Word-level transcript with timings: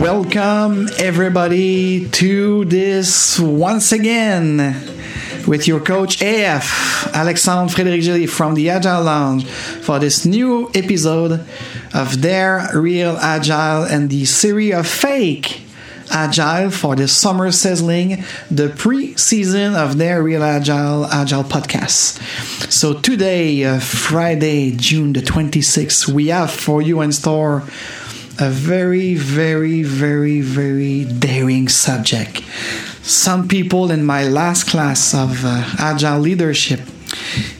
Welcome, 0.00 0.88
everybody, 0.98 2.08
to 2.10 2.64
this 2.64 3.38
once 3.38 3.92
again 3.92 4.56
with 5.46 5.68
your 5.68 5.78
coach 5.78 6.20
AF, 6.20 7.08
Alexandre 7.14 7.72
Frédéric 7.72 8.02
Gilly 8.02 8.26
from 8.26 8.54
the 8.54 8.70
Agile 8.70 9.04
Lounge 9.04 9.46
for 9.46 10.00
this 10.00 10.26
new 10.26 10.68
episode 10.74 11.46
of 11.94 12.20
Dare 12.20 12.68
Real 12.74 13.16
Agile 13.18 13.84
and 13.84 14.10
the 14.10 14.24
series 14.24 14.74
of 14.74 14.88
fake 14.88 15.62
Agile 16.10 16.70
for 16.70 16.96
the 16.96 17.06
summer 17.06 17.52
sizzling, 17.52 18.24
the 18.50 18.70
pre-season 18.70 19.76
of 19.76 19.96
Dare 19.96 20.22
Real 20.22 20.42
Agile 20.42 21.06
Agile 21.06 21.44
podcast. 21.44 22.20
So 22.70 22.94
today, 22.94 23.64
uh, 23.64 23.78
Friday, 23.78 24.72
June 24.72 25.12
the 25.12 25.20
26th, 25.20 26.08
we 26.08 26.28
have 26.28 26.50
for 26.50 26.82
you 26.82 27.00
in 27.00 27.12
store 27.12 27.62
a 28.38 28.50
very, 28.50 29.14
very, 29.14 29.82
very, 29.82 30.40
very 30.40 31.04
daring 31.04 31.68
subject. 31.68 32.42
Some 33.02 33.48
people 33.48 33.90
in 33.90 34.04
my 34.04 34.24
last 34.24 34.64
class 34.64 35.14
of 35.14 35.44
uh, 35.44 35.64
Agile 35.78 36.20
leadership 36.20 36.80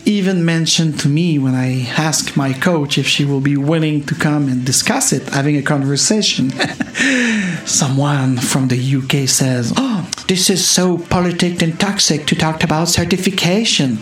even 0.04 0.44
mentioned 0.44 0.98
to 1.00 1.08
me 1.08 1.38
when 1.38 1.54
I 1.54 1.86
asked 1.96 2.36
my 2.36 2.52
coach 2.52 2.98
if 2.98 3.06
she 3.06 3.24
will 3.24 3.40
be 3.40 3.56
willing 3.56 4.04
to 4.06 4.14
come 4.14 4.48
and 4.48 4.64
discuss 4.64 5.12
it, 5.12 5.28
having 5.28 5.56
a 5.56 5.62
conversation. 5.62 6.50
Someone 7.66 8.36
from 8.36 8.68
the 8.68 8.96
UK 8.96 9.28
says, 9.28 9.72
Oh, 9.76 10.08
this 10.28 10.50
is 10.50 10.66
so 10.66 10.98
politic 10.98 11.62
and 11.62 11.78
toxic 11.78 12.26
to 12.26 12.34
talk 12.34 12.64
about 12.64 12.88
certification. 12.88 13.98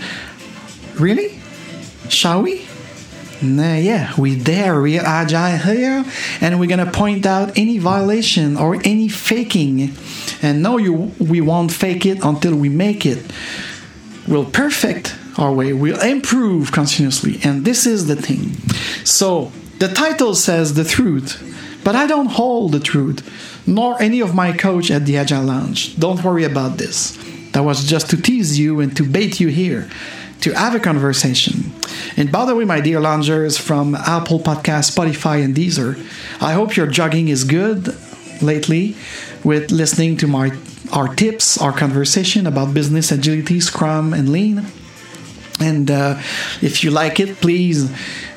Really? 0.98 1.40
Shall 2.08 2.42
we? 2.42 2.66
Nah, 3.42 3.74
yeah, 3.74 4.12
we're 4.16 4.38
there, 4.38 4.80
we 4.80 4.98
are 5.00 5.04
agile 5.04 5.58
here, 5.58 6.04
and 6.40 6.60
we're 6.60 6.68
gonna 6.68 6.90
point 6.90 7.26
out 7.26 7.58
any 7.58 7.78
violation 7.78 8.56
or 8.56 8.76
any 8.84 9.08
faking. 9.08 9.92
And 10.42 10.62
no, 10.62 10.78
you 10.78 11.12
we 11.18 11.40
won't 11.40 11.72
fake 11.72 12.06
it 12.06 12.24
until 12.24 12.54
we 12.54 12.68
make 12.68 13.04
it. 13.04 13.18
We'll 14.28 14.44
perfect 14.44 15.16
our 15.38 15.52
way, 15.52 15.72
we'll 15.72 16.00
improve 16.00 16.70
continuously, 16.70 17.40
and 17.42 17.64
this 17.64 17.84
is 17.84 18.06
the 18.06 18.14
thing. 18.14 18.52
So 19.04 19.50
the 19.78 19.88
title 19.88 20.36
says 20.36 20.74
the 20.74 20.84
truth, 20.84 21.42
but 21.82 21.96
I 21.96 22.06
don't 22.06 22.26
hold 22.26 22.70
the 22.70 22.80
truth, 22.80 23.28
nor 23.66 24.00
any 24.00 24.20
of 24.20 24.36
my 24.36 24.52
coach 24.52 24.90
at 24.90 25.04
the 25.04 25.16
Agile 25.16 25.42
Lounge. 25.42 25.98
Don't 25.98 26.22
worry 26.22 26.44
about 26.44 26.78
this. 26.78 27.18
That 27.52 27.64
was 27.64 27.84
just 27.84 28.08
to 28.10 28.16
tease 28.16 28.58
you 28.58 28.80
and 28.80 28.96
to 28.96 29.04
bait 29.04 29.40
you 29.40 29.48
here 29.48 29.90
to 30.42 30.52
have 30.52 30.74
a 30.74 30.80
conversation. 30.80 31.72
And 32.16 32.30
by 32.30 32.44
the 32.44 32.54
way, 32.54 32.64
my 32.64 32.80
dear 32.80 33.00
loungers 33.00 33.58
from 33.58 33.94
Apple 33.94 34.40
Podcast, 34.40 34.94
Spotify, 34.94 35.44
and 35.44 35.54
Deezer, 35.54 35.96
I 36.40 36.52
hope 36.52 36.76
your 36.76 36.86
jogging 36.86 37.28
is 37.28 37.44
good 37.44 37.96
lately 38.42 38.96
with 39.44 39.70
listening 39.70 40.16
to 40.18 40.26
my 40.26 40.52
our 40.92 41.14
tips, 41.14 41.56
our 41.56 41.72
conversation 41.72 42.46
about 42.46 42.74
business 42.74 43.10
agility, 43.10 43.60
Scrum, 43.60 44.12
and 44.12 44.28
Lean. 44.28 44.66
And 45.58 45.90
uh, 45.90 46.18
if 46.60 46.84
you 46.84 46.90
like 46.90 47.18
it, 47.18 47.36
please 47.36 47.90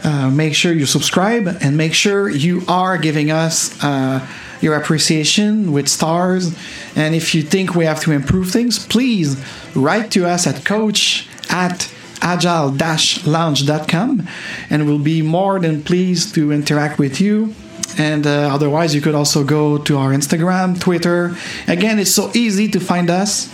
uh, 0.05 0.29
make 0.29 0.55
sure 0.55 0.71
you 0.71 0.85
subscribe 0.85 1.47
and 1.47 1.75
make 1.75 1.93
sure 1.93 2.29
you 2.29 2.61
are 2.69 2.97
giving 2.97 3.29
us 3.29 3.83
uh, 3.83 4.25
your 4.61 4.75
appreciation 4.75 5.73
with 5.73 5.89
stars. 5.89 6.55
And 6.95 7.13
if 7.13 7.35
you 7.35 7.41
think 7.41 7.75
we 7.75 7.85
have 7.85 7.99
to 8.01 8.11
improve 8.11 8.51
things, 8.51 8.85
please 8.85 9.35
write 9.75 10.11
to 10.11 10.25
us 10.25 10.47
at 10.47 10.63
coach 10.63 11.27
at 11.49 11.91
agile-lounge.com 12.25 14.27
and 14.71 14.87
we'll 14.87 14.97
be 14.97 15.21
more 15.21 15.59
than 15.59 15.83
pleased 15.83 16.33
to 16.33 16.51
interact 16.51 16.97
with 16.97 17.21
you. 17.21 17.53
And 17.97 18.25
uh, 18.25 18.49
otherwise 18.51 18.95
you 18.95 19.01
could 19.01 19.15
also 19.15 19.43
go 19.43 19.77
to 19.77 19.97
our 19.97 20.09
instagram 20.09 20.79
twitter. 20.79 21.35
Again 21.67 21.99
it's 21.99 22.13
so 22.13 22.31
easy 22.33 22.67
to 22.69 22.79
find 22.79 23.09
us. 23.09 23.53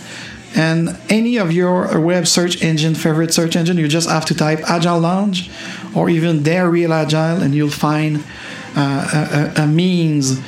And 0.54 0.98
any 1.08 1.38
of 1.38 1.52
your 1.52 1.98
web 2.00 2.26
search 2.26 2.62
engine 2.62 2.94
favorite 2.94 3.34
search 3.34 3.56
engine 3.56 3.76
you 3.76 3.88
just 3.88 4.08
have 4.08 4.24
to 4.26 4.34
type 4.34 4.60
agile 4.66 5.00
lounge 5.00 5.50
or 5.94 6.08
even 6.08 6.42
dare 6.42 6.70
real 6.70 6.92
agile 6.92 7.42
and 7.42 7.54
you'll 7.54 7.70
find 7.70 8.24
uh, 8.74 9.52
a, 9.56 9.62
a, 9.62 9.66
means 9.66 10.40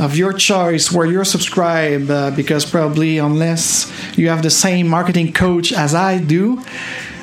of 0.00 0.16
your 0.16 0.32
choice 0.32 0.92
where 0.92 1.06
you're 1.06 1.24
subscribed 1.24 2.10
uh, 2.10 2.32
because 2.32 2.68
probably 2.68 3.18
unless 3.18 3.86
you 4.18 4.28
have 4.28 4.42
the 4.42 4.50
same 4.50 4.88
marketing 4.88 5.32
coach 5.32 5.72
as 5.72 5.94
i 5.94 6.18
do 6.18 6.60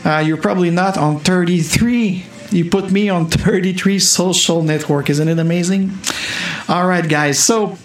uh, 0.06 0.20
you're 0.26 0.38
probably 0.38 0.70
not 0.70 0.98
on 0.98 1.20
33 1.20 2.26
you 2.52 2.70
put 2.70 2.92
me 2.92 3.10
on 3.10 3.28
33 3.28 4.00
social 4.00 4.62
network 4.62 5.10
isn't 5.10 5.28
it 5.28 5.40
amazing 5.40 5.92
all 6.70 6.88
right 6.88 7.10
guys 7.10 7.40
so 7.40 7.78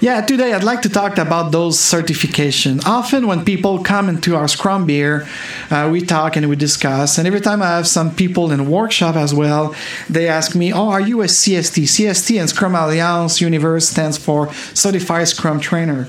yeah, 0.00 0.22
today 0.22 0.54
I'd 0.54 0.64
like 0.64 0.80
to 0.82 0.88
talk 0.88 1.18
about 1.18 1.52
those 1.52 1.78
certification. 1.78 2.80
Often 2.86 3.26
when 3.26 3.44
people 3.44 3.82
come 3.82 4.08
into 4.08 4.34
our 4.34 4.48
Scrum 4.48 4.86
beer, 4.86 5.28
uh, 5.70 5.90
we 5.92 6.00
talk 6.00 6.36
and 6.36 6.48
we 6.48 6.56
discuss. 6.56 7.18
And 7.18 7.26
every 7.26 7.42
time 7.42 7.60
I 7.60 7.66
have 7.66 7.86
some 7.86 8.14
people 8.14 8.50
in 8.50 8.70
workshop 8.70 9.14
as 9.14 9.34
well, 9.34 9.74
they 10.08 10.26
ask 10.26 10.54
me, 10.54 10.72
"Oh, 10.72 10.88
are 10.88 11.02
you 11.02 11.20
a 11.20 11.28
CST?" 11.28 11.86
CST 11.86 12.38
and 12.38 12.48
Scrum 12.48 12.74
Alliance 12.74 13.42
Universe 13.42 13.90
stands 13.90 14.16
for 14.16 14.48
Certified 14.72 15.28
Scrum 15.28 15.60
Trainer. 15.60 16.08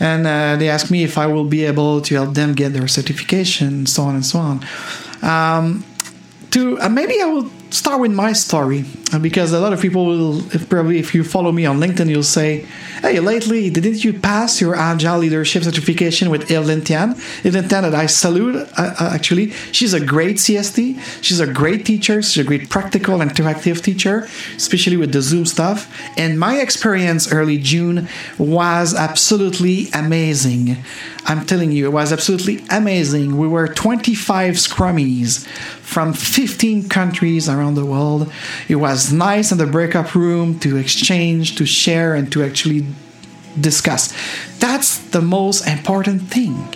And 0.00 0.26
uh, 0.26 0.56
they 0.56 0.68
ask 0.68 0.90
me 0.90 1.02
if 1.02 1.18
I 1.18 1.26
will 1.26 1.44
be 1.44 1.64
able 1.64 2.00
to 2.02 2.14
help 2.14 2.34
them 2.34 2.54
get 2.54 2.72
their 2.72 2.88
certification, 2.88 3.86
so 3.86 4.04
on 4.04 4.14
and 4.14 4.24
so 4.24 4.38
on. 4.38 4.64
Um, 5.22 5.84
to 6.50 6.80
uh, 6.80 6.88
maybe 6.88 7.20
I 7.20 7.24
will 7.24 7.50
start 7.70 8.00
with 8.00 8.12
my 8.12 8.32
story 8.32 8.84
uh, 9.12 9.18
because 9.18 9.52
a 9.52 9.60
lot 9.60 9.72
of 9.72 9.80
people 9.80 10.06
will 10.06 10.38
if 10.54 10.68
probably 10.68 10.98
if 10.98 11.14
you 11.14 11.22
follow 11.22 11.52
me 11.52 11.66
on 11.66 11.78
linkedin 11.78 12.08
you'll 12.08 12.22
say 12.22 12.64
hey 13.02 13.20
lately 13.20 13.68
didn't 13.68 14.02
you 14.02 14.12
pass 14.12 14.60
your 14.60 14.74
agile 14.74 15.18
leadership 15.18 15.62
certification 15.62 16.30
with 16.30 16.50
Evelyn 16.50 16.82
Tian 16.82 17.10
Evelyn 17.44 17.68
Tian 17.68 17.82
that 17.82 17.94
I 17.94 18.06
salute 18.06 18.56
uh, 18.56 18.66
uh, 18.78 19.10
actually. 19.12 19.50
She's 19.72 19.92
a 19.92 20.04
great 20.04 20.36
CST 20.36 20.98
she's 21.22 21.40
a 21.40 21.46
great 21.46 21.84
teacher. 21.84 22.22
She's 22.22 22.38
a 22.38 22.44
great 22.44 22.70
practical 22.70 23.20
and 23.20 23.30
interactive 23.30 23.82
teacher 23.82 24.28
especially 24.56 24.96
with 24.96 25.12
the 25.12 25.22
Zoom 25.22 25.44
stuff. 25.46 25.92
And 26.16 26.38
my 26.38 26.60
experience 26.60 27.32
early 27.32 27.58
June 27.58 28.08
was 28.38 28.94
absolutely 28.94 29.88
amazing. 29.92 30.76
I'm 31.26 31.44
telling 31.44 31.72
you 31.72 31.86
it 31.86 31.92
was 31.92 32.12
absolutely 32.12 32.64
amazing. 32.70 33.36
We 33.36 33.46
were 33.46 33.68
25 33.68 34.54
scrummies 34.54 35.46
from 35.88 36.12
15 36.12 36.86
countries 36.90 37.48
around 37.48 37.74
the 37.74 37.84
world. 37.86 38.30
It 38.68 38.74
was 38.76 39.10
nice 39.10 39.50
in 39.50 39.56
the 39.56 39.66
breakup 39.66 40.14
room 40.14 40.58
to 40.60 40.76
exchange, 40.76 41.56
to 41.56 41.64
share, 41.64 42.14
and 42.14 42.30
to 42.32 42.44
actually 42.44 42.84
discuss. 43.58 44.12
That's 44.58 44.98
the 44.98 45.22
most 45.22 45.66
important 45.66 46.28
thing. 46.28 46.74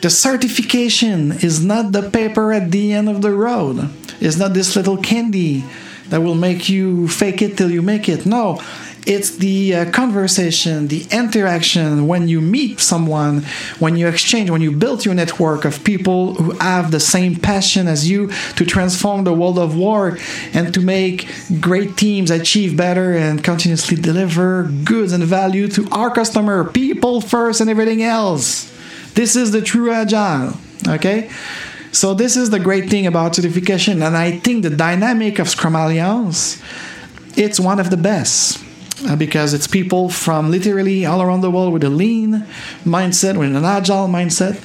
The 0.00 0.08
certification 0.08 1.32
is 1.32 1.62
not 1.62 1.92
the 1.92 2.08
paper 2.08 2.54
at 2.54 2.70
the 2.70 2.94
end 2.94 3.10
of 3.10 3.20
the 3.20 3.32
road. 3.32 3.90
It's 4.18 4.38
not 4.38 4.54
this 4.54 4.74
little 4.74 4.96
candy 4.96 5.64
that 6.08 6.22
will 6.22 6.34
make 6.34 6.70
you 6.70 7.06
fake 7.06 7.42
it 7.42 7.58
till 7.58 7.70
you 7.70 7.82
make 7.82 8.08
it. 8.08 8.24
No, 8.24 8.62
it's 9.08 9.30
the 9.38 9.74
uh, 9.74 9.90
conversation, 9.90 10.88
the 10.88 11.06
interaction 11.10 12.06
when 12.06 12.28
you 12.28 12.42
meet 12.42 12.78
someone, 12.78 13.42
when 13.78 13.96
you 13.96 14.06
exchange, 14.06 14.50
when 14.50 14.60
you 14.60 14.70
build 14.70 15.06
your 15.06 15.14
network 15.14 15.64
of 15.64 15.82
people 15.82 16.34
who 16.34 16.52
have 16.58 16.90
the 16.90 17.00
same 17.00 17.34
passion 17.34 17.88
as 17.88 18.08
you 18.08 18.30
to 18.56 18.66
transform 18.66 19.24
the 19.24 19.32
world 19.32 19.58
of 19.58 19.74
work 19.78 20.20
and 20.52 20.74
to 20.74 20.80
make 20.80 21.26
great 21.58 21.96
teams 21.96 22.30
achieve 22.30 22.76
better 22.76 23.14
and 23.14 23.42
continuously 23.42 23.96
deliver 23.96 24.64
goods 24.84 25.12
and 25.14 25.24
value 25.24 25.68
to 25.68 25.88
our 25.90 26.10
customer, 26.10 26.64
people 26.70 27.22
first 27.22 27.62
and 27.62 27.70
everything 27.70 28.02
else. 28.02 28.70
This 29.14 29.36
is 29.36 29.52
the 29.52 29.62
true 29.62 29.90
agile, 29.90 30.52
okay? 30.86 31.30
So 31.92 32.12
this 32.12 32.36
is 32.36 32.50
the 32.50 32.60
great 32.60 32.90
thing 32.90 33.06
about 33.06 33.34
certification, 33.34 34.02
and 34.02 34.14
I 34.14 34.38
think 34.38 34.64
the 34.64 34.70
dynamic 34.70 35.38
of 35.38 35.48
Scrum 35.48 35.74
Alliance, 35.74 36.62
it's 37.38 37.58
one 37.58 37.80
of 37.80 37.88
the 37.88 37.96
best 37.96 38.67
because 39.16 39.54
it's 39.54 39.66
people 39.66 40.08
from 40.08 40.50
literally 40.50 41.06
all 41.06 41.22
around 41.22 41.40
the 41.40 41.50
world 41.50 41.72
with 41.72 41.84
a 41.84 41.90
lean 41.90 42.46
mindset, 42.84 43.38
with 43.38 43.54
an 43.54 43.64
agile 43.64 44.08
mindset. 44.08 44.60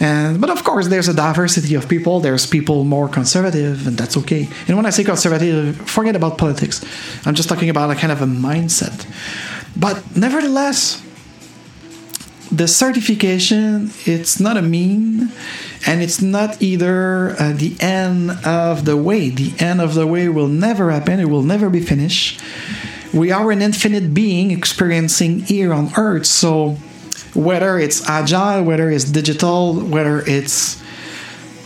And, 0.00 0.40
but 0.40 0.48
of 0.48 0.64
course, 0.64 0.88
there's 0.88 1.08
a 1.08 1.14
diversity 1.14 1.74
of 1.74 1.86
people. 1.88 2.20
There's 2.20 2.46
people 2.46 2.84
more 2.84 3.06
conservative, 3.06 3.86
and 3.86 3.98
that's 3.98 4.16
okay. 4.16 4.48
And 4.66 4.76
when 4.76 4.86
I 4.86 4.90
say 4.90 5.04
conservative, 5.04 5.76
forget 5.76 6.16
about 6.16 6.38
politics. 6.38 6.82
I'm 7.26 7.34
just 7.34 7.50
talking 7.50 7.68
about 7.68 7.90
a 7.90 7.94
kind 7.94 8.10
of 8.10 8.22
a 8.22 8.26
mindset. 8.26 9.06
But 9.76 10.16
nevertheless, 10.16 11.02
the 12.52 12.66
certification 12.66 13.90
it's 14.06 14.40
not 14.40 14.56
a 14.56 14.62
mean 14.62 15.30
and 15.86 16.02
it's 16.02 16.20
not 16.20 16.60
either 16.60 17.36
uh, 17.38 17.52
the 17.52 17.76
end 17.78 18.30
of 18.44 18.84
the 18.84 18.96
way 18.96 19.30
the 19.30 19.54
end 19.60 19.80
of 19.80 19.94
the 19.94 20.04
way 20.04 20.28
will 20.28 20.48
never 20.48 20.90
happen 20.90 21.20
it 21.20 21.28
will 21.28 21.44
never 21.44 21.70
be 21.70 21.80
finished 21.80 22.40
we 23.12 23.32
are 23.32 23.50
an 23.50 23.62
infinite 23.62 24.14
being 24.14 24.50
experiencing 24.50 25.40
here 25.40 25.72
on 25.72 25.90
earth 25.96 26.26
so 26.26 26.76
whether 27.34 27.78
it's 27.78 28.08
agile 28.08 28.62
whether 28.64 28.90
it's 28.90 29.04
digital 29.04 29.74
whether 29.80 30.22
it's 30.26 30.82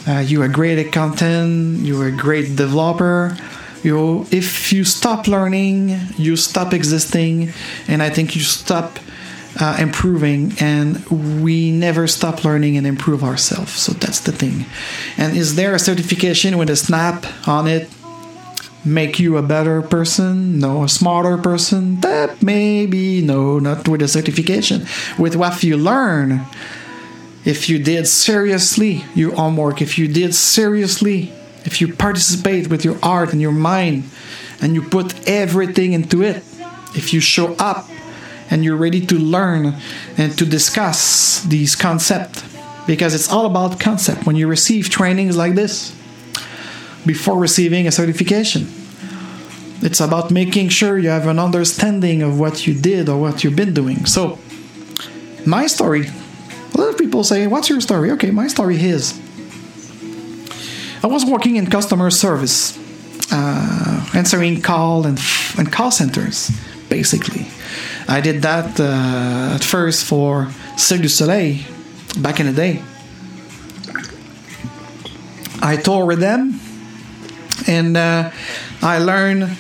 uh, 0.06 0.18
you're 0.18 0.44
a 0.44 0.48
great 0.48 0.92
content 0.92 1.80
you're 1.80 2.08
a 2.08 2.12
great 2.12 2.56
developer 2.56 3.36
You, 3.84 4.24
if 4.30 4.72
you 4.72 4.82
stop 4.84 5.28
learning, 5.28 6.00
you 6.16 6.36
stop 6.36 6.72
existing, 6.72 7.52
and 7.86 8.02
I 8.02 8.08
think 8.08 8.34
you 8.34 8.40
stop 8.40 8.98
uh, 9.60 9.76
improving, 9.78 10.54
and 10.58 11.04
we 11.42 11.70
never 11.70 12.06
stop 12.06 12.44
learning 12.44 12.78
and 12.78 12.86
improve 12.86 13.22
ourselves. 13.22 13.72
So 13.72 13.92
that's 13.92 14.20
the 14.20 14.32
thing. 14.32 14.64
And 15.18 15.36
is 15.36 15.56
there 15.56 15.74
a 15.74 15.78
certification 15.78 16.56
with 16.56 16.70
a 16.70 16.76
snap 16.76 17.26
on 17.46 17.66
it? 17.68 17.90
Make 18.84 19.18
you 19.18 19.38
a 19.38 19.42
better 19.42 19.80
person? 19.80 20.58
No, 20.58 20.84
a 20.84 20.88
smarter 20.88 21.38
person? 21.38 22.00
That 22.00 22.42
maybe 22.42 23.22
no, 23.22 23.58
not 23.58 23.88
with 23.88 24.02
a 24.02 24.08
certification. 24.08 24.86
With 25.18 25.36
what 25.36 25.62
you 25.62 25.78
learn, 25.78 26.42
if 27.46 27.68
you 27.68 27.78
did 27.78 28.06
seriously 28.06 29.04
your 29.14 29.34
homework, 29.34 29.80
if 29.80 29.98
you 29.98 30.06
did 30.06 30.34
seriously, 30.34 31.32
if 31.64 31.80
you 31.80 31.94
participate 31.94 32.68
with 32.68 32.84
your 32.84 32.98
art 33.02 33.32
and 33.32 33.40
your 33.40 33.52
mind, 33.52 34.04
and 34.60 34.74
you 34.74 34.82
put 34.82 35.28
everything 35.28 35.94
into 35.94 36.22
it, 36.22 36.36
if 36.94 37.12
you 37.12 37.20
show 37.20 37.54
up 37.54 37.88
and 38.50 38.64
you're 38.64 38.76
ready 38.76 39.04
to 39.06 39.14
learn 39.18 39.74
and 40.18 40.36
to 40.38 40.44
discuss 40.44 41.42
these 41.44 41.74
concepts, 41.74 42.42
because 42.86 43.14
it's 43.14 43.30
all 43.32 43.46
about 43.46 43.80
concept. 43.80 44.26
When 44.26 44.36
you 44.36 44.46
receive 44.46 44.90
trainings 44.90 45.36
like 45.36 45.54
this, 45.54 45.94
before 47.06 47.38
receiving 47.38 47.86
a 47.86 47.92
certification, 47.92 48.66
it's 49.82 50.00
about 50.00 50.30
making 50.30 50.68
sure 50.70 50.98
you 50.98 51.10
have 51.10 51.26
an 51.26 51.38
understanding 51.38 52.22
of 52.22 52.38
what 52.38 52.66
you 52.66 52.74
did 52.74 53.08
or 53.08 53.20
what 53.20 53.44
you've 53.44 53.56
been 53.56 53.74
doing. 53.74 54.06
So, 54.06 54.38
my 55.46 55.66
story 55.66 56.08
a 56.74 56.80
lot 56.80 56.88
of 56.90 56.98
people 56.98 57.22
say, 57.22 57.46
What's 57.46 57.68
your 57.68 57.80
story? 57.80 58.10
Okay, 58.12 58.30
my 58.30 58.48
story 58.48 58.76
is 58.76 59.18
I 61.02 61.06
was 61.06 61.24
working 61.24 61.56
in 61.56 61.66
customer 61.66 62.10
service, 62.10 62.78
uh, 63.32 64.10
answering 64.14 64.60
call 64.62 65.06
and, 65.06 65.20
and 65.58 65.70
call 65.70 65.90
centers, 65.90 66.50
basically. 66.88 67.46
I 68.08 68.20
did 68.20 68.42
that 68.42 68.80
uh, 68.80 69.54
at 69.54 69.62
first 69.62 70.06
for 70.06 70.48
Cirque 70.76 71.02
du 71.02 71.08
Soleil 71.08 71.62
back 72.18 72.40
in 72.40 72.46
the 72.46 72.52
day. 72.52 72.82
I 75.62 75.76
toured 75.76 76.08
with 76.08 76.20
them 76.20 76.60
and 77.66 77.96
uh, 77.96 78.30
I 78.82 78.98
learned 78.98 79.56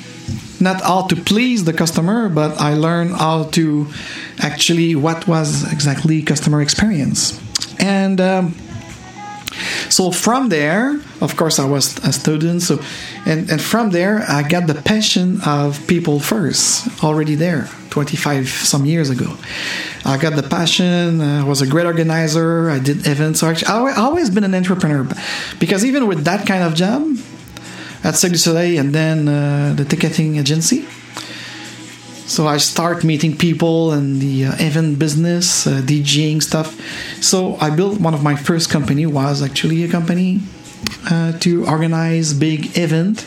not 0.60 0.80
how 0.82 1.06
to 1.08 1.16
please 1.16 1.64
the 1.64 1.72
customer, 1.72 2.28
but 2.28 2.60
I 2.60 2.74
learned 2.74 3.14
how 3.14 3.44
to 3.52 3.86
actually 4.38 4.94
what 4.94 5.26
was 5.26 5.70
exactly 5.72 6.22
customer 6.22 6.62
experience. 6.62 7.40
And 7.78 8.20
um, 8.20 8.54
so 9.88 10.10
from 10.10 10.48
there, 10.48 11.00
of 11.20 11.36
course, 11.36 11.58
I 11.58 11.66
was 11.66 11.96
a 12.04 12.12
student. 12.12 12.62
So, 12.62 12.80
and, 13.26 13.50
and 13.50 13.60
from 13.60 13.90
there, 13.90 14.24
I 14.28 14.42
got 14.42 14.66
the 14.66 14.74
passion 14.74 15.40
of 15.46 15.86
people 15.86 16.18
first 16.20 17.04
already 17.04 17.34
there, 17.34 17.68
25 17.90 18.48
some 18.48 18.84
years 18.84 19.10
ago. 19.10 19.36
I 20.04 20.18
got 20.18 20.34
the 20.34 20.42
passion. 20.42 21.20
I 21.20 21.44
was 21.44 21.62
a 21.62 21.66
great 21.66 21.86
organizer. 21.86 22.70
I 22.70 22.78
did 22.78 23.06
events. 23.06 23.40
So 23.40 23.48
actually, 23.48 23.68
I've 23.68 23.98
always 23.98 24.30
been 24.30 24.44
an 24.44 24.54
entrepreneur 24.54 25.06
because 25.58 25.84
even 25.84 26.06
with 26.06 26.24
that 26.24 26.46
kind 26.46 26.62
of 26.64 26.74
job 26.74 27.16
at 28.04 28.14
Cirque 28.16 28.32
du 28.32 28.38
Soleil 28.38 28.78
and 28.78 28.94
then 28.94 29.26
uh, 29.26 29.72
the 29.76 29.84
ticketing 29.84 30.36
agency, 30.36 30.86
so 32.26 32.46
I 32.46 32.56
start 32.56 33.04
meeting 33.04 33.36
people 33.36 33.92
in 33.92 34.18
the 34.18 34.46
uh, 34.46 34.52
event 34.58 34.98
business, 34.98 35.66
uh, 35.66 35.82
DJing 35.84 36.42
stuff. 36.42 36.74
So 37.22 37.56
I 37.60 37.68
built 37.68 38.00
one 38.00 38.14
of 38.14 38.22
my 38.22 38.34
first 38.34 38.70
company 38.70 39.04
was 39.04 39.42
actually 39.42 39.84
a 39.84 39.88
company 39.88 40.40
uh, 41.10 41.32
to 41.40 41.66
organize 41.66 42.32
big 42.32 42.78
event 42.78 43.26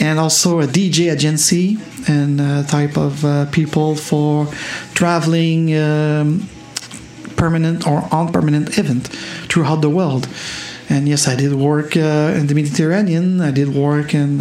and 0.00 0.18
also 0.18 0.60
a 0.60 0.66
DJ 0.66 1.12
agency 1.12 1.78
and 2.08 2.40
uh, 2.40 2.64
type 2.64 2.96
of 2.96 3.24
uh, 3.24 3.46
people 3.46 3.94
for 3.94 4.46
traveling 4.92 5.76
um, 5.76 6.48
permanent 7.36 7.86
or 7.86 8.08
on 8.12 8.32
permanent 8.32 8.76
event 8.76 9.06
throughout 9.48 9.82
the 9.82 9.90
world. 9.90 10.28
And 10.88 11.08
yes, 11.08 11.26
I 11.26 11.34
did 11.34 11.52
work 11.54 11.96
uh, 11.96 12.34
in 12.36 12.46
the 12.46 12.54
Mediterranean. 12.54 13.40
I 13.40 13.50
did 13.50 13.74
work 13.74 14.14
in 14.14 14.40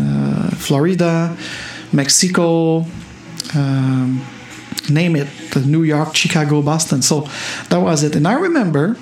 Florida, 0.51 1.35
Mexico, 1.91 2.85
um, 3.55 4.25
name 4.89 5.15
it, 5.15 5.27
New 5.65 5.83
York, 5.83 6.15
Chicago, 6.15 6.61
Boston. 6.61 7.01
So 7.01 7.27
that 7.69 7.79
was 7.79 8.03
it. 8.03 8.15
And 8.15 8.27
I 8.27 8.33
remember, 8.33 8.97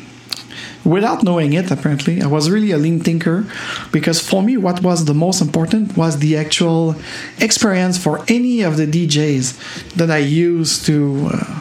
without 0.83 1.23
knowing 1.23 1.53
it, 1.53 1.71
apparently, 1.71 2.21
I 2.21 2.27
was 2.27 2.49
really 2.49 2.71
a 2.71 2.77
lean 2.77 2.99
thinker 2.99 3.45
because 3.91 4.19
for 4.19 4.41
me, 4.41 4.57
what 4.57 4.81
was 4.81 5.05
the 5.05 5.13
most 5.13 5.41
important 5.41 5.97
was 5.97 6.19
the 6.19 6.37
actual 6.37 6.95
experience 7.39 7.97
for 7.97 8.23
any 8.27 8.61
of 8.61 8.77
the 8.77 8.87
DJs 8.87 9.93
that 9.93 10.11
I 10.11 10.19
used 10.19 10.85
to. 10.85 11.29
Uh, 11.33 11.59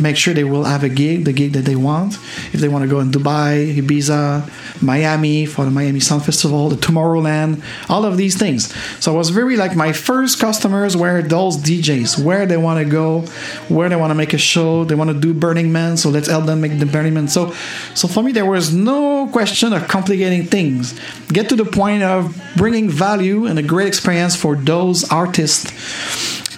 make 0.00 0.16
sure 0.16 0.34
they 0.34 0.44
will 0.44 0.64
have 0.64 0.84
a 0.84 0.88
gig, 0.88 1.24
the 1.24 1.32
gig 1.32 1.52
that 1.52 1.64
they 1.64 1.76
want. 1.76 2.14
If 2.52 2.60
they 2.60 2.68
want 2.68 2.82
to 2.84 2.88
go 2.88 3.00
in 3.00 3.10
Dubai, 3.10 3.74
Ibiza, 3.76 4.82
Miami 4.82 5.46
for 5.46 5.64
the 5.64 5.70
Miami 5.70 6.00
Sound 6.00 6.24
Festival, 6.24 6.68
the 6.68 6.76
Tomorrowland, 6.76 7.62
all 7.88 8.04
of 8.04 8.16
these 8.16 8.36
things. 8.36 8.74
So 9.02 9.14
it 9.14 9.16
was 9.16 9.30
very 9.30 9.56
like 9.56 9.74
my 9.74 9.92
first 9.92 10.38
customers 10.38 10.96
were 10.96 11.22
those 11.22 11.56
DJs, 11.56 12.22
where 12.22 12.46
they 12.46 12.56
want 12.56 12.84
to 12.84 12.90
go, 12.90 13.22
where 13.68 13.88
they 13.88 13.96
want 13.96 14.10
to 14.10 14.14
make 14.14 14.32
a 14.32 14.38
show, 14.38 14.84
they 14.84 14.94
want 14.94 15.10
to 15.10 15.18
do 15.18 15.34
Burning 15.34 15.72
Man, 15.72 15.96
so 15.96 16.10
let's 16.10 16.28
help 16.28 16.46
them 16.46 16.60
make 16.60 16.78
the 16.78 16.86
Burning 16.86 17.14
Man. 17.14 17.28
So, 17.28 17.52
so 17.94 18.08
for 18.08 18.22
me, 18.22 18.32
there 18.32 18.46
was 18.46 18.72
no 18.72 19.28
question 19.28 19.72
of 19.72 19.88
complicating 19.88 20.44
things. 20.44 20.98
Get 21.28 21.48
to 21.48 21.56
the 21.56 21.64
point 21.64 22.02
of 22.02 22.40
bringing 22.56 22.88
value 22.90 23.46
and 23.46 23.58
a 23.58 23.62
great 23.62 23.88
experience 23.88 24.36
for 24.36 24.56
those 24.56 25.10
artists. 25.10 25.72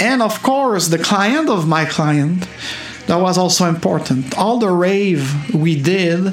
And 0.01 0.23
of 0.23 0.43
course, 0.43 0.89
the 0.89 0.99
client 0.99 1.49
of 1.51 1.69
my 1.69 1.85
client 1.85 2.47
that 3.11 3.21
was 3.21 3.37
also 3.37 3.65
important. 3.65 4.39
All 4.39 4.61
the 4.61 4.71
rave 4.71 5.53
we 5.53 5.75
did 5.75 6.33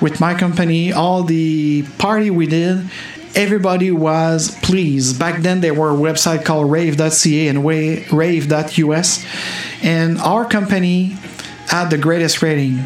with 0.00 0.18
my 0.18 0.32
company, 0.32 0.90
all 0.90 1.22
the 1.22 1.82
party 1.98 2.30
we 2.30 2.46
did, 2.46 2.88
everybody 3.34 3.90
was 3.90 4.56
pleased. 4.62 5.18
Back 5.18 5.42
then, 5.42 5.60
there 5.60 5.74
were 5.74 5.90
a 5.90 5.94
website 5.94 6.42
called 6.42 6.70
rave.ca 6.70 7.48
and 7.48 7.62
rave.us, 7.66 9.26
and 9.82 10.16
our 10.16 10.46
company 10.46 11.18
had 11.68 11.90
the 11.90 11.98
greatest 11.98 12.40
rating 12.40 12.78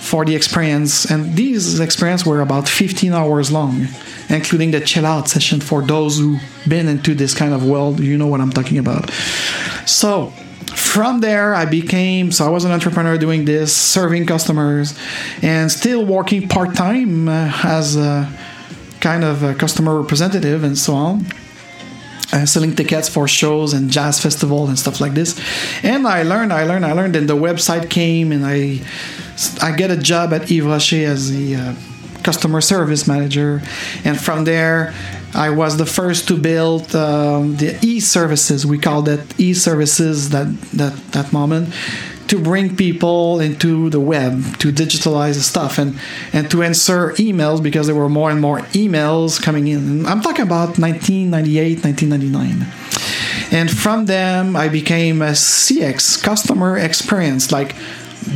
for 0.00 0.26
the 0.26 0.36
experience. 0.36 1.10
And 1.10 1.34
these 1.34 1.80
experiences 1.80 2.26
were 2.26 2.42
about 2.42 2.68
15 2.68 3.14
hours 3.14 3.50
long, 3.50 3.88
including 4.28 4.72
the 4.72 4.82
chill 4.82 5.06
out 5.06 5.26
session 5.30 5.62
for 5.62 5.80
those 5.80 6.18
who've 6.18 6.42
been 6.68 6.86
into 6.86 7.14
this 7.14 7.32
kind 7.32 7.54
of 7.54 7.64
world. 7.64 8.00
You 8.00 8.18
know 8.18 8.26
what 8.26 8.42
I'm 8.42 8.52
talking 8.52 8.76
about. 8.76 9.10
So, 9.86 10.34
from 10.70 11.20
there 11.20 11.54
i 11.54 11.64
became 11.64 12.30
so 12.30 12.44
i 12.44 12.48
was 12.48 12.64
an 12.64 12.70
entrepreneur 12.70 13.16
doing 13.18 13.44
this 13.44 13.74
serving 13.76 14.26
customers 14.26 14.98
and 15.42 15.70
still 15.70 16.04
working 16.04 16.48
part-time 16.48 17.28
uh, 17.28 17.52
as 17.64 17.96
a 17.96 18.30
kind 19.00 19.24
of 19.24 19.42
a 19.42 19.54
customer 19.54 20.00
representative 20.00 20.64
and 20.64 20.76
so 20.76 20.94
on 20.94 21.24
uh, 22.32 22.44
selling 22.44 22.74
tickets 22.74 23.08
for 23.08 23.26
shows 23.26 23.72
and 23.72 23.90
jazz 23.90 24.20
festival 24.20 24.68
and 24.68 24.78
stuff 24.78 25.00
like 25.00 25.14
this. 25.14 25.40
And 25.82 26.06
i 26.06 26.22
learned 26.22 26.52
i 26.52 26.64
learned 26.64 26.84
i 26.84 26.92
learned 26.92 27.16
and 27.16 27.28
the 27.28 27.36
website 27.36 27.88
came 27.88 28.32
and 28.32 28.44
i 28.44 28.80
i 29.62 29.74
get 29.74 29.90
a 29.90 29.96
job 29.96 30.32
at 30.32 30.50
yves 30.50 30.66
rocher 30.66 31.06
as 31.06 31.30
the 31.30 31.56
uh, 31.56 31.74
customer 32.22 32.60
service 32.60 33.06
manager. 33.08 33.62
And 34.04 34.20
from 34.20 34.44
there 34.44 34.92
I 35.34 35.50
was 35.50 35.76
the 35.76 35.86
first 35.86 36.28
to 36.28 36.36
build 36.36 36.94
um, 36.94 37.56
the 37.56 37.78
e-services. 37.82 38.64
We 38.64 38.78
called 38.78 39.08
it 39.08 39.20
e-services 39.38 40.30
that 40.30 40.48
that 40.72 40.94
that 41.12 41.32
moment 41.32 41.74
to 42.28 42.38
bring 42.38 42.76
people 42.76 43.40
into 43.40 43.88
the 43.90 44.00
web 44.00 44.58
to 44.58 44.70
digitalize 44.70 45.34
the 45.34 45.42
stuff 45.42 45.78
and 45.78 45.98
and 46.32 46.50
to 46.50 46.62
answer 46.62 47.12
emails 47.12 47.62
because 47.62 47.86
there 47.86 47.96
were 47.96 48.08
more 48.08 48.30
and 48.30 48.40
more 48.40 48.60
emails 48.72 49.40
coming 49.40 49.66
in. 49.68 50.06
I'm 50.06 50.20
talking 50.20 50.44
about 50.44 50.78
1998, 50.78 51.84
1999. 51.84 52.88
And 53.50 53.70
from 53.70 54.04
them, 54.04 54.56
I 54.56 54.68
became 54.68 55.22
a 55.22 55.30
CX, 55.30 56.22
customer 56.22 56.76
experience, 56.76 57.50
like 57.50 57.74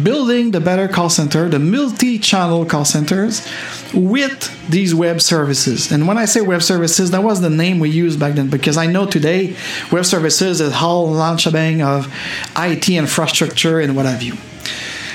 building 0.03 0.51
the 0.51 0.61
better 0.61 0.89
call 0.89 1.11
center, 1.11 1.49
the 1.49 1.59
multi 1.59 2.19
channel 2.19 2.65
call 2.65 2.85
centers 2.85 3.47
with 3.95 4.51
these 4.69 4.95
web 4.95 5.21
services. 5.21 5.93
And 5.93 6.07
when 6.07 6.19
I 6.19 6.25
say 6.25 6.41
web 6.41 6.63
services, 6.63 7.11
that 7.11 7.23
was 7.23 7.41
the 7.41 7.51
name 7.51 7.79
we 7.79 7.91
used 7.91 8.19
back 8.19 8.35
then 8.35 8.49
because 8.49 8.77
I 8.77 8.87
know 8.87 9.07
today 9.07 9.57
web 9.91 10.05
services 10.05 10.61
is 10.61 10.73
whole 10.73 11.11
launch 11.11 11.51
bang 11.53 11.83
of 11.83 12.13
IT 12.57 12.89
infrastructure 12.89 13.81
and 13.81 13.97
what 13.97 14.07
have 14.07 14.23
you. 14.23 14.37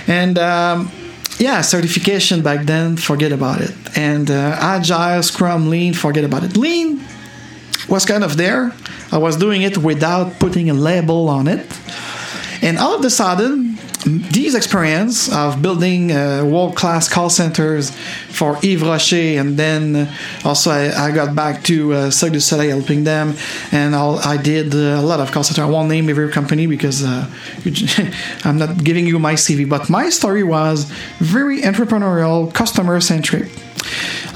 And 0.07 0.37
um, 0.37 0.91
yeah, 1.39 1.61
certification 1.61 2.41
back 2.41 2.65
then, 2.65 2.97
forget 2.97 3.31
about 3.31 3.61
it. 3.61 3.75
And 3.97 4.29
uh, 4.31 4.57
Agile, 4.59 5.21
Scrum, 5.23 5.69
Lean, 5.69 5.93
forget 5.93 6.23
about 6.23 6.43
it. 6.43 6.57
Lean 6.57 7.03
was 7.89 8.05
kind 8.05 8.23
of 8.23 8.37
there. 8.37 8.73
I 9.11 9.17
was 9.17 9.37
doing 9.37 9.61
it 9.61 9.77
without 9.77 10.39
putting 10.39 10.69
a 10.69 10.73
label 10.73 11.29
on 11.29 11.47
it. 11.47 11.65
And 12.61 12.77
all 12.77 12.95
of 12.95 13.05
a 13.05 13.09
sudden, 13.09 13.66
these 14.07 14.55
experience 14.55 15.31
of 15.33 15.61
building 15.61 16.11
uh, 16.11 16.43
world-class 16.45 17.09
call 17.09 17.29
centers 17.29 17.91
for 18.29 18.57
Yves 18.63 18.81
Rocher, 18.81 19.39
and 19.39 19.57
then 19.57 20.09
also 20.45 20.71
I, 20.71 21.07
I 21.07 21.11
got 21.11 21.35
back 21.35 21.63
to 21.63 21.93
uh, 21.93 22.09
Cirque 22.09 22.33
du 22.33 22.39
Soleil 22.39 22.77
helping 22.77 23.03
them, 23.03 23.35
and 23.71 23.95
I'll, 23.95 24.19
i 24.19 24.37
did 24.37 24.73
uh, 24.73 25.01
a 25.01 25.01
lot 25.01 25.19
of 25.19 25.31
call 25.31 25.43
center. 25.43 25.63
I 25.63 25.69
won't 25.69 25.89
name 25.89 26.09
every 26.09 26.31
company 26.31 26.67
because 26.67 27.03
uh, 27.03 27.29
I'm 28.45 28.57
not 28.57 28.81
giving 28.83 29.07
you 29.07 29.19
my 29.19 29.33
CV, 29.33 29.67
but 29.67 29.89
my 29.89 30.09
story 30.09 30.43
was 30.43 30.85
very 31.19 31.61
entrepreneurial, 31.61 32.53
customer-centric. 32.53 33.49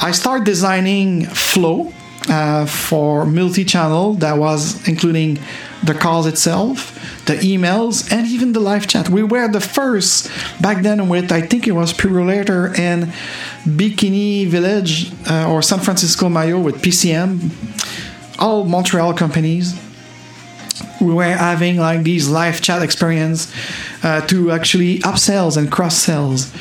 I 0.01 0.11
started 0.11 0.43
designing 0.43 1.25
flow 1.27 1.93
uh, 2.29 2.65
for 2.65 3.25
multi-channel 3.25 4.15
that 4.15 4.37
was 4.37 4.85
including 4.87 5.39
the 5.83 5.93
calls 5.93 6.27
itself 6.27 6.90
the 7.25 7.33
emails, 7.35 8.11
and 8.11 8.27
even 8.27 8.53
the 8.53 8.59
live 8.59 8.87
chat. 8.87 9.09
We 9.09 9.23
were 9.23 9.47
the 9.47 9.61
first 9.61 10.29
back 10.61 10.83
then 10.83 11.07
with, 11.07 11.31
I 11.31 11.41
think 11.41 11.67
it 11.67 11.73
was 11.73 11.93
Purolator 11.93 12.77
and 12.77 13.13
Bikini 13.63 14.47
Village 14.47 15.11
uh, 15.29 15.51
or 15.51 15.61
San 15.61 15.79
Francisco 15.79 16.29
Mayo 16.29 16.59
with 16.59 16.81
PCM, 16.81 17.51
all 18.39 18.65
Montreal 18.65 19.13
companies. 19.13 19.79
We 20.99 21.13
were 21.13 21.23
having 21.23 21.77
like 21.77 22.03
these 22.03 22.27
live 22.27 22.61
chat 22.61 22.81
experience 22.81 23.53
uh, 24.03 24.21
to 24.27 24.51
actually 24.51 24.99
upsells 24.99 25.57
and 25.57 25.71
cross 25.71 25.97
sells 25.97 26.51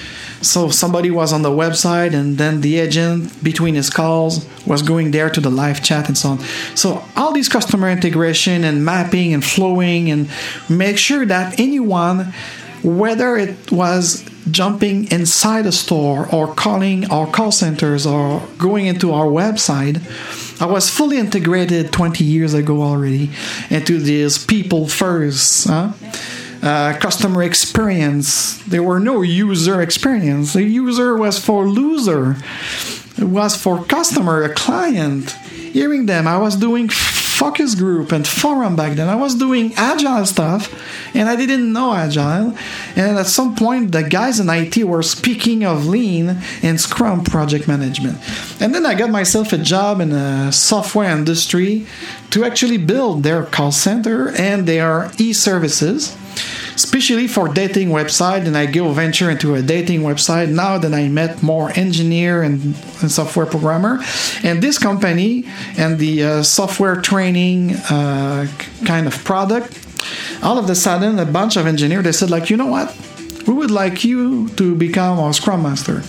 so 0.43 0.71
somebody 0.71 1.11
was 1.11 1.33
on 1.33 1.43
the 1.43 1.51
website, 1.51 2.15
and 2.15 2.39
then 2.39 2.61
the 2.61 2.79
agent 2.79 3.43
between 3.43 3.75
his 3.75 3.91
calls 3.91 4.47
was 4.67 4.83
going 4.83 5.11
there 5.11 5.31
to 5.31 5.41
the 5.41 5.51
live 5.51 5.83
chat 5.83 6.09
and 6.09 6.17
so 6.17 6.31
on. 6.31 6.39
So 6.75 7.05
all 7.17 7.33
these 7.33 7.49
customer 7.49 7.91
integration 7.91 8.65
and 8.65 8.85
mapping 8.85 9.35
and 9.35 9.45
flowing, 9.45 10.11
and 10.11 10.31
make 10.69 10.99
sure 10.99 11.27
that 11.27 11.61
anyone, 11.61 12.33
whether 12.83 13.37
it 13.37 13.71
was 13.71 14.25
jumping 14.51 15.11
inside 15.13 15.67
a 15.67 15.73
store 15.73 16.27
or 16.35 16.55
calling 16.55 17.11
our 17.11 17.27
call 17.27 17.53
centers 17.53 18.07
or 18.07 18.41
going 18.59 18.87
into 18.87 19.13
our 19.13 19.27
website, 19.27 20.01
I 20.61 20.67
was 20.67 20.91
fully 20.91 21.19
integrated 21.19 21.93
20 21.93 22.25
years 22.25 22.55
ago 22.55 22.83
already 22.83 23.31
into 23.71 23.99
this 23.99 24.43
people 24.43 24.89
first. 24.89 25.69
Huh? 25.69 25.93
Uh, 26.63 26.95
customer 26.99 27.43
experience. 27.43 28.59
There 28.65 28.83
were 28.83 29.01
no 29.01 29.23
user 29.23 29.81
experience. 29.81 30.53
The 30.53 30.63
user 30.63 31.17
was 31.17 31.39
for 31.39 31.67
loser. 31.67 32.37
It 33.17 33.25
was 33.25 33.57
for 33.57 33.83
customer, 33.85 34.43
a 34.43 34.55
client. 34.55 35.31
Hearing 35.73 36.07
them, 36.07 36.27
I 36.27 36.37
was 36.37 36.57
doing 36.57 36.89
focus 37.41 37.75
group 37.75 38.13
and 38.13 38.29
forum 38.29 38.77
back 38.77 38.97
then. 38.97 39.09
I 39.09 39.15
was 39.15 39.35
doing 39.35 39.73
agile 39.75 40.27
stuff 40.27 40.69
and 41.15 41.27
I 41.27 41.37
didn't 41.37 41.73
know 41.73 41.95
agile. 41.95 42.55
And 42.95 43.19
at 43.19 43.27
some 43.27 43.57
point, 43.57 43.93
the 43.93 44.03
guys 44.03 44.39
in 44.39 44.51
IT 44.51 44.85
were 44.85 45.03
speaking 45.03 45.65
of 45.65 45.87
lean 45.87 46.37
and 46.63 46.79
Scrum 46.79 47.25
project 47.25 47.67
management. 47.67 48.19
And 48.61 48.75
then 48.75 48.85
I 48.85 48.95
got 48.95 49.09
myself 49.09 49.55
a 49.55 49.59
job 49.59 50.01
in 50.01 50.13
a 50.13 50.53
software 50.53 51.11
industry 51.11 51.87
to 52.31 52.45
actually 52.45 52.77
build 52.77 53.23
their 53.23 53.45
call 53.45 53.73
center 53.73 54.29
and 54.37 54.67
their 54.67 55.11
e 55.17 55.33
services 55.33 56.15
especially 56.75 57.29
for 57.29 57.49
dating 57.49 57.89
website 57.89 58.47
and 58.47 58.57
i 58.57 58.67
go 58.67 58.93
venture 58.93 59.31
into 59.31 59.55
a 59.55 59.63
dating 59.63 60.01
website 60.01 60.49
now 60.51 60.79
that 60.79 60.95
i 60.95 61.09
met 61.09 61.43
more 61.43 61.71
engineer 61.77 62.43
and, 62.43 62.75
and 63.01 63.11
software 63.11 63.47
programmer. 63.47 64.01
And 64.43 64.63
this 64.63 64.79
company 64.79 65.45
and 65.77 65.99
the 65.99 66.25
uh, 66.25 66.43
software 66.43 66.97
training 67.01 67.75
uh, 67.91 68.47
kind 68.85 69.07
of 69.07 69.25
product 69.25 69.87
all 70.43 70.59
of 70.59 70.69
a 70.71 70.75
sudden 70.75 71.19
a 71.19 71.27
bunch 71.27 71.57
of 71.57 71.67
engineers 71.67 72.05
they 72.05 72.13
said 72.13 72.31
like 72.31 72.51
you 72.51 72.57
know 72.57 72.67
what? 72.67 72.95
We 73.47 73.55
would 73.55 73.71
like 73.71 74.05
you 74.05 74.49
to 74.51 74.75
become 74.75 75.19
our 75.19 75.33
scrum 75.33 75.63
master 75.63 76.03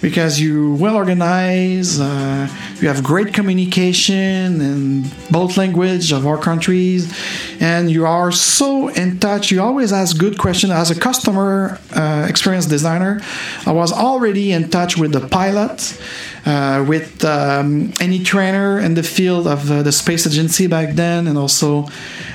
because 0.00 0.40
you 0.40 0.74
well 0.74 0.96
organized, 0.96 2.00
uh, 2.00 2.48
you 2.80 2.88
have 2.88 3.02
great 3.02 3.34
communication 3.34 4.60
in 4.60 5.04
both 5.30 5.56
language 5.56 6.12
of 6.12 6.26
our 6.26 6.38
countries, 6.38 7.12
and 7.60 7.90
you 7.90 8.06
are 8.06 8.32
so 8.32 8.88
in 8.88 9.18
touch. 9.18 9.50
You 9.50 9.62
always 9.62 9.92
ask 9.92 10.18
good 10.18 10.38
questions. 10.38 10.72
As 10.72 10.90
a 10.90 10.98
customer 10.98 11.78
uh, 11.94 12.26
experience 12.28 12.66
designer, 12.66 13.20
I 13.66 13.72
was 13.72 13.92
already 13.92 14.52
in 14.52 14.70
touch 14.70 14.96
with 14.96 15.12
the 15.12 15.26
pilots. 15.28 16.00
Uh, 16.46 16.82
with 16.88 17.22
um, 17.22 17.92
any 18.00 18.18
trainer 18.18 18.80
in 18.80 18.94
the 18.94 19.02
field 19.02 19.46
of 19.46 19.70
uh, 19.70 19.82
the 19.82 19.92
space 19.92 20.26
agency 20.26 20.66
back 20.66 20.94
then, 20.94 21.26
and 21.26 21.36
also 21.36 21.86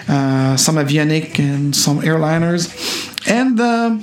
uh, 0.07 0.55
some 0.55 0.75
avionic 0.75 1.39
and 1.39 1.75
some 1.75 2.01
airliners. 2.01 2.69
And 3.27 3.59
uh, 3.59 3.97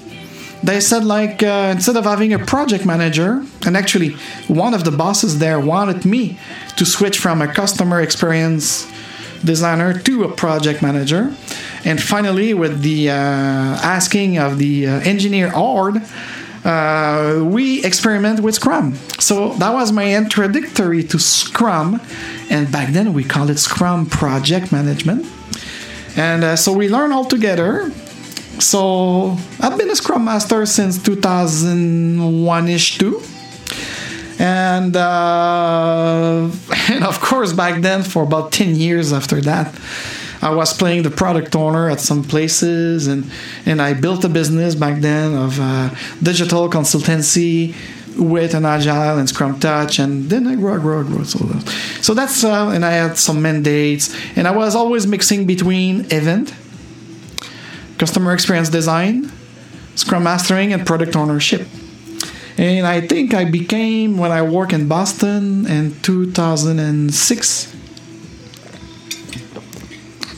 they 0.63 0.81
said 0.81 1.05
like 1.05 1.43
uh, 1.43 1.73
instead 1.75 1.97
of 1.97 2.05
having 2.05 2.33
a 2.33 2.39
project 2.39 2.87
manager 2.87 3.45
and 3.67 3.77
actually 3.77 4.11
one 4.49 4.75
of 4.75 4.85
the 4.85 4.91
bosses 4.91 5.39
there 5.39 5.59
wanted 5.59 6.05
me 6.05 6.39
to 6.77 6.85
switch 6.85 7.19
from 7.19 7.43
a 7.43 7.53
customer 7.53 8.01
experience 8.01 8.91
designer 9.45 9.99
to 9.99 10.25
a 10.25 10.33
project 10.33 10.83
manager. 10.83 11.35
And 11.85 12.01
finally 12.01 12.55
with 12.55 12.83
the 12.83 13.11
uh, 13.11 13.15
asking 13.15 14.39
of 14.39 14.59
the 14.59 14.87
uh, 14.87 15.01
engineer 15.01 15.53
ord 15.55 16.01
uh, 16.65 17.43
we 17.45 17.85
experiment 17.85 18.41
with 18.41 18.55
scrum. 18.55 18.95
So 19.19 19.55
that 19.55 19.73
was 19.73 19.91
my 19.91 20.15
introductory 20.15 21.03
to 21.05 21.19
scrum. 21.19 22.01
And 22.51 22.71
back 22.71 22.93
then 22.93 23.13
we 23.13 23.25
called 23.25 23.51
it 23.51 23.59
scrum 23.59 24.07
project 24.07 24.71
management. 24.71 25.27
And 26.17 26.45
uh, 26.45 26.57
so 26.57 26.73
we 26.73 26.89
learn 26.89 27.11
all 27.11 27.25
together 27.25 27.91
so 28.59 29.37
I've 29.61 29.79
been 29.79 29.91
a 29.91 29.97
Scrum 29.97 30.25
Master 30.25 30.67
since 30.67 31.03
2001 31.03 32.69
ish 32.69 32.99
too. 32.99 33.23
And, 34.39 34.97
uh, 34.97 36.51
and 36.91 37.05
of 37.05 37.21
course, 37.21 37.53
back 37.53 37.81
then, 37.83 38.03
for 38.03 38.25
about 38.25 38.53
10 38.53 38.75
years 38.75 39.13
after 39.13 39.41
that, 39.43 39.75
I 40.43 40.51
was 40.51 40.77
playing 40.77 41.05
the 41.05 41.11
product 41.11 41.55
owner 41.55 41.89
at 41.89 42.01
some 42.01 42.25
places, 42.25 43.07
and, 43.07 43.31
and 43.65 43.81
I 43.81 43.95
built 43.95 44.25
a 44.25 44.29
business 44.29 44.75
back 44.75 45.01
then 45.01 45.35
of 45.35 45.61
uh, 45.61 45.91
digital 46.21 46.69
consultancy 46.69 47.77
with 48.19 48.55
an 48.55 48.65
agile 48.65 49.19
and 49.19 49.29
scrum 49.29 49.59
touch 49.59 49.99
and 49.99 50.29
then 50.29 50.47
i 50.47 50.55
grew 50.55 50.79
grew 50.79 51.03
grew 51.03 51.25
so, 51.25 51.39
so 52.03 52.13
that's 52.13 52.45
uh, 52.45 52.69
and 52.69 52.85
i 52.85 52.91
had 52.91 53.17
some 53.17 53.41
mandates 53.41 54.15
and 54.37 54.47
i 54.47 54.51
was 54.51 54.75
always 54.75 55.07
mixing 55.07 55.47
between 55.47 56.01
event 56.11 56.53
customer 58.03 58.35
experience 58.35 58.69
design, 58.69 59.31
scrum 59.95 60.25
mastering, 60.25 60.73
and 60.73 60.85
product 60.85 61.15
ownership. 61.15 61.69
And 62.59 62.85
I 62.85 63.01
think 63.01 63.33
I 63.33 63.45
became, 63.45 64.19
when 64.19 64.33
I 64.33 64.43
worked 64.43 64.73
in 64.73 64.89
Boston 64.89 65.67
in 65.69 65.95
2006, 66.03 67.77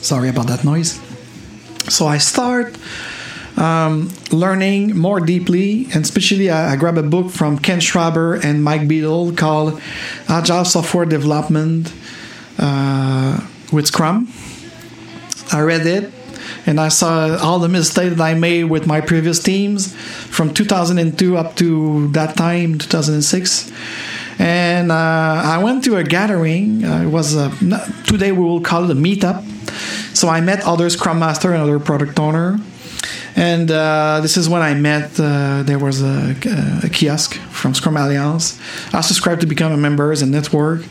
sorry 0.03 0.29
about 0.29 0.47
that 0.49 0.63
noise. 0.63 1.01
So 1.89 2.07
I 2.07 2.19
start 2.19 2.77
um, 3.57 4.11
learning 4.31 4.95
more 4.99 5.21
deeply, 5.21 5.87
and 5.95 6.05
especially 6.05 6.51
I, 6.51 6.75
I 6.75 6.77
grab 6.77 6.99
a 6.99 7.03
book 7.03 7.31
from 7.31 7.59
Ken 7.59 7.81
Schwaber 7.81 8.45
and 8.45 8.63
Mike 8.63 8.83
Beedle 8.83 9.35
called 9.39 9.81
Agile 10.29 10.67
Software 10.67 11.07
Development 11.07 11.91
uh, 12.59 13.41
with 13.73 13.87
Scrum. 13.87 14.29
I 15.51 15.63
read 15.63 15.87
it 15.87 16.14
and 16.67 16.81
I 16.81 16.89
saw 16.89 17.37
all 17.39 17.59
the 17.59 17.69
mistakes 17.69 18.17
that 18.17 18.23
I 18.23 18.35
made 18.35 18.65
with 18.65 18.87
my 18.87 19.01
previous 19.01 19.43
teams 19.43 19.95
from 19.95 20.55
2002 20.55 21.37
up 21.37 21.57
to 21.57 22.09
that 22.09 22.37
time, 22.37 22.79
2006. 22.79 23.73
And 24.39 24.91
uh, 24.91 24.95
I 24.95 25.63
went 25.63 25.85
to 25.85 25.97
a 25.97 26.05
gathering. 26.05 26.85
Uh, 26.85 27.03
it 27.03 27.09
was 27.09 27.35
a, 27.37 27.51
today 28.07 28.33
we 28.33 28.43
will 28.43 28.61
call 28.61 28.85
it 28.85 28.91
a 28.91 28.99
meetup. 28.99 29.45
So 30.17 30.29
I 30.29 30.41
met 30.41 30.65
other 30.65 30.89
Scrum 30.91 31.19
Master 31.19 31.53
and 31.53 31.63
other 31.63 31.79
product 31.79 32.19
owner. 32.19 32.59
And 33.37 33.71
uh, 33.71 34.21
this 34.23 34.37
is 34.37 34.49
when 34.49 34.63
I 34.63 34.75
met. 34.75 35.19
Uh, 35.19 35.65
there 35.65 35.79
was 35.79 36.03
a, 36.03 36.37
a, 36.85 36.89
kiosk 36.89 37.35
from 37.51 37.75
Scrum 37.75 37.97
Alliance. 37.97 38.61
I 38.93 39.01
subscribed 39.01 39.41
to 39.41 39.47
become 39.47 39.73
a 39.73 39.77
member 39.77 40.13
as 40.13 40.23
a 40.23 40.27
network, 40.27 40.85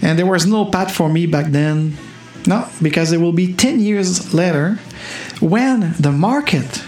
and 0.00 0.18
there 0.18 0.24
was 0.24 0.46
no 0.46 0.64
path 0.64 0.94
for 0.94 1.10
me 1.10 1.26
back 1.26 1.46
then. 1.46 1.98
No, 2.46 2.68
because 2.82 3.12
it 3.12 3.20
will 3.20 3.32
be 3.32 3.54
10 3.54 3.80
years 3.80 4.34
later 4.34 4.78
when 5.40 5.94
the 5.98 6.12
market, 6.12 6.84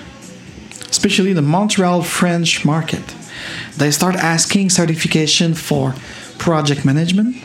especially 0.90 1.32
the 1.32 1.42
Montreal 1.42 2.02
French 2.02 2.64
market, 2.64 3.14
they 3.76 3.90
start 3.90 4.16
asking 4.16 4.70
certification 4.70 5.54
for 5.54 5.94
project 6.38 6.84
management, 6.84 7.36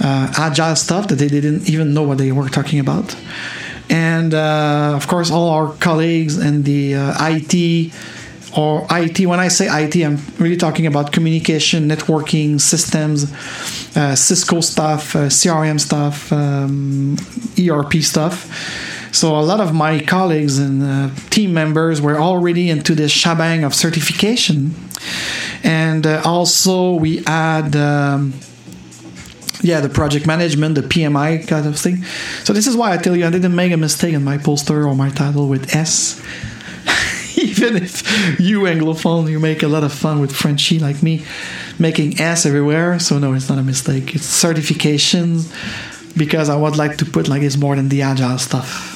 uh, 0.00 0.32
agile 0.36 0.76
stuff 0.76 1.08
that 1.08 1.16
they 1.16 1.28
didn't 1.28 1.68
even 1.68 1.94
know 1.94 2.02
what 2.02 2.18
they 2.18 2.32
were 2.32 2.48
talking 2.48 2.78
about. 2.78 3.16
And 3.88 4.34
uh, 4.34 4.92
of 4.94 5.06
course, 5.06 5.30
all 5.30 5.50
our 5.50 5.72
colleagues 5.74 6.38
in 6.38 6.62
the 6.64 6.96
uh, 6.96 7.14
IT 7.20 7.92
or 8.56 8.86
IT, 8.90 9.26
when 9.26 9.38
I 9.38 9.48
say 9.48 9.66
IT, 9.66 9.96
I'm 9.96 10.18
really 10.38 10.56
talking 10.56 10.86
about 10.86 11.12
communication, 11.12 11.88
networking, 11.88 12.60
systems, 12.60 13.30
uh, 13.96 14.14
Cisco 14.16 14.60
stuff, 14.60 15.14
uh, 15.14 15.28
CRM 15.28 15.78
stuff, 15.78 16.32
um, 16.32 17.16
ERP 17.58 17.94
stuff 18.02 18.48
So 19.16 19.34
a 19.38 19.40
lot 19.40 19.60
of 19.60 19.72
my 19.72 20.00
colleagues 20.00 20.58
and 20.58 20.82
uh, 20.82 21.10
team 21.30 21.54
members 21.54 22.02
were 22.02 22.18
already 22.18 22.68
into 22.68 22.94
this 22.94 23.10
shabang 23.12 23.64
of 23.64 23.74
certification, 23.74 24.74
and 25.62 26.06
uh, 26.06 26.20
also 26.24 26.94
we 26.94 27.24
add. 27.24 27.74
Um, 27.74 28.34
yeah, 29.62 29.80
the 29.80 29.88
project 29.88 30.26
management, 30.26 30.74
the 30.74 30.82
PMI 30.82 31.48
kind 31.48 31.66
of 31.66 31.78
thing. 31.78 32.04
So 32.44 32.52
this 32.52 32.66
is 32.66 32.76
why 32.76 32.92
I 32.92 32.98
tell 32.98 33.16
you 33.16 33.26
I 33.26 33.30
didn't 33.30 33.54
make 33.54 33.72
a 33.72 33.76
mistake 33.76 34.12
in 34.12 34.22
my 34.22 34.36
poster 34.38 34.86
or 34.86 34.94
my 34.94 35.08
title 35.08 35.48
with 35.48 35.74
S. 35.74 36.22
Even 37.42 37.76
if 37.76 38.40
you 38.40 38.62
Anglophone, 38.62 39.30
you 39.30 39.38
make 39.38 39.62
a 39.62 39.68
lot 39.68 39.84
of 39.84 39.92
fun 39.92 40.20
with 40.20 40.32
Frenchy 40.34 40.78
like 40.78 41.02
me, 41.02 41.22
making 41.78 42.20
S 42.20 42.46
everywhere. 42.46 42.98
So 42.98 43.18
no, 43.18 43.34
it's 43.34 43.48
not 43.48 43.58
a 43.58 43.62
mistake. 43.62 44.14
It's 44.14 44.26
certifications 44.26 45.52
because 46.16 46.48
I 46.48 46.56
would 46.56 46.76
like 46.76 46.96
to 46.98 47.04
put 47.04 47.28
like 47.28 47.42
it's 47.42 47.56
more 47.56 47.76
than 47.76 47.88
the 47.88 48.02
agile 48.02 48.38
stuff. 48.38 48.94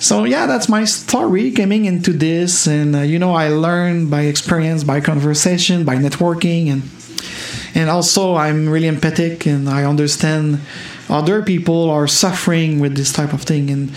So 0.00 0.24
yeah, 0.24 0.46
that's 0.46 0.68
my 0.68 0.84
story 0.84 1.50
coming 1.52 1.84
into 1.84 2.12
this, 2.12 2.66
and 2.66 2.96
uh, 2.96 3.00
you 3.00 3.18
know 3.18 3.34
I 3.34 3.48
learned 3.48 4.10
by 4.10 4.22
experience, 4.22 4.84
by 4.84 5.00
conversation, 5.00 5.84
by 5.84 5.96
networking, 5.96 6.70
and 6.70 6.82
and 7.74 7.90
also 7.90 8.36
I'm 8.36 8.68
really 8.68 8.86
empathic 8.86 9.46
and 9.46 9.68
I 9.68 9.84
understand 9.84 10.60
other 11.08 11.42
people 11.42 11.90
are 11.90 12.06
suffering 12.06 12.80
with 12.80 12.96
this 12.96 13.12
type 13.12 13.32
of 13.32 13.42
thing 13.42 13.70
and 13.70 13.92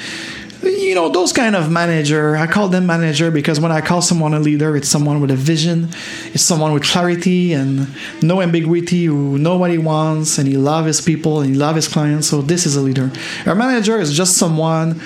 you 0.88 0.96
know 0.96 1.10
those 1.10 1.34
kind 1.34 1.56
of 1.56 1.70
manager 1.70 2.38
i 2.38 2.48
call 2.48 2.70
them 2.70 2.86
manager 2.86 3.30
because 3.30 3.60
when 3.60 3.72
i 3.72 3.82
call 3.82 4.02
someone 4.02 4.34
a 4.34 4.40
leader 4.40 4.78
it's 4.78 4.88
someone 4.88 5.20
with 5.20 5.30
a 5.32 5.36
vision 5.36 5.90
it's 6.34 6.44
someone 6.44 6.72
with 6.72 6.84
clarity 6.84 7.52
and 7.52 7.88
no 8.22 8.42
ambiguity 8.42 9.06
who 9.06 9.38
know 9.38 9.58
what 9.58 9.70
he 9.70 9.78
wants 9.78 10.38
and 10.38 10.48
he 10.48 10.56
loves 10.56 10.88
his 10.88 11.02
people 11.02 11.42
and 11.42 11.50
he 11.50 11.56
loves 11.56 11.76
his 11.76 11.88
clients 11.88 12.28
so 12.28 12.42
this 12.42 12.66
is 12.66 12.76
a 12.76 12.82
leader. 12.82 13.12
A 13.46 13.56
manager 13.56 14.00
is 14.00 14.16
just 14.16 14.38
someone 14.38 15.00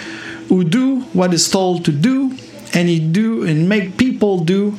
who 0.49 0.63
do 0.63 1.01
what 1.13 1.33
is 1.33 1.49
told 1.49 1.85
to 1.85 1.91
do 1.91 2.35
and 2.73 2.89
he 2.89 2.99
do 2.99 3.45
and 3.45 3.69
make 3.69 3.97
people 3.97 4.39
do 4.39 4.77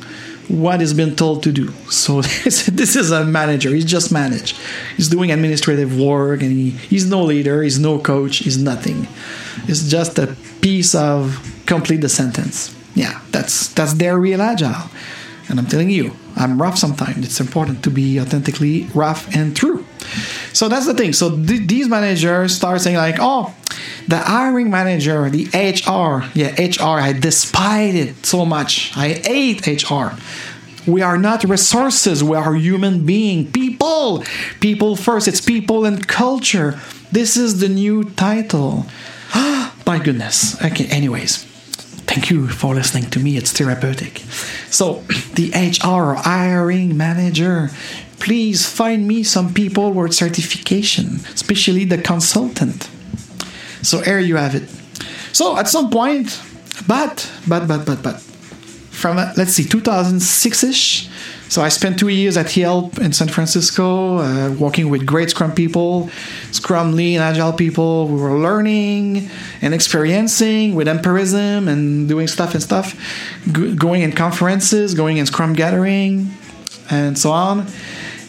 what 0.49 0.81
he's 0.81 0.93
been 0.93 1.17
told 1.17 1.43
to 1.45 1.53
do. 1.53 1.69
So 1.91 2.21
this 2.23 2.97
is 2.97 3.11
a 3.11 3.25
manager. 3.25 3.71
He's 3.71 3.85
just 3.85 4.13
manage. 4.13 4.55
He's 4.97 5.09
doing 5.09 5.31
administrative 5.31 5.99
work, 5.99 6.43
and 6.43 6.53
he, 6.53 6.71
he's 6.71 7.09
no 7.09 7.23
leader. 7.25 7.63
He's 7.63 7.79
no 7.79 7.99
coach. 7.99 8.39
He's 8.39 8.59
nothing. 8.59 9.09
It's 9.69 9.89
just 9.89 10.19
a 10.19 10.37
piece 10.61 10.95
of 10.95 11.39
complete 11.67 12.01
the 12.01 12.09
sentence. 12.09 12.77
Yeah, 12.95 13.21
that's 13.31 13.69
that's 13.69 13.95
dare 13.95 14.19
real 14.19 14.43
agile. 14.43 14.91
And 15.49 15.59
I'm 15.59 15.67
telling 15.67 15.91
you, 15.91 16.15
I'm 16.37 16.61
rough 16.61 16.79
sometimes. 16.79 17.25
It's 17.25 17.41
important 17.41 17.83
to 17.85 17.91
be 17.91 18.21
authentically 18.21 18.85
rough 18.95 19.35
and 19.35 19.57
true. 19.57 19.85
So 20.53 20.69
that's 20.69 20.87
the 20.87 20.95
thing. 20.95 21.13
So 21.13 21.37
th- 21.37 21.67
these 21.69 21.89
managers 21.89 22.55
start 22.55 22.81
saying 22.81 22.97
like, 22.97 23.17
"Oh, 23.19 23.55
the 24.09 24.19
hiring 24.19 24.71
manager, 24.71 25.29
the 25.31 25.45
HR, 25.53 26.29
yeah, 26.35 26.55
HR. 26.59 27.01
I 27.01 27.13
despise 27.13 27.95
it 27.95 28.27
so 28.27 28.45
much. 28.45 28.97
I 28.97 29.09
hate 29.09 29.67
HR. 29.67 30.17
We 30.87 31.03
are 31.03 31.17
not 31.17 31.45
resources. 31.45 32.25
We 32.25 32.37
are 32.37 32.55
human 32.55 33.07
being, 33.07 33.51
people. 33.53 34.25
People 34.61 34.97
first. 34.97 35.29
It's 35.29 35.41
people 35.41 35.85
and 35.85 36.07
culture. 36.07 36.81
This 37.13 37.37
is 37.37 37.61
the 37.61 37.69
new 37.69 38.05
title. 38.05 38.87
My 39.87 40.01
goodness. 40.03 40.61
Okay. 40.63 40.87
Anyways, 40.87 41.45
thank 42.07 42.31
you 42.31 42.49
for 42.49 42.75
listening 42.75 43.11
to 43.11 43.21
me. 43.21 43.37
It's 43.37 43.53
therapeutic. 43.53 44.19
So, 44.71 44.95
the 45.35 45.51
HR 45.55 46.15
hiring 46.15 46.97
manager, 46.97 47.71
please 48.19 48.67
find 48.69 49.07
me 49.07 49.23
some 49.23 49.55
people 49.55 49.93
with 49.93 50.15
certification, 50.15 51.21
especially 51.35 51.85
the 51.85 51.99
consultant. 51.99 52.89
So, 53.83 54.01
here 54.01 54.19
you 54.19 54.37
have 54.37 54.55
it. 54.55 54.69
So, 55.33 55.57
at 55.57 55.69
some 55.69 55.91
point, 55.91 56.41
but, 56.87 57.31
but, 57.47 57.67
but, 57.67 57.85
but, 57.85 58.03
but, 58.03 58.21
from 58.93 59.19
uh, 59.19 59.33
let's 59.37 59.53
see, 59.53 59.65
2006 59.65 60.65
ish. 60.65 61.09
So 61.49 61.61
I 61.61 61.69
spent 61.69 61.99
two 61.99 62.09
years 62.09 62.39
at 62.39 62.57
Yelp 62.57 62.99
in 62.99 63.13
San 63.13 63.29
Francisco, 63.29 64.19
uh, 64.19 64.53
working 64.53 64.89
with 64.89 65.05
great 65.05 65.29
Scrum 65.29 65.53
people, 65.53 66.09
Scrum 66.51 66.97
Lean 66.97 67.21
Agile 67.21 67.53
people. 67.53 68.09
We 68.09 68.19
were 68.19 68.39
learning 68.39 69.29
and 69.61 69.75
experiencing 69.75 70.75
with 70.75 70.89
empirism 70.89 71.69
and 71.69 72.09
doing 72.09 72.27
stuff 72.27 72.55
and 72.55 72.63
stuff, 72.63 72.95
G- 73.53 73.75
going 73.75 74.01
in 74.01 74.13
conferences, 74.13 74.95
going 74.95 75.19
in 75.19 75.27
Scrum 75.27 75.53
gathering, 75.53 76.31
and 76.89 77.19
so 77.19 77.33
on. 77.33 77.67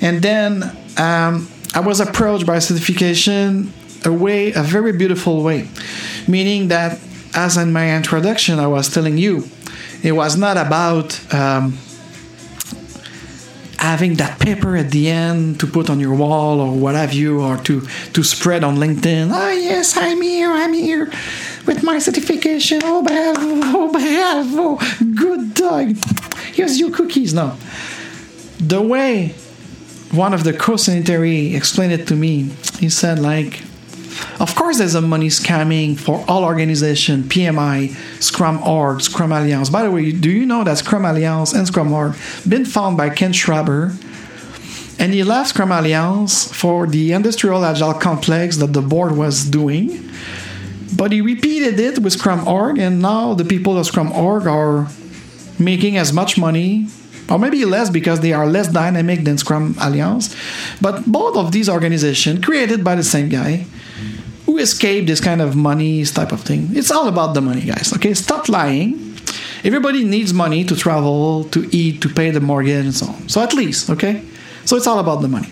And 0.02 0.22
then 0.22 0.64
um, 0.98 1.48
I 1.74 1.80
was 1.80 2.02
approached 2.02 2.46
by 2.46 2.60
certification 2.60 3.72
a 4.06 4.12
way, 4.12 4.52
a 4.54 4.64
very 4.64 4.94
beautiful 4.94 5.44
way, 5.44 5.68
meaning 6.28 6.68
that 6.70 7.00
as 7.34 7.58
in 7.58 7.74
my 7.74 7.96
introduction, 7.96 8.60
I 8.60 8.68
was 8.68 8.94
telling 8.94 9.18
you, 9.18 9.50
it 10.04 10.12
was 10.12 10.38
not 10.38 10.58
about. 10.58 11.34
Um, 11.34 11.78
having 13.84 14.16
that 14.16 14.40
paper 14.40 14.78
at 14.78 14.92
the 14.92 15.10
end 15.10 15.60
to 15.60 15.68
put 15.68 15.90
on 15.90 16.00
your 16.00 16.16
wall 16.16 16.62
or 16.62 16.74
what 16.74 16.96
have 16.96 17.12
you, 17.12 17.42
or 17.42 17.58
to, 17.58 17.82
to 18.14 18.24
spread 18.24 18.64
on 18.64 18.78
LinkedIn. 18.78 19.30
Oh, 19.30 19.52
yes, 19.52 19.98
I'm 19.98 20.22
here, 20.22 20.50
I'm 20.50 20.72
here 20.72 21.12
with 21.66 21.84
my 21.84 22.00
certification. 22.00 22.80
Oh, 22.86 23.04
bravo, 23.04 23.42
oh, 23.78 23.92
bravo, 23.92 24.80
good 25.14 25.54
dog. 25.54 25.98
Here's 26.54 26.80
your 26.80 26.92
cookies. 26.92 27.34
No. 27.34 27.58
The 28.58 28.82
way 28.82 29.36
one 30.12 30.34
of 30.34 30.46
the 30.46 30.54
co 30.54 30.78
sanitary 30.78 31.54
explained 31.54 31.92
it 31.92 32.08
to 32.08 32.16
me, 32.16 32.52
he 32.80 32.88
said, 32.88 33.20
like, 33.20 33.64
of 34.44 34.56
course, 34.56 34.80
there's 34.80 34.94
a 34.94 35.00
money 35.02 35.30
scamming 35.30 35.98
for 35.98 36.26
all 36.28 36.44
organization, 36.44 37.24
PMI, 37.24 37.96
Scrum 38.22 38.62
Org, 38.62 39.00
Scrum 39.00 39.32
Alliance. 39.32 39.70
By 39.70 39.84
the 39.84 39.90
way, 39.92 40.12
do 40.12 40.30
you 40.30 40.46
know 40.46 40.66
that 40.66 40.80
Scrum 40.80 41.06
Alliance 41.06 41.54
and 41.54 41.66
Scrum 41.66 41.94
Org 41.94 42.14
been 42.48 42.66
found 42.66 42.98
by 42.98 43.10
Ken 43.10 43.32
Schwaber? 43.32 43.96
And 45.00 45.14
he 45.14 45.24
left 45.24 45.52
Scrum 45.52 45.72
Alliance 45.72 46.54
for 46.54 46.88
the 46.88 47.14
industrial 47.14 47.64
agile 47.64 47.94
complex 47.94 48.58
that 48.58 48.74
the 48.74 48.82
board 48.82 49.16
was 49.16 49.46
doing. 49.46 50.10
But 50.98 51.14
he 51.14 51.22
repeated 51.22 51.80
it 51.80 52.00
with 52.00 52.12
Scrum 52.12 52.46
Org, 52.46 52.78
and 52.78 53.02
now 53.02 53.34
the 53.36 53.46
people 53.46 53.78
of 53.78 53.86
Scrum 53.86 54.12
Org 54.12 54.46
are 54.46 54.90
making 55.58 55.96
as 55.96 56.12
much 56.12 56.38
money 56.38 56.88
or 57.30 57.40
maybe 57.40 57.64
less 57.64 57.90
because 57.90 58.20
they 58.20 58.34
are 58.34 58.46
less 58.46 58.68
dynamic 58.68 59.24
than 59.24 59.38
Scrum 59.38 59.76
Alliance. 59.80 60.36
But 60.82 61.06
both 61.06 61.38
of 61.38 61.54
these 61.54 61.70
organizations, 61.70 62.44
created 62.44 62.84
by 62.84 62.96
the 62.96 63.04
same 63.04 63.30
guy, 63.30 63.68
who 64.46 64.58
escaped 64.58 65.08
this 65.08 65.20
kind 65.20 65.42
of 65.42 65.56
money 65.56 66.04
type 66.06 66.32
of 66.32 66.42
thing. 66.42 66.70
It's 66.74 66.92
all 66.92 67.08
about 67.08 67.34
the 67.34 67.42
money, 67.42 67.62
guys. 67.62 67.94
Okay, 67.94 68.14
stop 68.14 68.50
lying. 68.50 69.16
Everybody 69.64 70.04
needs 70.04 70.34
money 70.34 70.64
to 70.66 70.76
travel, 70.76 71.46
to 71.46 71.70
eat, 71.76 72.02
to 72.02 72.10
pay 72.10 72.32
the 72.32 72.42
mortgage, 72.42 72.86
and 72.86 72.94
so 72.94 73.08
on. 73.08 73.30
So 73.30 73.42
at 73.42 73.54
least, 73.54 73.90
okay. 73.90 74.22
So 74.66 74.76
it's 74.76 74.88
all 74.88 75.00
about 75.00 75.22
the 75.22 75.28
money. 75.28 75.50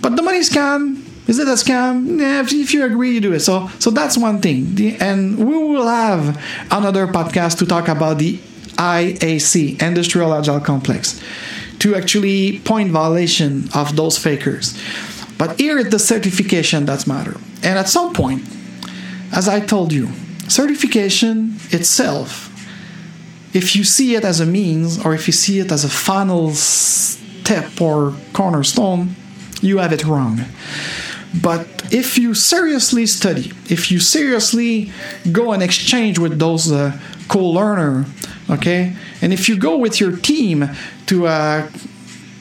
But 0.00 0.16
the 0.16 0.22
money 0.22 0.40
scam 0.40 1.02
is 1.26 1.40
it 1.40 1.48
a 1.48 1.52
scam? 1.52 2.20
Yeah, 2.20 2.40
if, 2.40 2.52
if, 2.52 2.72
you 2.72 2.84
agree, 2.84 3.12
you 3.14 3.20
do 3.20 3.32
it. 3.32 3.40
So 3.40 3.68
so 3.78 3.90
that's 3.90 4.16
one 4.16 4.40
thing. 4.40 4.74
The, 4.76 4.96
and 4.96 5.38
we 5.38 5.58
will 5.58 5.88
have 5.88 6.40
another 6.70 7.06
podcast 7.08 7.58
to 7.58 7.66
talk 7.66 7.88
about 7.88 8.18
the 8.18 8.38
IAC, 8.76 9.82
Industrial 9.82 10.32
Agile 10.32 10.60
Complex, 10.60 11.20
to 11.80 11.96
actually 11.96 12.60
point 12.60 12.90
violation 12.90 13.68
of 13.74 13.96
those 13.96 14.18
fakers. 14.18 14.78
But 15.38 15.60
here 15.60 15.78
is 15.78 15.90
the 15.90 15.98
certification 15.98 16.86
that 16.86 17.06
matter. 17.06 17.36
And 17.62 17.78
at 17.78 17.88
some 17.88 18.12
point, 18.12 18.42
as 19.32 19.48
I 19.48 19.60
told 19.60 19.92
you, 19.92 20.08
certification 20.48 21.56
itself, 21.70 22.52
if 23.54 23.74
you 23.76 23.84
see 23.84 24.14
it 24.14 24.24
as 24.24 24.40
a 24.40 24.46
means 24.46 25.04
or 25.04 25.14
if 25.14 25.26
you 25.26 25.32
see 25.32 25.58
it 25.60 25.72
as 25.72 25.84
a 25.84 25.88
final 25.88 26.50
step 26.50 27.80
or 27.80 28.14
cornerstone, 28.32 29.16
you 29.62 29.78
have 29.78 29.92
it 29.92 30.04
wrong. 30.04 30.40
But 31.42 31.92
if 31.92 32.18
you 32.18 32.34
seriously 32.34 33.06
study, 33.06 33.52
if 33.68 33.90
you 33.90 34.00
seriously 34.00 34.92
go 35.32 35.52
and 35.52 35.62
exchange 35.62 36.18
with 36.18 36.38
those 36.38 36.70
uh, 36.72 36.98
co-learner, 37.28 38.06
okay, 38.50 38.94
and 39.20 39.32
if 39.32 39.48
you 39.48 39.56
go 39.56 39.76
with 39.76 40.00
your 40.00 40.16
team 40.16 40.70
to 41.06 41.26
uh, 41.26 41.68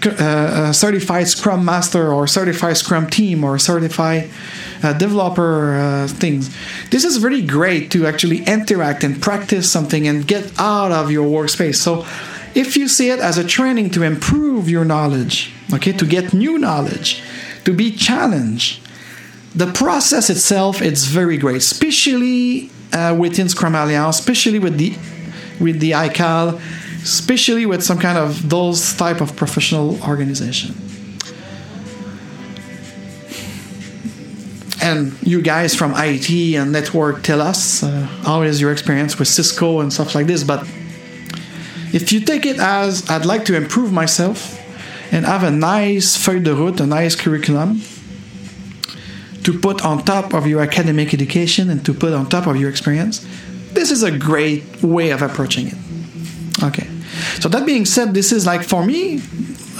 uh, 0.07 0.69
a 0.69 0.73
certified 0.73 1.27
Scrum 1.27 1.65
Master 1.65 2.11
or 2.11 2.27
certified 2.27 2.77
Scrum 2.77 3.09
team 3.09 3.43
or 3.43 3.57
certified 3.59 4.29
uh, 4.83 4.93
developer 4.93 5.75
uh, 5.75 6.07
things. 6.07 6.55
This 6.89 7.03
is 7.03 7.23
really 7.23 7.45
great 7.45 7.91
to 7.91 8.05
actually 8.05 8.43
interact 8.43 9.03
and 9.03 9.21
practice 9.21 9.71
something 9.71 10.07
and 10.07 10.27
get 10.27 10.51
out 10.59 10.91
of 10.91 11.11
your 11.11 11.25
workspace. 11.25 11.75
So, 11.75 12.05
if 12.53 12.77
you 12.77 12.87
see 12.87 13.09
it 13.09 13.19
as 13.19 13.37
a 13.37 13.43
training 13.43 13.89
to 13.91 14.03
improve 14.03 14.69
your 14.69 14.85
knowledge, 14.85 15.51
okay, 15.73 15.91
to 15.91 16.05
get 16.05 16.33
new 16.33 16.57
knowledge, 16.57 17.21
to 17.65 17.73
be 17.73 17.91
challenged, 17.91 18.79
the 19.53 19.71
process 19.73 20.29
itself 20.29 20.81
it's 20.81 21.05
very 21.05 21.37
great, 21.37 21.57
especially 21.57 22.69
uh, 22.93 23.15
within 23.17 23.49
Scrum 23.49 23.75
Alliance, 23.75 24.19
especially 24.19 24.59
with 24.59 24.77
the 24.77 24.95
with 25.59 25.79
the 25.79 25.91
ICAL 25.91 26.61
especially 27.05 27.67
with 27.67 27.83
some 27.83 27.99
kind 27.99 28.17
of 28.17 28.49
those 28.49 28.95
type 28.95 29.21
of 29.21 29.35
professional 29.35 30.01
organization. 30.01 30.73
and 34.81 35.13
you 35.23 35.41
guys 35.41 35.73
from 35.73 35.93
IT 35.95 36.29
and 36.55 36.71
network 36.71 37.23
tell 37.23 37.41
us 37.41 37.81
uh, 37.81 37.89
how 38.23 38.43
is 38.43 38.61
your 38.61 38.71
experience 38.71 39.17
with 39.17 39.27
Cisco 39.27 39.79
and 39.79 39.91
stuff 39.91 40.13
like 40.13 40.27
this. 40.27 40.43
But 40.43 40.61
if 41.91 42.13
you 42.13 42.19
take 42.19 42.45
it 42.45 42.59
as 42.59 43.09
I'd 43.09 43.25
like 43.25 43.45
to 43.45 43.55
improve 43.55 43.91
myself 43.91 44.37
and 45.11 45.25
have 45.25 45.43
a 45.43 45.49
nice 45.49 46.15
feuille 46.15 46.43
de 46.43 46.53
route, 46.53 46.79
a 46.81 46.85
nice 46.85 47.15
curriculum 47.15 47.81
to 49.43 49.59
put 49.59 49.83
on 49.83 50.03
top 50.03 50.35
of 50.35 50.45
your 50.45 50.61
academic 50.61 51.13
education 51.15 51.71
and 51.71 51.83
to 51.85 51.91
put 51.91 52.13
on 52.13 52.29
top 52.29 52.45
of 52.45 52.55
your 52.55 52.69
experience, 52.69 53.25
this 53.73 53.89
is 53.89 54.03
a 54.03 54.11
great 54.15 54.63
way 54.83 55.09
of 55.09 55.23
approaching 55.23 55.67
it. 55.67 55.77
Okay. 56.63 56.94
So 57.39 57.49
that 57.49 57.65
being 57.65 57.85
said, 57.85 58.13
this 58.13 58.31
is 58.31 58.45
like 58.45 58.63
for 58.63 58.85
me 58.85 59.21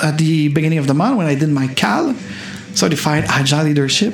at 0.04 0.18
the 0.18 0.50
beginning 0.50 0.80
of 0.80 0.88
the 0.88 0.94
month 0.94 1.18
when 1.18 1.28
I 1.28 1.36
did 1.36 1.50
my 1.50 1.68
CAL, 1.68 2.13
certified 2.74 3.26
agile 3.28 3.63
leadership. 3.63 4.13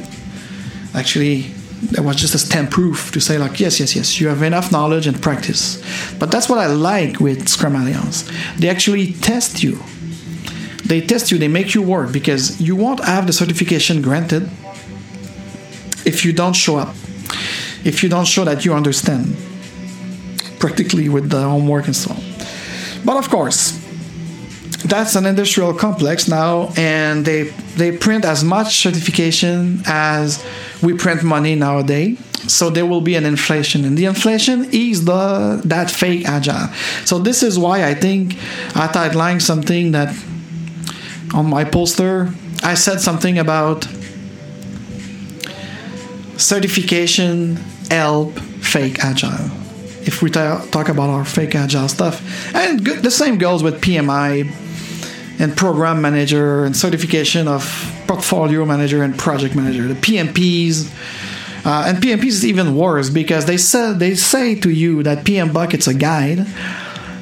Actually, 0.93 1.51
it 1.93 2.01
was 2.01 2.15
just 2.15 2.36
a 2.36 2.39
stamp 2.39 2.69
proof 2.69 3.12
to 3.12 3.19
say 3.19 3.39
like 3.39 3.60
yes 3.60 3.80
yes 3.80 3.95
yes 3.95 4.21
you 4.21 4.27
have 4.27 4.43
enough 4.43 4.71
knowledge 4.71 5.08
and 5.08 5.21
practice. 5.21 5.82
But 6.19 6.32
that's 6.32 6.47
what 6.47 6.60
i 6.60 6.67
like 6.67 7.19
with 7.19 7.47
scrum 7.49 7.75
alliance. 7.75 8.30
They 8.58 8.69
actually 8.69 9.13
test 9.13 9.63
you. 9.63 9.80
They 10.86 11.01
test 11.01 11.32
you. 11.32 11.38
They 11.38 11.47
make 11.47 11.73
you 11.73 11.82
work 11.82 12.12
because 12.12 12.62
you 12.62 12.75
won't 12.75 13.04
have 13.04 13.25
the 13.25 13.34
certification 13.34 14.01
granted 14.01 14.43
if 16.06 16.25
you 16.25 16.34
don't 16.34 16.56
show 16.56 16.77
up 16.77 16.95
if 17.84 18.04
you 18.04 18.10
don't 18.10 18.25
show 18.25 18.45
that 18.45 18.65
you 18.65 18.73
understand 18.73 19.36
practically 20.60 21.10
with 21.10 21.30
the 21.30 21.41
homework 21.41 21.86
and 21.86 21.95
so 21.95 22.12
on 22.12 22.30
but 23.05 23.17
of 23.17 23.29
course 23.29 23.81
that's 24.85 25.15
an 25.15 25.25
industrial 25.25 25.73
complex 25.73 26.27
now 26.27 26.71
and 26.75 27.25
they 27.25 27.43
they 27.75 27.95
print 27.95 28.25
as 28.25 28.43
much 28.43 28.77
certification 28.77 29.81
as 29.85 30.43
we 30.81 30.93
print 30.93 31.23
money 31.23 31.55
nowadays. 31.55 32.19
So 32.47 32.69
there 32.69 32.87
will 32.87 33.01
be 33.01 33.15
an 33.15 33.25
inflation 33.25 33.85
and 33.85 33.97
the 33.97 34.05
inflation 34.05 34.67
is 34.71 35.05
the 35.05 35.61
that 35.65 35.91
fake 35.91 36.27
agile. 36.27 36.67
So 37.05 37.19
this 37.19 37.43
is 37.43 37.59
why 37.59 37.85
i 37.85 37.93
think 37.93 38.35
i 38.75 38.89
outlined 38.93 39.43
something 39.43 39.91
that 39.91 40.09
on 41.33 41.45
my 41.45 41.63
poster 41.63 42.33
i 42.63 42.73
said 42.73 42.99
something 42.99 43.37
about 43.37 43.87
certification 46.37 47.57
help 47.89 48.37
fake 48.73 48.97
agile 49.03 49.51
if 50.07 50.21
we 50.21 50.29
talk 50.29 50.89
about 50.89 51.09
our 51.09 51.25
fake 51.25 51.55
agile 51.55 51.87
stuff 51.87 52.55
and 52.55 52.79
the 52.85 53.11
same 53.11 53.37
goes 53.37 53.61
with 53.63 53.81
pmi 53.81 54.51
and 55.41 55.57
program 55.57 56.01
manager 56.01 56.65
and 56.65 56.77
certification 56.77 57.47
of 57.47 57.63
portfolio 58.07 58.63
manager 58.63 59.03
and 59.03 59.17
project 59.17 59.55
manager, 59.55 59.87
the 59.87 59.95
PMPs. 59.95 60.91
Uh, 61.65 61.85
and 61.87 61.97
PMPs 61.97 62.27
is 62.27 62.45
even 62.45 62.75
worse 62.75 63.09
because 63.09 63.45
they 63.45 63.57
say 63.57 63.93
they 63.93 64.15
say 64.15 64.55
to 64.55 64.69
you 64.69 65.03
that 65.03 65.25
PMBOK's 65.25 65.87
a 65.87 65.93
guide, 65.93 66.45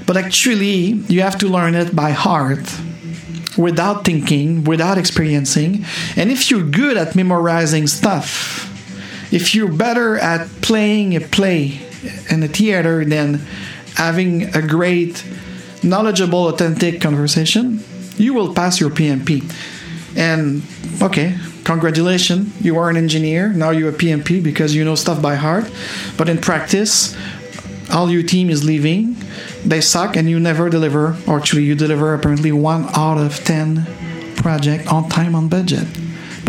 but 0.05 0.17
actually 0.17 0.99
you 1.13 1.21
have 1.21 1.37
to 1.37 1.47
learn 1.47 1.75
it 1.75 1.95
by 1.95 2.11
heart 2.11 2.65
without 3.57 4.05
thinking, 4.05 4.63
without 4.63 4.97
experiencing. 4.97 5.85
And 6.15 6.31
if 6.31 6.49
you're 6.49 6.63
good 6.63 6.97
at 6.97 7.15
memorizing 7.15 7.87
stuff, 7.87 8.65
if 9.31 9.53
you're 9.53 9.71
better 9.71 10.17
at 10.17 10.47
playing 10.61 11.15
a 11.15 11.21
play 11.21 11.79
in 12.29 12.43
a 12.43 12.47
theater 12.47 13.03
than 13.05 13.41
having 13.95 14.55
a 14.55 14.61
great, 14.65 15.25
knowledgeable, 15.83 16.47
authentic 16.47 17.01
conversation, 17.01 17.83
you 18.17 18.33
will 18.33 18.53
pass 18.53 18.79
your 18.79 18.89
PMP. 18.89 19.43
And 20.15 20.63
okay, 21.01 21.37
congratulations, 21.63 22.59
you 22.61 22.77
are 22.77 22.89
an 22.89 22.97
engineer. 22.97 23.49
Now 23.49 23.71
you're 23.71 23.89
a 23.89 23.93
PMP 23.93 24.43
because 24.43 24.75
you 24.75 24.83
know 24.83 24.95
stuff 24.95 25.21
by 25.21 25.35
heart. 25.35 25.69
But 26.17 26.29
in 26.29 26.39
practice, 26.39 27.15
all 27.91 28.09
your 28.09 28.23
team 28.23 28.49
is 28.49 28.63
leaving. 28.63 29.15
They 29.65 29.81
suck 29.81 30.15
and 30.15 30.29
you 30.29 30.39
never 30.39 30.69
deliver. 30.69 31.17
Or 31.27 31.37
actually, 31.37 31.63
you 31.63 31.75
deliver 31.75 32.13
apparently 32.13 32.51
one 32.51 32.85
out 32.95 33.17
of 33.17 33.43
10 33.43 33.85
project 34.35 34.91
on 34.91 35.09
time, 35.09 35.35
on 35.35 35.49
budget. 35.49 35.87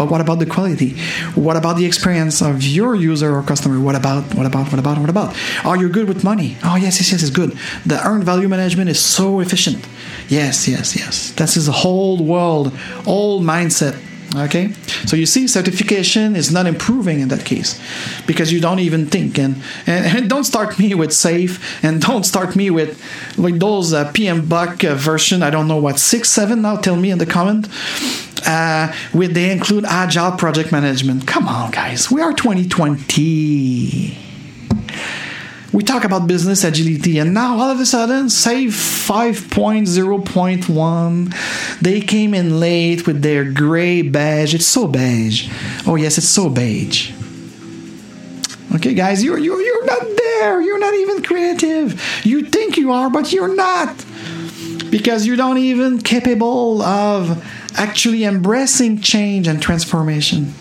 But 0.01 0.11
what 0.11 0.23
about 0.23 0.39
the 0.39 0.47
quality? 0.47 0.97
What 1.35 1.59
about 1.59 1.77
the 1.77 1.85
experience 1.85 2.41
of 2.41 2.63
your 2.63 2.95
user 2.95 3.37
or 3.37 3.43
customer? 3.43 3.79
What 3.79 3.95
about, 3.95 4.35
what 4.35 4.47
about, 4.47 4.71
what 4.73 4.79
about, 4.79 4.97
what 4.97 5.11
about? 5.11 5.37
Are 5.63 5.77
you 5.77 5.91
good 5.91 6.09
with 6.09 6.25
money? 6.25 6.57
Oh, 6.65 6.77
yes, 6.77 6.99
yes, 6.99 7.13
yes, 7.13 7.21
it's 7.21 7.31
good. 7.31 7.55
The 7.85 8.01
earned 8.09 8.25
value 8.25 8.49
management 8.49 8.89
is 8.89 8.99
so 8.99 9.41
efficient. 9.41 9.87
Yes, 10.31 10.67
yes, 10.67 10.97
yes. 10.97 11.33
This 11.33 11.59
is 11.59 11.69
a 11.69 11.73
whole 11.73 12.25
world, 12.25 12.73
all 13.05 13.43
mindset. 13.43 14.01
Okay, 14.37 14.73
so 15.07 15.17
you 15.17 15.27
see, 15.27 15.49
certification 15.49 16.37
is 16.37 16.53
not 16.53 16.67
improving 16.67 17.19
in 17.19 17.29
that 17.29 17.45
case 17.45 17.81
because 18.29 18.53
you 18.53 18.61
don't 18.61 18.79
even 18.79 19.07
think. 19.07 19.39
And, 19.39 19.57
and, 19.89 20.07
and 20.17 20.31
don't 20.31 20.45
start 20.45 20.79
me 20.79 20.95
with 20.95 21.11
SAFe, 21.11 21.59
and 21.83 22.01
don't 22.01 22.25
start 22.25 22.55
me 22.55 22.71
with 22.71 23.03
like 23.37 23.59
those 23.59 23.93
uh, 23.93 24.05
PMBOK 24.13 24.89
uh, 24.89 24.95
version. 24.95 25.43
I 25.43 25.51
don't 25.51 25.67
know 25.67 25.79
what 25.79 25.99
six, 25.99 26.31
seven 26.31 26.63
now. 26.63 26.77
Tell 26.77 26.95
me 26.95 27.11
in 27.11 27.19
the 27.19 27.27
comment. 27.27 27.67
Uh, 28.47 28.93
with 29.13 29.35
they 29.35 29.51
include 29.51 29.85
agile 29.85 30.33
project 30.33 30.73
management. 30.73 31.27
Come 31.27 31.49
on, 31.49 31.71
guys, 31.71 32.11
we 32.11 32.21
are 32.21 32.33
2020 32.33 34.19
we 35.73 35.85
talk 35.85 36.03
about 36.05 36.27
business 36.27 36.65
agility 36.65 37.19
and 37.19 37.33
now 37.33 37.57
all 37.59 37.71
of 37.71 37.79
a 37.79 37.87
sudden 37.87 38.27
SAFe 38.27 38.73
5.0.1 39.09 41.81
they 41.81 42.01
came 42.01 42.35
in 42.35 42.59
late 42.59 43.07
with 43.07 43.23
their 43.23 43.45
gray 43.45 44.03
badge. 44.03 44.53
It's 44.55 44.67
so 44.67 44.89
beige. 44.89 45.49
Oh 45.87 45.95
yes 45.95 46.19
it's 46.19 46.29
so 46.29 46.49
beige. 46.49 47.13
Okay 48.75 48.95
guys 48.95 49.23
you're, 49.23 49.39
you're, 49.39 49.61
you're 49.61 49.85
not 49.85 50.03
there. 50.17 50.61
You're 50.61 50.81
not 50.81 50.95
even 50.95 51.23
creative. 51.23 52.03
You 52.25 52.47
think 52.47 52.77
you 52.77 52.91
are 52.91 53.09
but 53.09 53.33
you're 53.33 53.55
not 53.55 54.05
because 54.91 55.25
you 55.25 55.37
don't 55.37 55.59
even 55.59 56.01
capable 56.01 56.83
of 56.83 57.45
actually 57.77 58.25
embracing 58.25 59.01
change 59.01 59.47
and 59.47 59.63
transformation 59.63 60.53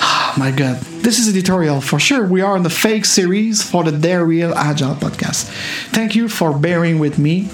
oh 0.00 0.34
my 0.38 0.50
god 0.50 0.78
this 1.08 1.18
is 1.18 1.28
editorial 1.28 1.80
for 1.80 1.98
sure. 1.98 2.26
We 2.26 2.42
are 2.42 2.54
in 2.54 2.64
the 2.64 2.70
fake 2.70 3.06
series 3.06 3.62
for 3.62 3.82
the 3.82 3.92
Dare 3.92 4.26
Real 4.26 4.52
Agile 4.52 4.94
podcast. 4.94 5.44
Thank 5.90 6.14
you 6.14 6.28
for 6.28 6.52
bearing 6.52 6.98
with 6.98 7.18
me 7.18 7.48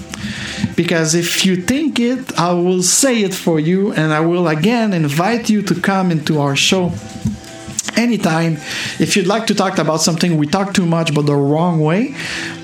because 0.75 1.15
if 1.15 1.45
you 1.45 1.55
think 1.55 1.97
it, 1.99 2.37
I 2.37 2.51
will 2.51 2.83
say 2.83 3.21
it 3.21 3.33
for 3.33 3.59
you 3.59 3.93
and 3.93 4.11
I 4.11 4.19
will 4.19 4.49
again 4.49 4.91
invite 4.91 5.49
you 5.49 5.61
to 5.61 5.79
come 5.79 6.11
into 6.11 6.41
our 6.41 6.55
show 6.57 6.91
anytime. 7.95 8.57
If 8.99 9.15
you'd 9.15 9.27
like 9.27 9.47
to 9.47 9.55
talk 9.55 9.77
about 9.77 10.01
something 10.01 10.37
we 10.37 10.47
talk 10.47 10.73
too 10.73 10.85
much 10.85 11.13
but 11.13 11.27
the 11.27 11.35
wrong 11.35 11.79
way, 11.79 12.13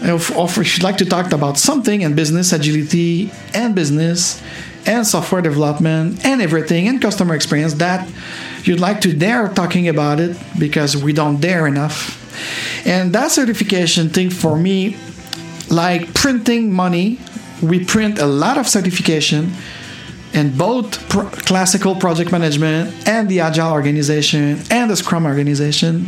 or 0.03 0.15
if 0.17 0.57
you'd 0.57 0.83
like 0.83 0.97
to 0.97 1.05
talk 1.05 1.31
about 1.31 1.57
something 1.57 2.03
and 2.03 2.17
business 2.17 2.51
agility 2.51 3.31
and 3.53 3.75
business 3.75 4.41
and 4.85 5.05
software 5.05 5.41
development 5.41 6.25
and 6.25 6.41
everything 6.41 6.87
and 6.87 7.01
customer 7.01 7.35
experience 7.35 7.75
that 7.75 8.07
you'd 8.63 8.79
like 8.79 9.01
to 9.01 9.13
dare 9.13 9.47
talking 9.49 9.87
about 9.87 10.19
it 10.19 10.37
because 10.57 10.95
we 10.97 11.13
don't 11.13 11.39
dare 11.39 11.67
enough. 11.67 12.17
And 12.85 13.13
that 13.13 13.31
certification 13.31 14.09
thing 14.09 14.29
for 14.29 14.57
me, 14.57 14.97
like 15.69 16.13
printing 16.13 16.73
money, 16.73 17.19
we 17.61 17.83
print 17.85 18.19
a 18.19 18.25
lot 18.25 18.57
of 18.57 18.67
certification 18.67 19.51
in 20.33 20.55
both 20.55 20.97
classical 21.45 21.95
project 21.95 22.31
management 22.31 23.07
and 23.07 23.27
the 23.29 23.41
agile 23.41 23.71
organization 23.71 24.59
and 24.69 24.89
the 24.89 24.95
scrum 24.95 25.25
organization. 25.25 26.07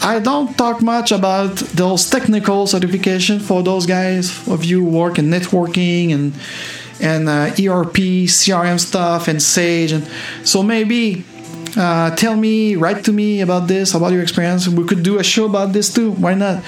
I 0.00 0.18
don't 0.18 0.56
talk 0.56 0.82
much 0.82 1.12
about 1.12 1.56
those 1.56 2.08
technical 2.08 2.66
certification 2.66 3.38
for 3.38 3.62
those 3.62 3.86
guys 3.86 4.48
of 4.48 4.64
you 4.64 4.84
who 4.84 4.90
work 4.90 5.18
in 5.18 5.26
networking 5.26 6.12
and 6.12 6.32
and 7.02 7.28
uh, 7.28 7.46
ERP, 7.58 8.28
CRM 8.28 8.78
stuff, 8.78 9.28
and 9.28 9.42
Sage, 9.42 9.92
and 9.92 10.08
so 10.44 10.62
maybe 10.62 11.24
uh, 11.76 12.14
tell 12.16 12.36
me, 12.36 12.76
write 12.76 13.04
to 13.04 13.12
me 13.12 13.40
about 13.40 13.66
this, 13.66 13.94
about 13.94 14.12
your 14.12 14.22
experience. 14.22 14.68
We 14.68 14.84
could 14.84 15.02
do 15.02 15.18
a 15.18 15.24
show 15.24 15.46
about 15.46 15.72
this 15.72 15.92
too. 15.92 16.12
Why 16.12 16.34
not? 16.34 16.62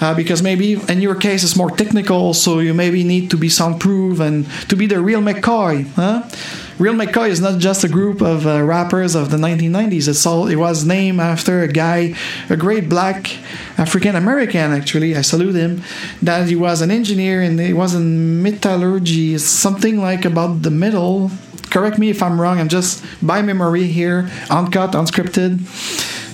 Uh, 0.00 0.14
because 0.14 0.42
maybe 0.42 0.74
in 0.88 1.00
your 1.02 1.14
case 1.14 1.44
it's 1.44 1.56
more 1.56 1.70
technical, 1.70 2.32
so 2.34 2.60
you 2.60 2.72
maybe 2.72 3.04
need 3.04 3.30
to 3.30 3.36
be 3.36 3.48
soundproof 3.48 4.20
and 4.20 4.46
to 4.68 4.76
be 4.76 4.86
the 4.86 5.00
real 5.00 5.20
McCoy. 5.20 5.86
Huh? 5.94 6.22
Real 6.78 6.92
McCoy 6.92 7.30
is 7.30 7.40
not 7.40 7.58
just 7.58 7.84
a 7.84 7.88
group 7.88 8.20
of 8.20 8.46
uh, 8.46 8.62
rappers 8.62 9.14
of 9.14 9.30
the 9.30 9.38
1990s. 9.38 10.08
It's 10.08 10.26
all. 10.26 10.46
It 10.46 10.56
was 10.56 10.84
named 10.84 11.20
after 11.20 11.62
a 11.62 11.68
guy, 11.68 12.14
a 12.50 12.56
great 12.56 12.90
black 12.90 13.34
African 13.78 14.14
American. 14.14 14.72
Actually, 14.72 15.16
I 15.16 15.22
salute 15.22 15.54
him. 15.54 15.82
That 16.20 16.48
he 16.48 16.54
was 16.54 16.82
an 16.82 16.90
engineer 16.90 17.40
and 17.40 17.58
he 17.58 17.72
was 17.72 17.94
in 17.94 18.42
metallurgy, 18.42 19.38
something 19.38 19.98
like 19.98 20.26
about 20.26 20.62
the 20.62 20.70
metal 20.70 21.30
correct 21.70 21.98
me 21.98 22.10
if 22.10 22.22
I'm 22.22 22.40
wrong. 22.40 22.60
I'm 22.60 22.68
just 22.68 23.04
by 23.20 23.42
memory 23.42 23.86
here, 23.86 24.30
uncut, 24.50 24.92
unscripted. 24.92 25.60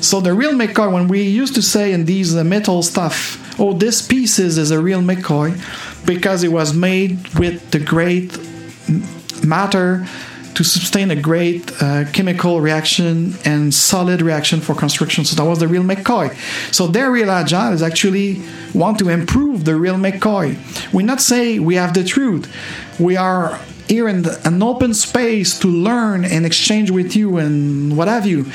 So 0.03 0.21
the 0.21 0.35
real 0.35 0.53
McCoy, 0.53 0.93
when 0.93 1.09
we 1.09 1.23
used 1.23 1.55
to 1.55 1.63
say 1.63 1.93
in 1.93 2.05
these 2.05 2.37
uh, 2.37 2.45
metal 2.45 2.83
stuff, 2.83 3.59
oh, 3.59 3.73
this 3.73 4.07
pieces 4.07 4.59
is 4.59 4.71
a 4.71 4.81
real 4.81 5.01
McCoy 5.01 5.57
because 6.07 6.43
it 6.43 6.53
was 6.53 6.75
made 6.75 7.27
with 7.39 7.71
the 7.71 7.79
great 7.79 8.37
matter 9.45 10.07
to 10.55 10.65
sustain 10.65 11.11
a 11.11 11.17
great 11.17 11.71
uh, 11.83 12.05
chemical 12.13 12.61
reaction 12.61 13.35
and 13.45 13.73
solid 13.73 14.21
reaction 14.21 14.61
for 14.61 14.75
construction. 14.75 15.25
So 15.25 15.37
that 15.37 15.49
was 15.49 15.61
the 15.61 15.69
real 15.69 15.83
McCoy. 15.83 16.35
So 16.73 16.91
dare 16.91 17.11
real 17.11 17.31
agile 17.31 17.73
is 17.73 17.83
actually 17.83 18.43
want 18.75 18.99
to 18.99 19.09
improve 19.09 19.65
the 19.65 19.77
real 19.77 19.97
McCoy. 19.97 20.57
We 20.93 21.03
not 21.03 21.21
say 21.21 21.59
we 21.59 21.77
have 21.77 21.95
the 21.95 22.05
truth. 22.05 22.53
We 22.99 23.17
are 23.17 23.59
here 23.89 24.09
in 24.09 24.23
the, 24.23 24.41
an 24.47 24.63
open 24.63 24.95
space 24.95 25.59
to 25.61 25.69
learn 25.69 26.25
and 26.25 26.47
exchange 26.47 26.91
with 26.91 27.17
you 27.17 27.39
and 27.39 27.97
what 27.97 28.09
have 28.09 28.27
you. 28.27 28.51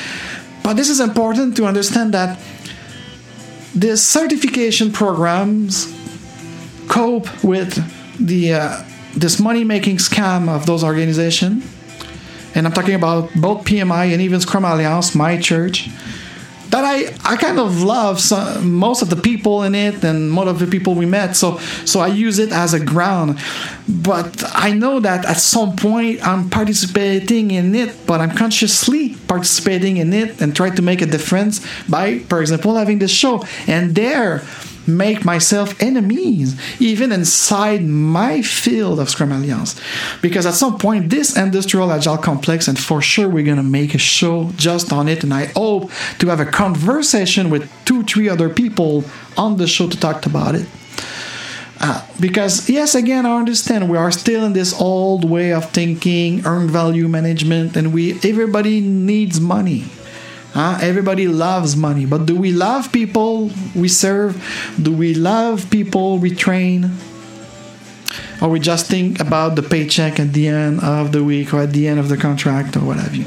But 0.63 0.75
this 0.75 0.89
is 0.89 0.99
important 0.99 1.55
to 1.57 1.65
understand 1.65 2.13
that 2.13 2.39
the 3.73 3.95
certification 3.97 4.91
programs 4.91 5.93
cope 6.87 7.27
with 7.43 7.75
the 8.19 8.53
uh, 8.53 8.83
this 9.15 9.39
money 9.39 9.63
making 9.63 9.97
scam 9.97 10.47
of 10.49 10.65
those 10.65 10.83
organizations 10.83 11.63
and 12.55 12.65
I'm 12.65 12.73
talking 12.73 12.95
about 12.95 13.33
both 13.35 13.65
PMI 13.65 14.13
and 14.13 14.21
even 14.21 14.39
Scrum 14.39 14.65
Alliance, 14.65 15.15
my 15.15 15.37
church, 15.39 15.89
that 16.69 16.83
I, 16.83 17.15
I 17.23 17.37
kind 17.37 17.59
of 17.59 17.81
love 17.81 18.19
some, 18.19 18.71
most 18.71 19.01
of 19.01 19.09
the 19.09 19.15
people 19.15 19.63
in 19.63 19.73
it 19.73 20.03
and 20.03 20.29
most 20.29 20.47
of 20.49 20.59
the 20.59 20.67
people 20.67 20.95
we 20.95 21.05
met. 21.05 21.35
So 21.35 21.57
so 21.85 21.99
I 22.01 22.07
use 22.07 22.39
it 22.39 22.51
as 22.51 22.73
a 22.73 22.79
ground. 22.79 23.39
But 23.87 24.43
I 24.53 24.73
know 24.73 24.99
that 24.99 25.25
at 25.25 25.37
some 25.37 25.75
point 25.77 26.25
I'm 26.27 26.49
participating 26.49 27.51
in 27.51 27.73
it, 27.73 28.05
but 28.05 28.19
I'm 28.19 28.31
consciously 28.31 29.15
participating 29.27 29.97
in 29.97 30.11
it 30.11 30.41
and 30.41 30.55
try 30.55 30.69
to 30.69 30.81
make 30.81 31.01
a 31.01 31.05
difference 31.05 31.65
by, 31.87 32.19
for 32.19 32.41
example, 32.41 32.75
having 32.75 32.99
this 32.99 33.11
show. 33.11 33.45
And 33.65 33.95
there 33.95 34.43
make 34.87 35.25
myself 35.25 35.81
enemies, 35.81 36.55
even 36.79 37.11
inside 37.11 37.83
my 37.83 38.41
field 38.41 38.99
of 38.99 39.09
Scrum 39.09 39.31
Alliance. 39.31 39.79
Because 40.21 40.45
at 40.45 40.53
some 40.53 40.77
point, 40.77 41.09
this 41.09 41.37
industrial 41.37 41.91
agile 41.91 42.17
complex, 42.17 42.67
and 42.67 42.79
for 42.79 43.01
sure 43.01 43.27
we're 43.29 43.43
going 43.43 43.57
to 43.57 43.63
make 43.63 43.93
a 43.93 43.99
show 43.99 44.51
just 44.55 44.93
on 44.93 45.07
it, 45.07 45.23
and 45.23 45.33
I 45.33 45.45
hope 45.45 45.91
to 46.19 46.27
have 46.27 46.39
a 46.39 46.45
conversation 46.45 47.49
with 47.49 47.69
two, 47.85 48.03
three 48.03 48.29
other 48.29 48.49
people 48.49 49.03
on 49.37 49.57
the 49.57 49.67
show 49.67 49.87
to 49.89 49.99
talk 49.99 50.25
about 50.25 50.55
it. 50.55 50.67
Uh, 51.79 52.03
because 52.19 52.67
yes 52.71 52.95
again 52.95 53.23
i 53.23 53.37
understand 53.37 53.87
we 53.87 53.95
are 53.95 54.11
still 54.11 54.43
in 54.43 54.53
this 54.53 54.73
old 54.81 55.29
way 55.29 55.53
of 55.53 55.69
thinking 55.69 56.43
earned 56.43 56.71
value 56.71 57.07
management 57.07 57.77
and 57.77 57.93
we 57.93 58.13
everybody 58.23 58.81
needs 58.81 59.39
money 59.39 59.85
uh, 60.57 60.79
everybody 60.81 61.27
loves 61.27 61.75
money, 61.75 62.05
but 62.07 62.25
do 62.25 62.35
we 62.35 62.51
love 62.51 62.91
people 62.91 63.51
we 63.75 63.87
serve? 63.87 64.33
Do 64.81 64.91
we 64.91 65.13
love 65.13 65.69
people 65.69 66.17
we 66.17 66.33
train? 66.33 66.91
Or 68.41 68.49
we 68.49 68.59
just 68.59 68.87
think 68.87 69.19
about 69.19 69.55
the 69.55 69.63
paycheck 69.63 70.19
at 70.19 70.33
the 70.33 70.47
end 70.47 70.79
of 70.81 71.11
the 71.11 71.23
week 71.23 71.53
or 71.53 71.61
at 71.61 71.73
the 71.73 71.87
end 71.87 71.99
of 71.99 72.09
the 72.09 72.17
contract 72.17 72.75
or 72.75 72.81
what 72.81 72.97
have 72.97 73.15
you. 73.15 73.25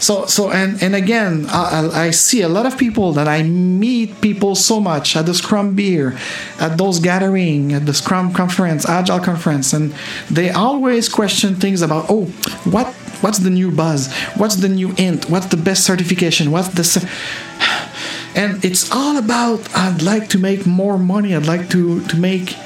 So, 0.00 0.26
so 0.26 0.50
and 0.50 0.82
and 0.82 0.94
again, 0.94 1.46
I, 1.48 2.06
I 2.06 2.10
see 2.10 2.42
a 2.42 2.48
lot 2.48 2.66
of 2.66 2.78
people 2.78 3.12
that 3.12 3.28
I 3.28 3.42
meet 3.42 4.20
people 4.20 4.54
so 4.54 4.80
much 4.80 5.14
at 5.14 5.26
the 5.26 5.34
Scrum 5.34 5.74
Beer, 5.74 6.16
at 6.58 6.78
those 6.78 7.00
gathering, 7.00 7.72
at 7.72 7.86
the 7.86 7.94
Scrum 7.94 8.32
conference, 8.32 8.88
Agile 8.88 9.20
conference, 9.20 9.72
and 9.72 9.94
they 10.30 10.50
always 10.50 11.08
question 11.08 11.54
things 11.54 11.82
about, 11.82 12.06
oh, 12.08 12.26
what 12.64 12.94
What's 13.20 13.38
the 13.38 13.50
new 13.50 13.70
buzz? 13.70 14.12
What's 14.36 14.56
the 14.56 14.68
new 14.68 14.94
int? 14.96 15.28
What's 15.28 15.46
the 15.46 15.56
best 15.56 15.84
certification? 15.84 16.50
What's 16.50 16.68
the 16.68 16.84
and 18.34 18.64
it's 18.64 18.90
all 18.90 19.16
about 19.16 19.60
I'd 19.74 20.02
like 20.02 20.28
to 20.30 20.38
make 20.38 20.66
more 20.66 20.98
money. 20.98 21.34
I'd 21.34 21.46
like 21.46 21.68
to 21.70 22.00
to 22.06 22.16
make 22.16 22.56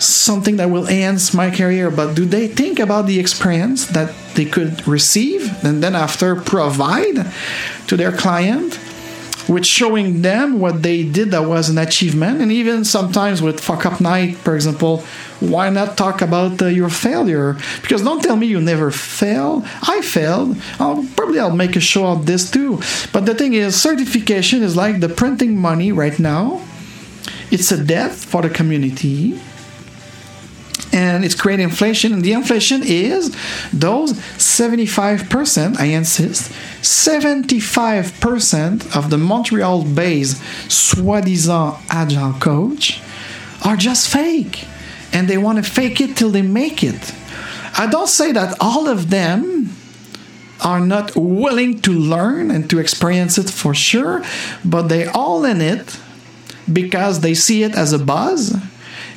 something 0.00 0.56
that 0.56 0.70
will 0.70 0.86
enhance 0.86 1.34
my 1.34 1.50
career. 1.50 1.90
But 1.90 2.14
do 2.14 2.24
they 2.24 2.48
think 2.48 2.78
about 2.78 3.06
the 3.06 3.18
experience 3.18 3.86
that 3.86 4.14
they 4.34 4.44
could 4.44 4.86
receive 4.86 5.52
and 5.64 5.82
then 5.82 5.94
after 5.94 6.36
provide 6.36 7.26
to 7.88 7.96
their 7.96 8.12
client? 8.12 8.78
with 9.48 9.64
showing 9.64 10.20
them 10.20 10.60
what 10.60 10.82
they 10.82 11.02
did 11.02 11.30
that 11.30 11.48
was 11.48 11.70
an 11.70 11.78
achievement 11.78 12.40
and 12.40 12.52
even 12.52 12.84
sometimes 12.84 13.40
with 13.40 13.58
fuck 13.58 13.86
up 13.86 14.00
night 14.00 14.36
for 14.36 14.54
example 14.54 15.02
why 15.40 15.70
not 15.70 15.96
talk 15.96 16.20
about 16.20 16.60
uh, 16.60 16.66
your 16.66 16.88
failure? 16.88 17.56
Because 17.82 18.02
don't 18.02 18.22
tell 18.22 18.36
me 18.36 18.46
you 18.46 18.60
never 18.60 18.90
fail. 18.90 19.64
I 19.82 20.00
failed. 20.02 20.56
I'll, 20.80 21.06
probably 21.16 21.38
i'll 21.38 21.54
make 21.54 21.76
a 21.76 21.80
show 21.80 22.06
of 22.06 22.26
this 22.26 22.50
too. 22.50 22.80
But 23.12 23.26
the 23.26 23.34
thing 23.34 23.54
is 23.54 23.80
certification 23.80 24.62
is 24.62 24.76
like 24.76 25.00
the 25.00 25.08
printing 25.08 25.56
money 25.56 25.92
right 25.92 26.18
now. 26.18 26.62
It's 27.50 27.72
a 27.72 27.82
debt 27.82 28.12
for 28.12 28.42
the 28.42 28.50
community. 28.50 29.40
And 30.92 31.24
it's 31.24 31.34
creating 31.34 31.64
inflation. 31.64 32.12
And 32.12 32.22
the 32.22 32.32
inflation 32.32 32.82
is 32.84 33.34
those 33.72 34.14
75%, 34.14 35.78
I 35.78 35.84
insist, 35.84 36.50
75% 36.82 38.96
of 38.96 39.10
the 39.10 39.18
Montreal 39.18 39.84
based 39.84 40.42
soi 40.70 41.20
disant 41.20 41.78
agile 41.90 42.32
coach 42.40 43.00
are 43.64 43.76
just 43.76 44.08
fake. 44.08 44.66
And 45.12 45.28
they 45.28 45.38
want 45.38 45.64
to 45.64 45.70
fake 45.70 46.00
it 46.00 46.16
till 46.16 46.30
they 46.30 46.42
make 46.42 46.82
it. 46.82 47.14
I 47.76 47.86
don't 47.86 48.08
say 48.08 48.32
that 48.32 48.56
all 48.60 48.88
of 48.88 49.10
them 49.10 49.70
are 50.60 50.80
not 50.80 51.14
willing 51.14 51.80
to 51.80 51.92
learn 51.92 52.50
and 52.50 52.68
to 52.70 52.78
experience 52.78 53.38
it 53.38 53.48
for 53.48 53.74
sure, 53.74 54.22
but 54.64 54.88
they 54.88 55.06
all 55.06 55.44
in 55.44 55.60
it 55.60 55.98
because 56.70 57.20
they 57.20 57.34
see 57.34 57.62
it 57.62 57.74
as 57.74 57.92
a 57.92 57.98
buzz 57.98 58.56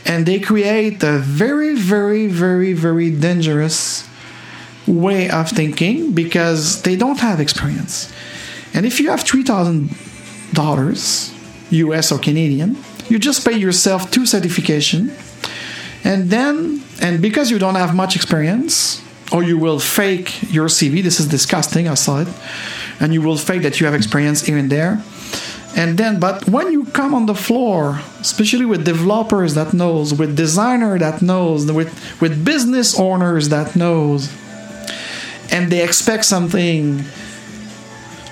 and 0.06 0.26
they 0.26 0.40
create 0.40 1.04
a 1.04 1.20
very, 1.20 1.76
very, 1.76 2.28
very, 2.28 2.74
very 2.74 3.12
dangerous 3.12 4.08
way 4.88 5.30
of 5.30 5.50
thinking 5.50 6.12
because 6.12 6.82
they 6.84 6.96
don't 6.96 7.20
have 7.20 7.40
experience. 7.40 8.12
And 8.74 8.86
if 8.86 9.00
you 9.00 9.10
have 9.10 9.24
$3,000 9.24 11.72
US 11.72 12.12
or 12.12 12.20
Canadian, 12.20 12.78
you 13.10 13.18
just 13.20 13.46
pay 13.46 13.58
yourself 13.58 14.12
two 14.12 14.26
certification 14.26 15.12
and 16.04 16.30
then 16.30 16.82
and 17.02 17.22
because 17.22 17.52
you 17.52 17.60
don't 17.60 17.76
have 17.76 17.96
much 17.96 18.16
experience 18.16 19.02
or 19.32 19.44
you 19.44 19.58
will 19.58 19.80
fake 19.80 20.52
your 20.52 20.68
CV, 20.68 21.02
this 21.02 21.20
is 21.20 21.28
disgusting, 21.28 21.88
I 21.88 21.94
saw 21.94 22.22
it, 22.22 22.28
and 23.00 23.14
you 23.14 23.22
will 23.22 23.38
fake 23.38 23.62
that 23.62 23.80
you 23.80 23.86
have 23.86 23.96
experience 23.96 24.50
even 24.50 24.68
there. 24.70 25.02
And 25.76 25.98
then 25.98 26.20
but 26.20 26.50
when 26.50 26.72
you 26.72 26.86
come 26.86 27.14
on 27.14 27.28
the 27.28 27.36
floor 27.36 28.02
especially 28.20 28.66
with 28.66 28.84
developers 28.84 29.56
that 29.56 29.74
knows 29.74 30.14
with 30.14 30.36
designer 30.36 31.00
that 31.00 31.22
knows 31.22 31.72
with 31.72 31.90
with 32.20 32.44
business 32.44 33.00
owners 33.00 33.50
that 33.50 33.76
knows 33.76 34.30
and 35.50 35.72
they 35.72 35.82
expect 35.82 36.26
something 36.26 37.04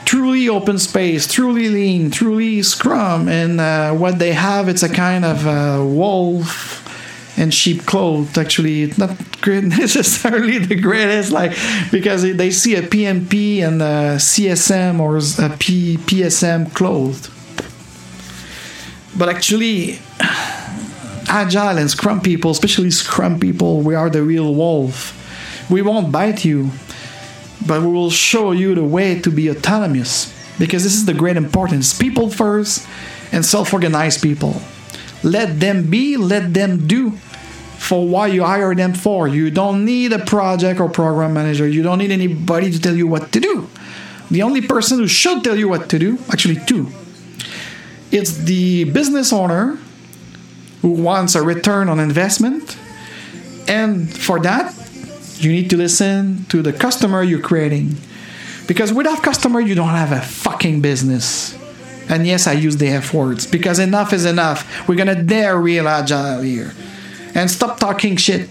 truly 0.04 0.50
open 0.50 0.78
space 0.78 1.32
truly 1.32 1.70
lean 1.70 2.12
truly 2.12 2.62
scrum 2.62 3.30
and 3.30 3.62
uh, 3.62 3.94
what 3.94 4.20
they 4.20 4.34
have 4.34 4.68
it's 4.68 4.84
a 4.84 4.90
kind 4.90 5.24
of 5.24 5.48
uh, 5.48 5.82
wolf 5.82 6.79
and 7.40 7.54
sheep 7.54 7.86
clothes 7.86 8.38
actually 8.38 8.94
not 8.98 9.18
necessarily 9.48 10.58
the 10.58 10.76
greatest 10.76 11.32
like 11.32 11.52
because 11.90 12.22
they 12.22 12.52
see 12.52 12.76
a 12.76 12.82
pmp 12.82 13.62
and 13.62 13.82
a 13.82 14.18
csm 14.18 15.00
or 15.00 15.18
a 15.18 15.58
P, 15.58 15.98
psm 15.98 16.74
clothed. 16.76 17.32
But 19.18 19.30
actually 19.30 20.00
agile 21.30 21.78
and 21.78 21.90
scrum 21.90 22.22
people 22.22 22.52
especially 22.52 22.92
scrum 22.92 23.40
people 23.40 23.82
we 23.82 23.96
are 23.96 24.10
the 24.10 24.22
real 24.22 24.54
wolf. 24.54 25.16
We 25.72 25.82
won't 25.82 26.12
bite 26.12 26.44
you 26.44 26.72
but 27.66 27.82
we 27.82 27.88
will 27.88 28.12
show 28.12 28.52
you 28.52 28.76
the 28.76 28.84
way 28.84 29.20
to 29.22 29.32
be 29.32 29.50
autonomous 29.50 30.34
because 30.60 30.84
this 30.84 30.94
is 30.94 31.06
the 31.06 31.14
great 31.14 31.38
importance. 31.38 31.98
People 31.98 32.30
first 32.30 32.88
and 33.32 33.46
self-organized 33.46 34.22
people. 34.22 34.62
Let 35.24 35.60
them 35.60 35.90
be 35.90 36.18
let 36.18 36.54
them 36.54 36.88
do 36.88 37.18
for 37.90 38.08
why 38.08 38.28
you 38.28 38.44
hire 38.44 38.76
them 38.76 38.94
for. 38.94 39.28
You 39.28 39.50
don't 39.50 39.84
need 39.84 40.14
a 40.14 40.20
project 40.20 40.80
or 40.80 40.88
program 40.88 41.34
manager. 41.34 41.68
You 41.68 41.82
don't 41.82 41.98
need 41.98 42.12
anybody 42.12 42.70
to 42.70 42.80
tell 42.80 42.96
you 42.96 43.08
what 43.08 43.32
to 43.32 43.40
do. 43.40 43.68
The 44.30 44.44
only 44.44 44.62
person 44.62 45.00
who 45.00 45.08
should 45.08 45.44
tell 45.44 45.58
you 45.58 45.68
what 45.68 45.90
to 45.90 45.98
do, 45.98 46.20
actually, 46.30 46.58
two. 46.68 46.92
It's 48.12 48.38
the 48.38 48.84
business 48.84 49.34
owner 49.34 49.80
who 50.84 50.92
wants 50.92 51.34
a 51.34 51.42
return 51.42 51.90
on 51.90 52.00
investment. 52.00 52.78
And 53.68 54.08
for 54.16 54.40
that, 54.42 54.72
you 55.40 55.52
need 55.52 55.72
to 55.72 55.78
listen 55.78 56.46
to 56.50 56.62
the 56.62 56.74
customer 56.74 57.24
you're 57.24 57.42
creating. 57.42 57.96
Because 58.68 58.94
without 58.94 59.24
customer, 59.24 59.62
you 59.62 59.74
don't 59.74 59.96
have 60.04 60.12
a 60.12 60.22
fucking 60.22 60.82
business. 60.82 61.58
And 62.08 62.28
yes, 62.28 62.46
I 62.46 62.54
use 62.54 62.78
the 62.78 62.90
F 62.90 63.16
words 63.16 63.48
because 63.48 63.80
enough 63.80 64.14
is 64.14 64.26
enough. 64.26 64.88
We're 64.88 64.94
gonna 64.94 65.24
dare 65.24 65.58
real 65.58 65.88
agile 65.88 66.42
here 66.42 66.72
and 67.40 67.50
stop 67.50 67.80
talking 67.80 68.18
shit. 68.18 68.50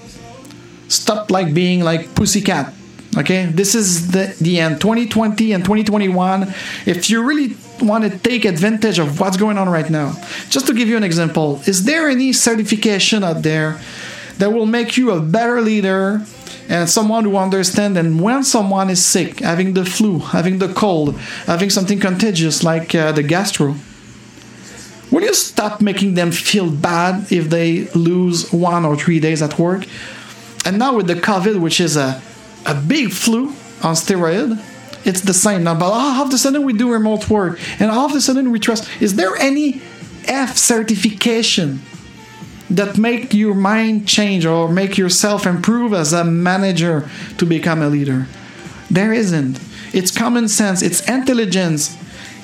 Stop 0.89 1.31
like 1.31 1.53
being 1.53 1.81
like 1.85 2.15
pussycat. 2.15 2.73
Okay, 3.17 3.47
this 3.47 3.75
is 3.75 4.11
the 4.11 4.35
the 4.41 4.61
end. 4.61 4.81
2020 4.81 5.53
and 5.53 5.65
2021. 5.65 6.55
If 6.87 7.11
you 7.11 7.23
really 7.23 7.57
want 7.81 8.05
to 8.05 8.19
take 8.19 8.45
advantage 8.45 8.99
of 8.99 9.21
what's 9.21 9.37
going 9.37 9.59
on 9.59 9.69
right 9.69 9.89
now, 9.91 10.15
just 10.49 10.67
to 10.67 10.75
give 10.75 10.89
you 10.89 10.97
an 10.97 11.05
example, 11.05 11.61
is 11.67 11.85
there 11.85 12.09
any 12.09 12.33
certification 12.33 13.23
out 13.25 13.43
there 13.43 13.79
that 14.39 14.53
will 14.53 14.67
make 14.67 14.97
you 14.97 15.11
a 15.11 15.21
better 15.21 15.61
leader 15.61 16.25
and 16.69 16.89
someone 16.89 17.25
who 17.25 17.37
understands 17.37 17.99
and 17.99 18.21
when 18.21 18.45
someone 18.45 18.91
is 18.91 19.05
sick 19.05 19.41
having 19.41 19.73
the 19.73 19.85
flu 19.85 20.19
having 20.19 20.59
the 20.59 20.69
cold 20.75 21.19
having 21.47 21.71
something 21.71 21.99
contagious 21.99 22.63
like 22.63 22.95
uh, 22.95 23.11
the 23.11 23.23
gastro 23.23 23.75
will 25.11 25.23
you 25.23 25.35
stop 25.35 25.81
making 25.81 26.15
them 26.15 26.31
feel 26.31 26.71
bad 26.71 27.31
if 27.33 27.51
they 27.51 27.85
lose 27.89 28.53
one 28.53 28.85
or 28.85 28.97
three 28.97 29.21
days 29.21 29.43
at 29.43 29.59
work? 29.59 29.87
And 30.65 30.79
now 30.79 30.97
with 30.97 31.07
the 31.07 31.15
covid 31.15 31.61
which 31.61 31.81
is 31.81 31.97
a, 31.97 32.21
a 32.67 32.75
big 32.75 33.13
flu 33.13 33.49
on 33.83 33.95
steroid 33.95 34.63
it's 35.05 35.21
the 35.23 35.33
same 35.33 35.65
now. 35.65 35.75
But 35.79 35.93
all 35.93 36.27
of 36.27 36.35
a 36.35 36.39
sudden 36.39 36.65
we 36.65 36.73
do 36.73 36.93
remote 36.93 37.31
work 37.31 37.61
and 37.81 37.91
all 37.91 38.07
of 38.07 38.15
a 38.15 38.21
sudden 38.21 38.51
we 38.51 38.59
trust. 38.59 38.89
Is 39.01 39.15
there 39.15 39.37
any 39.37 39.81
f 40.27 40.59
certification 40.59 41.81
that 42.71 42.99
make 42.99 43.33
your 43.33 43.55
mind 43.55 44.07
change 44.07 44.45
or 44.45 44.69
make 44.69 44.99
yourself 44.99 45.47
improve 45.47 45.95
as 45.95 46.13
a 46.13 46.25
manager 46.25 47.09
to 47.39 47.47
become 47.47 47.81
a 47.81 47.89
leader. 47.89 48.27
There 48.91 49.13
isn't. 49.13 49.59
It's 49.95 50.17
common 50.17 50.49
sense, 50.49 50.83
it's 50.83 51.07
intelligence, 51.09 51.97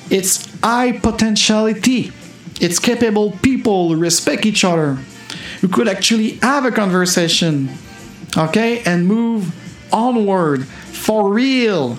it's 0.09 0.51
high 0.61 0.93
potentiality, 0.93 2.11
it's 2.61 2.79
capable 2.79 3.31
people 3.41 3.95
respect 3.95 4.45
each 4.45 4.63
other, 4.63 4.97
who 5.61 5.67
could 5.67 5.87
actually 5.87 6.31
have 6.41 6.65
a 6.65 6.71
conversation, 6.71 7.69
okay, 8.37 8.81
and 8.83 9.07
move 9.07 9.53
onward 9.91 10.65
for 10.65 11.31
real, 11.31 11.97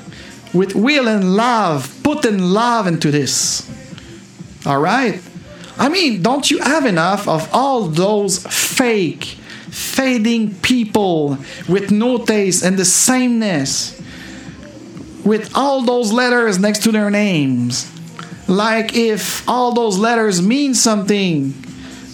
with 0.52 0.74
will 0.74 1.08
and 1.08 1.36
love, 1.36 1.98
putting 2.02 2.38
love 2.38 2.86
into 2.86 3.10
this. 3.10 3.70
All 4.64 4.80
right? 4.80 5.22
I 5.78 5.88
mean, 5.88 6.22
don't 6.22 6.50
you 6.50 6.58
have 6.58 6.86
enough 6.86 7.28
of 7.28 7.48
all 7.52 7.82
those 7.88 8.38
fake, 8.46 9.24
fading 9.24 10.54
people 10.56 11.38
with 11.68 11.90
no 11.90 12.24
taste 12.24 12.64
and 12.64 12.78
the 12.78 12.84
sameness, 12.84 14.00
with 15.24 15.54
all 15.54 15.82
those 15.82 16.12
letters 16.12 16.58
next 16.58 16.82
to 16.84 16.92
their 16.92 17.10
names? 17.10 17.92
Like 18.48 18.94
if 18.94 19.48
all 19.48 19.72
those 19.72 19.98
letters 19.98 20.40
mean 20.40 20.74
something, 20.74 21.54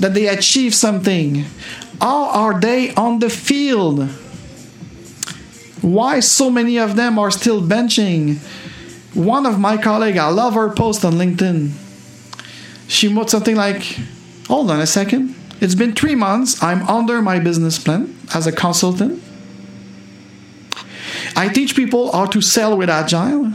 that 0.01 0.15
they 0.15 0.27
achieve 0.29 0.75
something. 0.75 1.45
How 2.01 2.25
are 2.31 2.59
they 2.59 2.93
on 2.95 3.21
the 3.21 3.31
field? 3.31 4.09
Why 5.81 6.21
so 6.21 6.51
many 6.51 6.79
of 6.79 6.97
them 6.97 7.19
are 7.19 7.31
still 7.31 7.63
benching? 7.63 8.39
One 9.15 9.47
of 9.47 9.59
my 9.59 9.77
colleagues, 9.77 10.19
I 10.19 10.29
love 10.29 10.55
her 10.55 10.71
post 10.71 11.05
on 11.05 11.15
LinkedIn 11.15 11.73
she 12.93 13.09
wrote 13.09 13.31
something 13.31 13.57
like, 13.57 13.99
Hold 14.49 14.71
on 14.71 14.81
a 14.81 14.87
second. 14.87 15.35
It's 15.61 15.75
been 15.75 15.95
three 15.95 16.15
months. 16.15 16.63
I'm 16.63 16.87
under 16.89 17.23
my 17.23 17.39
business 17.39 17.79
plan 17.79 18.15
as 18.35 18.47
a 18.47 18.53
consultant. 18.53 19.23
I 21.35 21.49
teach 21.49 21.75
people 21.75 22.13
how 22.13 22.27
to 22.27 22.43
sell 22.43 22.77
with 22.77 22.91
Agile. 22.91 23.53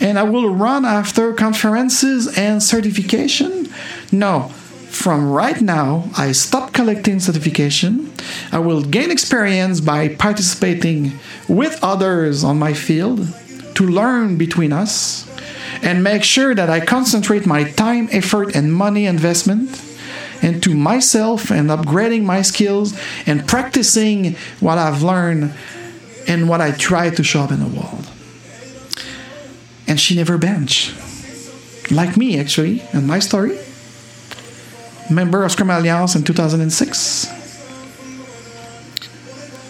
And 0.00 0.18
I 0.18 0.22
will 0.22 0.54
run 0.54 0.84
after 0.84 1.32
conferences 1.34 2.36
and 2.38 2.62
certification. 2.62 3.68
No, 4.10 4.48
from 4.90 5.30
right 5.30 5.60
now, 5.60 6.10
I 6.16 6.32
stop 6.32 6.72
collecting 6.72 7.20
certification. 7.20 8.12
I 8.50 8.58
will 8.58 8.82
gain 8.82 9.10
experience 9.10 9.80
by 9.80 10.08
participating 10.08 11.12
with 11.48 11.78
others 11.82 12.42
on 12.42 12.58
my 12.58 12.74
field 12.74 13.26
to 13.74 13.86
learn 13.86 14.36
between 14.36 14.72
us 14.72 15.26
and 15.82 16.02
make 16.02 16.24
sure 16.24 16.54
that 16.54 16.68
I 16.68 16.80
concentrate 16.80 17.46
my 17.46 17.64
time, 17.64 18.08
effort, 18.10 18.54
and 18.54 18.72
money 18.72 19.06
investment 19.06 19.82
into 20.42 20.74
myself 20.74 21.50
and 21.50 21.68
upgrading 21.70 22.24
my 22.24 22.42
skills 22.42 22.98
and 23.26 23.46
practicing 23.46 24.34
what 24.60 24.78
I've 24.78 25.02
learned 25.02 25.54
and 26.26 26.48
what 26.48 26.60
I 26.60 26.72
try 26.72 27.10
to 27.10 27.22
show 27.22 27.40
up 27.40 27.52
in 27.52 27.60
the 27.60 27.80
world. 27.80 27.99
And 29.90 29.98
she 29.98 30.14
never 30.14 30.38
bench. 30.38 30.94
Like 31.90 32.16
me, 32.16 32.38
actually, 32.38 32.80
and 32.92 33.08
my 33.08 33.18
story. 33.18 33.58
Member 35.10 35.42
of 35.42 35.50
Scrum 35.50 35.68
Alliance 35.68 36.14
in 36.14 36.22
2006. 36.22 37.28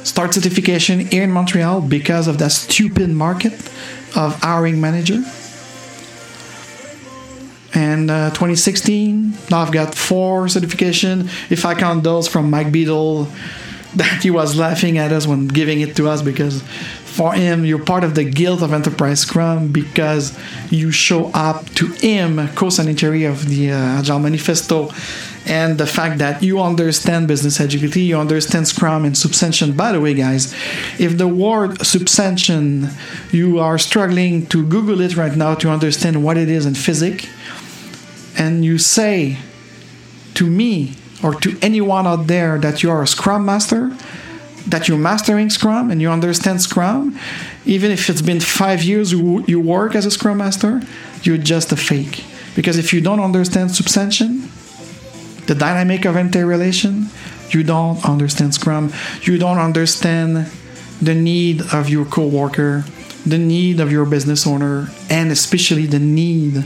Start 0.05 0.35
certification 0.35 1.01
here 1.07 1.23
in 1.23 1.31
Montreal 1.31 1.81
because 1.81 2.29
of 2.29 2.37
that 2.37 2.53
stupid 2.53 3.09
market 3.09 3.55
of 4.15 4.39
hiring 4.43 4.79
manager 4.79 5.23
and 7.73 8.11
uh, 8.11 8.31
2016 8.31 9.33
now 9.49 9.61
i've 9.61 9.71
got 9.71 9.95
four 9.95 10.49
certification 10.49 11.29
if 11.51 11.65
i 11.65 11.73
count 11.73 12.03
those 12.03 12.27
from 12.27 12.51
Mike 12.51 12.67
Beedle 12.73 13.29
that 13.95 14.23
he 14.23 14.31
was 14.31 14.57
laughing 14.57 14.99
at 14.99 15.13
us 15.13 15.27
when 15.27 15.47
giving 15.49 15.81
it 15.81 15.97
to 15.97 16.09
us 16.09 16.23
because 16.23 16.63
for 17.16 17.33
him 17.33 17.64
you're 17.64 17.85
part 17.85 18.05
of 18.05 18.14
the 18.14 18.25
guild 18.25 18.62
of 18.62 18.73
enterprise 18.73 19.20
scrum 19.20 19.68
because 19.68 20.38
you 20.70 20.90
show 20.90 21.31
up 21.35 21.66
to 21.70 21.87
him 21.87 22.49
co-signatory 22.55 23.25
of 23.25 23.49
the 23.49 23.73
uh, 23.73 23.99
agile 23.99 24.18
manifesto 24.18 24.90
and 25.46 25.79
the 25.79 25.87
fact 25.87 26.18
that 26.18 26.42
you 26.42 26.61
understand 26.61 27.27
business 27.27 27.59
agility, 27.61 28.03
you 28.03 28.18
understand 28.18 28.68
Scrum 28.68 29.05
and 29.05 29.16
Subsension. 29.16 29.73
By 29.73 29.92
the 29.92 30.01
way, 30.01 30.14
guys, 30.14 30.55
if 30.99 31.16
the 31.16 31.29
word 31.29 31.85
Subsension, 31.85 32.90
you 33.33 33.59
are 33.59 33.79
struggling 33.79 34.46
to 34.46 34.64
Google 34.66 35.01
it 35.01 35.16
right 35.16 35.35
now 35.35 35.55
to 35.57 35.70
understand 35.70 36.23
what 36.23 36.37
it 36.37 36.49
is 36.49 36.66
in 36.66 36.75
physics, 36.75 37.27
and 38.38 38.64
you 38.64 38.79
say 38.79 39.38
to 40.35 40.46
me 40.46 40.94
or 41.23 41.35
to 41.35 41.59
anyone 41.61 42.07
out 42.07 42.27
there 42.27 42.59
that 42.59 42.83
you 42.83 42.90
are 42.90 43.03
a 43.03 43.07
Scrum 43.07 43.44
Master, 43.44 43.96
that 44.66 44.88
you're 44.88 44.99
mastering 44.99 45.51
Scrum 45.51 45.90
and 45.90 46.01
you 46.01 46.11
understand 46.11 46.61
Scrum, 46.61 47.18
even 47.64 47.90
if 47.90 48.11
it's 48.11 48.23
been 48.23 48.40
five 48.40 48.83
years 48.83 49.12
you 49.12 49.44
you 49.46 49.61
work 49.61 49.94
as 49.94 50.07
a 50.07 50.11
Scrum 50.11 50.38
Master, 50.38 50.83
you're 51.23 51.38
just 51.38 51.73
a 51.73 51.77
fake. 51.77 52.25
Because 52.55 52.79
if 52.79 52.92
you 52.92 53.01
don't 53.01 53.20
understand 53.20 53.70
Subsension, 53.70 54.51
the 55.46 55.55
dynamic 55.55 56.05
of 56.05 56.16
interrelation, 56.16 57.07
you 57.51 57.62
don't 57.62 58.05
understand 58.05 58.55
Scrum. 58.55 58.92
You 59.23 59.38
don't 59.38 59.59
understand 59.59 60.51
the 61.01 61.14
need 61.14 61.62
of 61.73 61.88
your 61.88 62.05
coworker, 62.05 62.85
the 63.27 63.38
need 63.38 63.81
of 63.81 63.90
your 63.90 64.05
business 64.05 64.46
owner, 64.46 64.88
and 65.09 65.31
especially 65.31 65.87
the 65.87 65.99
need 65.99 66.59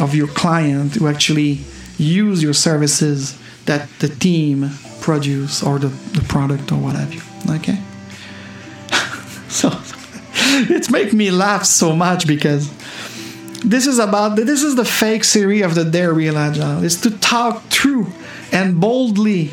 of 0.00 0.14
your 0.14 0.28
client 0.28 0.94
to 0.94 1.06
actually 1.06 1.60
use 1.98 2.42
your 2.42 2.54
services 2.54 3.38
that 3.66 3.88
the 4.00 4.08
team 4.08 4.70
produce 5.00 5.62
or 5.62 5.78
the, 5.78 5.88
the 5.88 6.09
product 6.30 6.70
or 6.70 6.78
what 6.78 6.94
have 6.94 7.12
you. 7.12 7.20
Okay? 7.56 7.78
so 9.48 9.68
it's 10.72 10.90
make 10.90 11.12
me 11.12 11.30
laugh 11.30 11.64
so 11.64 11.94
much 11.94 12.26
because 12.26 12.70
this 13.62 13.86
is 13.86 13.98
about 13.98 14.36
this 14.36 14.62
is 14.62 14.76
the 14.76 14.84
fake 14.84 15.24
series 15.24 15.64
of 15.64 15.74
the 15.74 15.84
Dare 15.84 16.14
Real 16.14 16.38
Agile. 16.38 16.84
Is 16.84 17.00
to 17.02 17.10
talk 17.18 17.68
true 17.68 18.06
and 18.52 18.80
boldly 18.80 19.50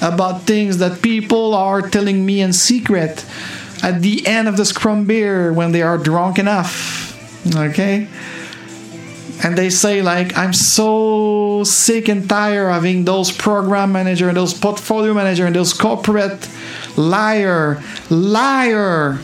about 0.00 0.42
things 0.42 0.78
that 0.78 1.02
people 1.02 1.54
are 1.54 1.82
telling 1.82 2.24
me 2.24 2.40
in 2.40 2.54
secret 2.54 3.24
at 3.82 4.00
the 4.00 4.26
end 4.26 4.48
of 4.48 4.56
the 4.56 4.64
scrum 4.64 5.04
beer 5.04 5.52
when 5.52 5.72
they 5.72 5.82
are 5.82 5.98
drunk 5.98 6.38
enough. 6.38 7.08
Okay? 7.54 8.08
And 9.42 9.56
they 9.56 9.70
say 9.70 10.02
like 10.02 10.36
i'm 10.36 10.52
so 10.52 11.62
sick 11.64 12.08
and 12.08 12.28
tired 12.28 12.68
of 12.68 12.74
having 12.74 13.04
those 13.04 13.30
program 13.32 13.92
manager 13.92 14.28
and 14.28 14.36
those 14.36 14.54
portfolio 14.54 15.14
manager 15.14 15.46
and 15.46 15.56
those 15.56 15.72
corporate 15.72 16.48
liar 16.96 17.82
liar 18.10 19.18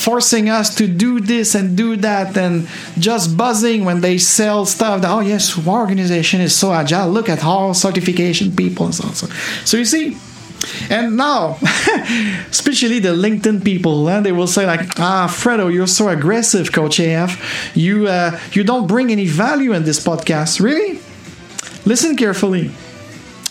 forcing 0.00 0.48
us 0.48 0.74
to 0.76 0.86
do 0.86 1.20
this 1.20 1.54
and 1.54 1.76
do 1.76 1.96
that 1.96 2.36
and 2.36 2.66
just 2.98 3.36
buzzing 3.36 3.84
when 3.84 4.00
they 4.00 4.16
sell 4.16 4.64
stuff 4.64 5.02
that 5.02 5.10
oh 5.10 5.20
yes 5.20 5.58
our 5.66 5.80
organization 5.80 6.40
is 6.40 6.54
so 6.54 6.72
agile. 6.72 7.10
Look 7.10 7.28
at 7.28 7.44
all 7.44 7.74
certification 7.74 8.54
people 8.54 8.86
and 8.86 8.94
so 8.94 9.08
on 9.08 9.14
so, 9.14 9.26
so 9.64 9.76
you 9.76 9.84
see 9.84 10.16
and 10.90 11.16
now, 11.16 11.58
especially 12.50 12.98
the 12.98 13.10
LinkedIn 13.10 13.64
people, 13.64 14.06
uh, 14.08 14.20
they 14.20 14.32
will 14.32 14.46
say 14.46 14.66
like, 14.66 14.98
"Ah, 14.98 15.26
Fredo, 15.28 15.72
you're 15.72 15.86
so 15.86 16.08
aggressive, 16.08 16.72
Coach 16.72 17.00
AF. 17.00 17.38
You 17.74 18.08
uh, 18.08 18.38
you 18.52 18.64
don't 18.64 18.86
bring 18.86 19.10
any 19.10 19.26
value 19.26 19.72
in 19.72 19.84
this 19.84 20.04
podcast. 20.04 20.60
Really? 20.60 21.00
Listen 21.84 22.16
carefully, 22.16 22.70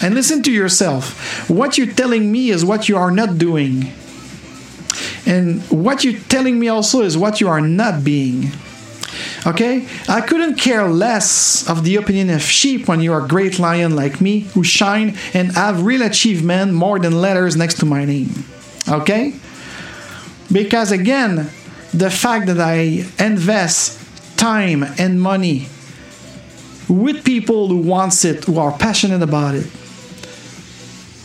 and 0.01 0.13
listen 0.13 0.43
to 0.43 0.51
yourself. 0.51 1.49
What 1.49 1.77
you're 1.77 1.93
telling 1.93 2.31
me 2.31 2.49
is 2.49 2.63
what 2.63 2.87
you 2.89 2.97
are 2.97 3.11
not 3.11 3.37
doing, 3.37 3.91
and 5.25 5.61
what 5.71 6.03
you're 6.03 6.19
telling 6.29 6.59
me 6.59 6.67
also 6.67 7.01
is 7.01 7.17
what 7.17 7.41
you 7.41 7.47
are 7.47 7.61
not 7.61 8.03
being." 8.03 8.51
Okay? 9.45 9.87
I 10.07 10.21
couldn't 10.21 10.55
care 10.55 10.87
less 10.87 11.67
of 11.69 11.83
the 11.83 11.95
opinion 11.95 12.29
of 12.29 12.41
sheep 12.41 12.87
when 12.87 13.01
you're 13.01 13.23
a 13.23 13.27
great 13.27 13.59
lion 13.59 13.95
like 13.95 14.19
me 14.21 14.41
who 14.53 14.63
shine 14.63 15.17
and 15.33 15.51
have 15.53 15.83
real 15.83 16.01
achievement 16.01 16.73
more 16.73 16.99
than 16.99 17.21
letters 17.21 17.55
next 17.55 17.79
to 17.79 17.85
my 17.85 18.05
name. 18.05 18.29
Okay? 18.87 19.33
Because 20.51 20.91
again, 20.91 21.49
the 21.93 22.09
fact 22.09 22.47
that 22.47 22.59
I 22.59 23.05
invest 23.19 23.97
time 24.37 24.83
and 24.83 25.21
money 25.21 25.67
with 26.87 27.23
people 27.23 27.67
who 27.67 27.77
wants 27.77 28.25
it, 28.25 28.45
who 28.45 28.57
are 28.57 28.71
passionate 28.71 29.21
about 29.21 29.55
it. 29.55 29.67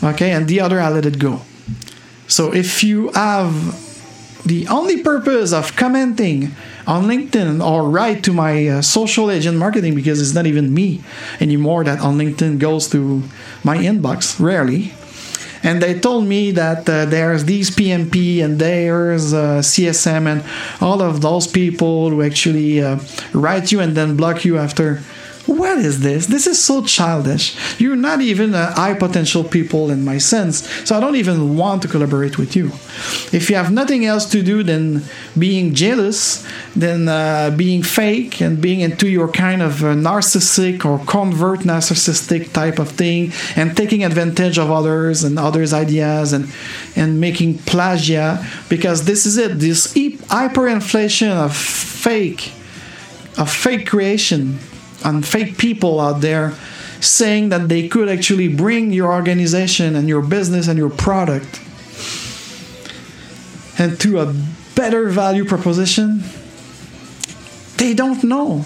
Okay, 0.03 0.33
and 0.33 0.47
the 0.47 0.61
other 0.61 0.81
I 0.81 0.91
let 0.91 1.07
it 1.07 1.19
go. 1.19 1.41
So 2.27 2.53
if 2.53 2.85
you 2.85 3.11
have 3.13 3.55
the 4.45 4.69
only 4.69 5.03
purpose 5.03 5.53
of 5.53 5.75
commenting 5.75 6.55
on 6.87 7.05
LinkedIn 7.05 7.65
or 7.65 7.89
write 7.89 8.23
to 8.25 8.33
my 8.33 8.69
uh, 8.69 8.83
social 8.83 9.31
agent 9.31 9.57
marketing 9.57 9.95
because 9.95 10.21
it's 10.21 10.35
not 10.35 10.47
even 10.47 10.73
me 10.73 11.03
anymore 11.41 11.85
that 11.85 12.01
on 12.01 12.19
LinkedIn 12.19 12.59
goes 12.59 12.89
to 12.91 13.23
my 13.63 13.77
inbox 13.79 14.39
rarely. 14.39 14.93
And 15.63 15.81
they 15.81 15.99
told 15.99 16.27
me 16.27 16.51
that 16.51 16.87
uh, 16.87 17.07
there's 17.07 17.47
these 17.47 17.71
PMP 17.71 18.45
and 18.45 18.59
there's 18.59 19.33
uh, 19.33 19.61
CSM 19.61 20.27
and 20.27 20.45
all 20.83 21.01
of 21.01 21.23
those 21.23 21.47
people 21.47 22.11
who 22.11 22.23
actually 22.23 22.83
uh, 22.83 22.99
write 23.33 23.73
you 23.73 23.81
and 23.81 23.97
then 23.97 24.15
block 24.15 24.45
you 24.45 24.59
after 24.59 25.03
what 25.47 25.79
is 25.79 26.01
this? 26.01 26.27
This 26.27 26.47
is 26.47 26.63
so 26.63 26.83
childish. 26.83 27.55
You're 27.79 27.97
not 27.97 28.23
even 28.23 28.55
a 28.55 28.73
high 28.73 28.95
potential 28.95 29.45
people 29.45 29.91
in 29.91 30.05
my 30.05 30.17
sense, 30.17 30.67
so 30.87 30.97
I 30.97 31.01
don't 31.01 31.17
even 31.17 31.57
want 31.57 31.83
to 31.83 31.89
collaborate 31.89 32.39
with 32.39 32.57
you. 32.57 32.69
If 33.33 33.51
you 33.51 33.57
have 33.57 33.71
nothing 33.71 34.07
else 34.07 34.25
to 34.27 34.43
do 34.43 34.63
than 34.63 35.03
being 35.39 35.75
jealous, 35.75 36.47
then 36.75 37.09
uh, 37.09 37.53
being 37.57 37.83
fake 37.83 38.41
and 38.41 38.61
being 38.61 38.81
into 38.81 39.07
your 39.07 39.29
kind 39.29 39.61
of 39.61 39.75
narcissistic 39.81 40.85
or 40.85 41.05
convert 41.05 41.61
narcissistic 41.61 42.53
type 42.53 42.79
of 42.79 42.89
thing 42.91 43.33
and 43.55 43.77
taking 43.77 44.03
advantage 44.03 44.59
of 44.59 44.71
others 44.71 45.25
and 45.25 45.39
others' 45.39 45.75
ideas 45.75 46.33
and 46.33 46.51
and 46.97 47.21
making 47.21 47.55
plagia 47.55 48.45
because 48.69 49.05
this 49.05 49.27
is 49.27 49.37
it 49.37 49.59
this 49.59 49.93
hyperinflation 49.93 51.31
of 51.31 51.55
fake 51.55 52.53
of 53.37 53.51
fake 53.51 53.87
creation 53.87 54.59
and 55.05 55.27
fake 55.27 55.59
people 55.59 56.01
out 56.01 56.21
there 56.21 56.55
saying 57.01 57.51
that 57.51 57.69
they 57.69 57.89
could 57.89 58.09
actually 58.09 58.49
bring 58.49 58.93
your 58.93 59.13
organization 59.13 59.95
and 59.95 60.09
your 60.09 60.23
business 60.23 60.69
and 60.69 60.79
your 60.79 60.91
product 60.91 61.61
and 63.79 64.01
to 64.01 64.21
a 64.21 64.35
better 64.75 65.09
value 65.09 65.45
proposition 65.45 66.23
they 67.77 67.93
don't 67.93 68.23
know. 68.25 68.65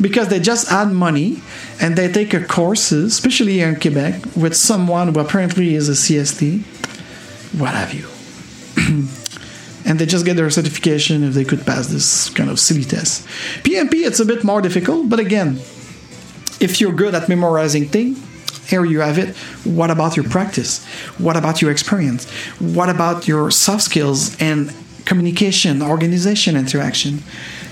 Because 0.00 0.28
they 0.28 0.40
just 0.40 0.70
add 0.70 0.92
money 0.92 1.42
and 1.80 1.96
they 1.96 2.10
take 2.10 2.34
a 2.34 2.44
courses 2.44 3.12
especially 3.12 3.54
here 3.54 3.68
in 3.68 3.76
quebec 3.76 4.22
with 4.34 4.54
someone 4.54 5.12
who 5.12 5.20
apparently 5.20 5.74
is 5.74 5.88
a 5.88 5.92
cst 5.92 6.62
what 7.58 7.74
have 7.74 7.92
you 7.92 8.06
and 9.86 9.98
they 9.98 10.06
just 10.06 10.24
get 10.26 10.34
their 10.36 10.50
certification 10.50 11.22
if 11.22 11.34
they 11.34 11.44
could 11.44 11.64
pass 11.64 11.86
this 11.86 12.28
kind 12.30 12.50
of 12.50 12.58
silly 12.58 12.84
test. 12.84 13.26
PMP, 13.62 14.04
it's 14.04 14.20
a 14.20 14.24
bit 14.24 14.44
more 14.44 14.60
difficult, 14.60 15.08
but 15.08 15.20
again, 15.20 15.58
if 16.60 16.80
you're 16.80 16.92
good 16.92 17.14
at 17.14 17.28
memorizing 17.28 17.88
things, 17.88 18.18
here 18.68 18.84
you 18.84 19.00
have 19.00 19.16
it. 19.16 19.36
What 19.64 19.90
about 19.90 20.16
your 20.16 20.28
practice? 20.28 20.84
What 21.18 21.36
about 21.36 21.62
your 21.62 21.70
experience? 21.70 22.28
What 22.58 22.88
about 22.88 23.28
your 23.28 23.50
soft 23.50 23.84
skills 23.84 24.36
and 24.40 24.74
communication, 25.04 25.82
organization, 25.82 26.56
interaction? 26.56 27.22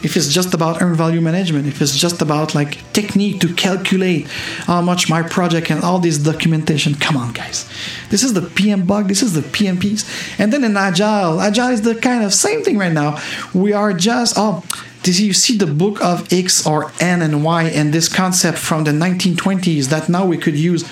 If 0.05 0.17
it's 0.17 0.29
just 0.29 0.55
about 0.55 0.83
earned 0.83 0.97
value 0.97 1.21
management, 1.21 1.67
if 1.67 1.81
it's 1.81 1.97
just 1.97 2.21
about 2.21 2.55
like 2.55 2.79
technique 2.93 3.41
to 3.41 3.53
calculate 3.55 4.27
how 4.67 4.83
much 4.83 5.09
my 5.09 5.23
project 5.23 5.71
and 5.71 5.83
all 5.83 5.99
this 5.99 6.19
documentation, 6.19 6.95
come 6.95 7.17
on, 7.17 7.33
guys. 7.33 7.69
This 8.11 8.23
is 8.23 8.35
the 8.35 8.43
PMBOK, 8.43 9.09
this 9.09 9.23
is 9.23 9.33
the 9.33 9.41
PMPs. 9.41 10.39
And 10.39 10.53
then 10.53 10.65
in 10.65 10.77
Agile, 10.77 11.41
Agile 11.41 11.71
is 11.71 11.83
the 11.83 11.95
kind 11.95 12.25
of 12.25 12.35
same 12.35 12.63
thing 12.63 12.79
right 12.79 12.93
now. 12.93 13.21
We 13.55 13.73
are 13.73 13.93
just, 13.93 14.35
oh, 14.37 14.63
did 15.03 15.19
you 15.19 15.33
see 15.33 15.57
the 15.59 15.67
book 15.67 16.03
of 16.03 16.33
X 16.33 16.67
or 16.67 16.91
N 17.01 17.21
and 17.21 17.45
Y 17.45 17.65
and 17.65 17.93
this 17.93 18.09
concept 18.09 18.59
from 18.59 18.85
the 18.85 18.91
1920s 18.91 19.89
that 19.89 20.09
now 20.09 20.25
we 20.25 20.39
could 20.39 20.57
use? 20.57 20.85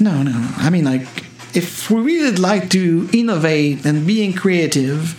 No, 0.00 0.22
no, 0.22 0.30
no. 0.30 0.48
I 0.56 0.70
mean, 0.70 0.84
like, 0.84 1.23
if 1.54 1.90
we 1.90 2.00
really 2.00 2.36
like 2.36 2.68
to 2.70 3.08
innovate 3.12 3.84
and 3.86 4.06
being 4.06 4.32
creative 4.32 5.14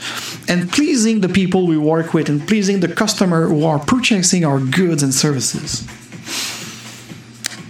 and 0.50 0.70
pleasing 0.72 1.22
the 1.22 1.30
people 1.30 1.66
we 1.66 1.78
work 1.78 2.14
with 2.14 2.30
and 2.30 2.46
pleasing 2.48 2.82
the 2.82 2.88
customer 2.88 3.48
who 3.48 3.66
are 3.66 3.80
purchasing 3.80 4.44
our 4.44 4.60
goods 4.60 5.02
and 5.02 5.14
services, 5.14 5.88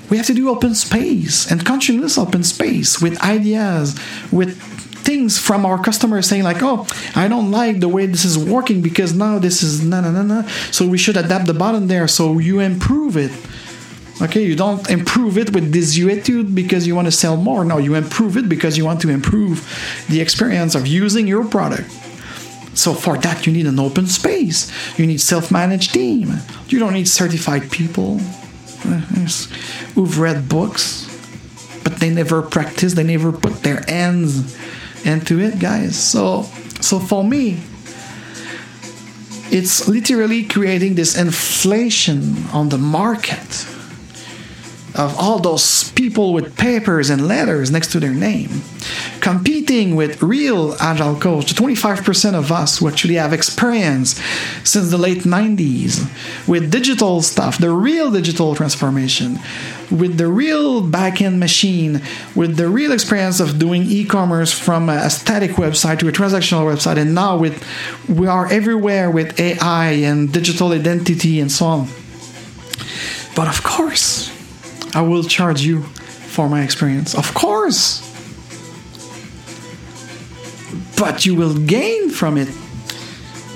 we 0.09 0.17
have 0.17 0.25
to 0.25 0.33
do 0.33 0.49
open 0.49 0.73
space 0.75 1.49
and 1.49 1.65
continuous 1.65 2.17
open 2.17 2.43
space 2.43 3.01
with 3.01 3.21
ideas, 3.21 3.99
with 4.31 4.59
things 5.05 5.37
from 5.37 5.65
our 5.65 5.81
customers 5.81 6.27
saying 6.27 6.43
like, 6.43 6.61
"Oh, 6.61 6.87
I 7.15 7.27
don't 7.27 7.51
like 7.51 7.79
the 7.79 7.87
way 7.87 8.07
this 8.07 8.25
is 8.25 8.37
working 8.37 8.81
because 8.81 9.13
now 9.13 9.37
this 9.37 9.61
is 9.61 9.83
na 9.83 10.01
na 10.01 10.11
na 10.11 10.23
na." 10.23 10.43
So 10.71 10.87
we 10.87 10.97
should 10.97 11.17
adapt 11.17 11.45
the 11.45 11.53
button 11.53 11.87
there 11.87 12.07
so 12.07 12.39
you 12.39 12.59
improve 12.59 13.15
it 13.15 13.31
Okay, 14.21 14.45
you 14.45 14.55
don't 14.55 14.89
improve 14.89 15.37
it 15.37 15.53
with 15.53 15.73
desuetude 15.73 16.55
because 16.55 16.87
you 16.87 16.95
want 16.95 17.07
to 17.07 17.11
sell 17.11 17.35
more. 17.35 17.65
No, 17.65 17.77
you 17.77 17.95
improve 17.95 18.37
it 18.37 18.47
because 18.47 18.77
you 18.77 18.85
want 18.85 19.01
to 19.01 19.09
improve 19.09 19.67
the 20.09 20.21
experience 20.21 20.73
of 20.73 20.87
using 20.87 21.27
your 21.27 21.45
product. 21.45 21.91
So 22.75 22.93
for 22.93 23.17
that, 23.17 23.45
you 23.45 23.51
need 23.51 23.67
an 23.67 23.79
open 23.79 24.07
space. 24.07 24.71
You 24.97 25.05
need 25.05 25.19
self-managed 25.19 25.93
team. 25.93 26.33
You 26.69 26.79
don't 26.79 26.93
need 26.93 27.09
certified 27.09 27.69
people 27.71 28.19
who've 29.95 30.19
read 30.19 30.47
books, 30.47 31.09
but 31.83 31.97
they 31.97 32.09
never 32.09 32.41
practice. 32.41 32.93
They 32.93 33.03
never 33.03 33.33
put 33.33 33.63
their 33.63 33.83
hands 33.87 34.57
into 35.05 35.39
it, 35.39 35.59
guys. 35.59 35.97
So, 36.01 36.43
so 36.79 36.99
for 36.99 37.23
me, 37.23 37.59
it's 39.51 39.87
literally 39.87 40.43
creating 40.45 40.95
this 40.95 41.17
inflation 41.17 42.45
on 42.47 42.69
the 42.69 42.77
market 42.77 43.67
of 44.97 45.17
all 45.17 45.39
those 45.39 45.91
people 45.91 46.33
with 46.33 46.55
papers 46.57 47.09
and 47.09 47.27
letters 47.27 47.71
next 47.71 47.91
to 47.91 47.99
their 47.99 48.13
name, 48.13 48.61
competing 49.19 49.95
with 49.95 50.21
real 50.21 50.75
agile 50.79 51.15
coach, 51.15 51.53
25% 51.53 52.33
of 52.33 52.51
us 52.51 52.79
who 52.79 52.87
actually 52.87 53.15
have 53.15 53.33
experience 53.33 54.19
since 54.63 54.91
the 54.91 54.97
late 54.97 55.23
90s 55.23 56.07
with 56.47 56.71
digital 56.71 57.21
stuff, 57.21 57.57
the 57.57 57.71
real 57.71 58.11
digital 58.11 58.55
transformation, 58.55 59.39
with 59.91 60.17
the 60.17 60.27
real 60.27 60.81
backend 60.81 61.37
machine, 61.37 62.01
with 62.35 62.57
the 62.57 62.67
real 62.67 62.91
experience 62.91 63.39
of 63.39 63.59
doing 63.59 63.83
e-commerce 63.83 64.51
from 64.51 64.89
a 64.89 65.09
static 65.09 65.51
website 65.51 65.99
to 65.99 66.07
a 66.07 66.11
transactional 66.11 66.65
website, 66.65 66.97
and 66.97 67.13
now 67.13 67.37
with 67.37 67.63
we 68.09 68.27
are 68.27 68.47
everywhere 68.51 69.09
with 69.09 69.39
AI 69.39 69.89
and 69.91 70.31
digital 70.31 70.71
identity 70.71 71.39
and 71.39 71.51
so 71.51 71.65
on. 71.65 71.87
But 73.35 73.47
of 73.47 73.63
course, 73.63 74.34
I 74.95 75.01
will 75.01 75.23
charge 75.23 75.61
you 75.61 75.83
for 75.83 76.47
my 76.47 76.63
experience. 76.63 77.13
Of 77.15 77.33
course. 77.33 78.01
But 80.97 81.25
you 81.25 81.35
will 81.35 81.53
gain 81.53 82.09
from 82.09 82.37
it. 82.37 82.47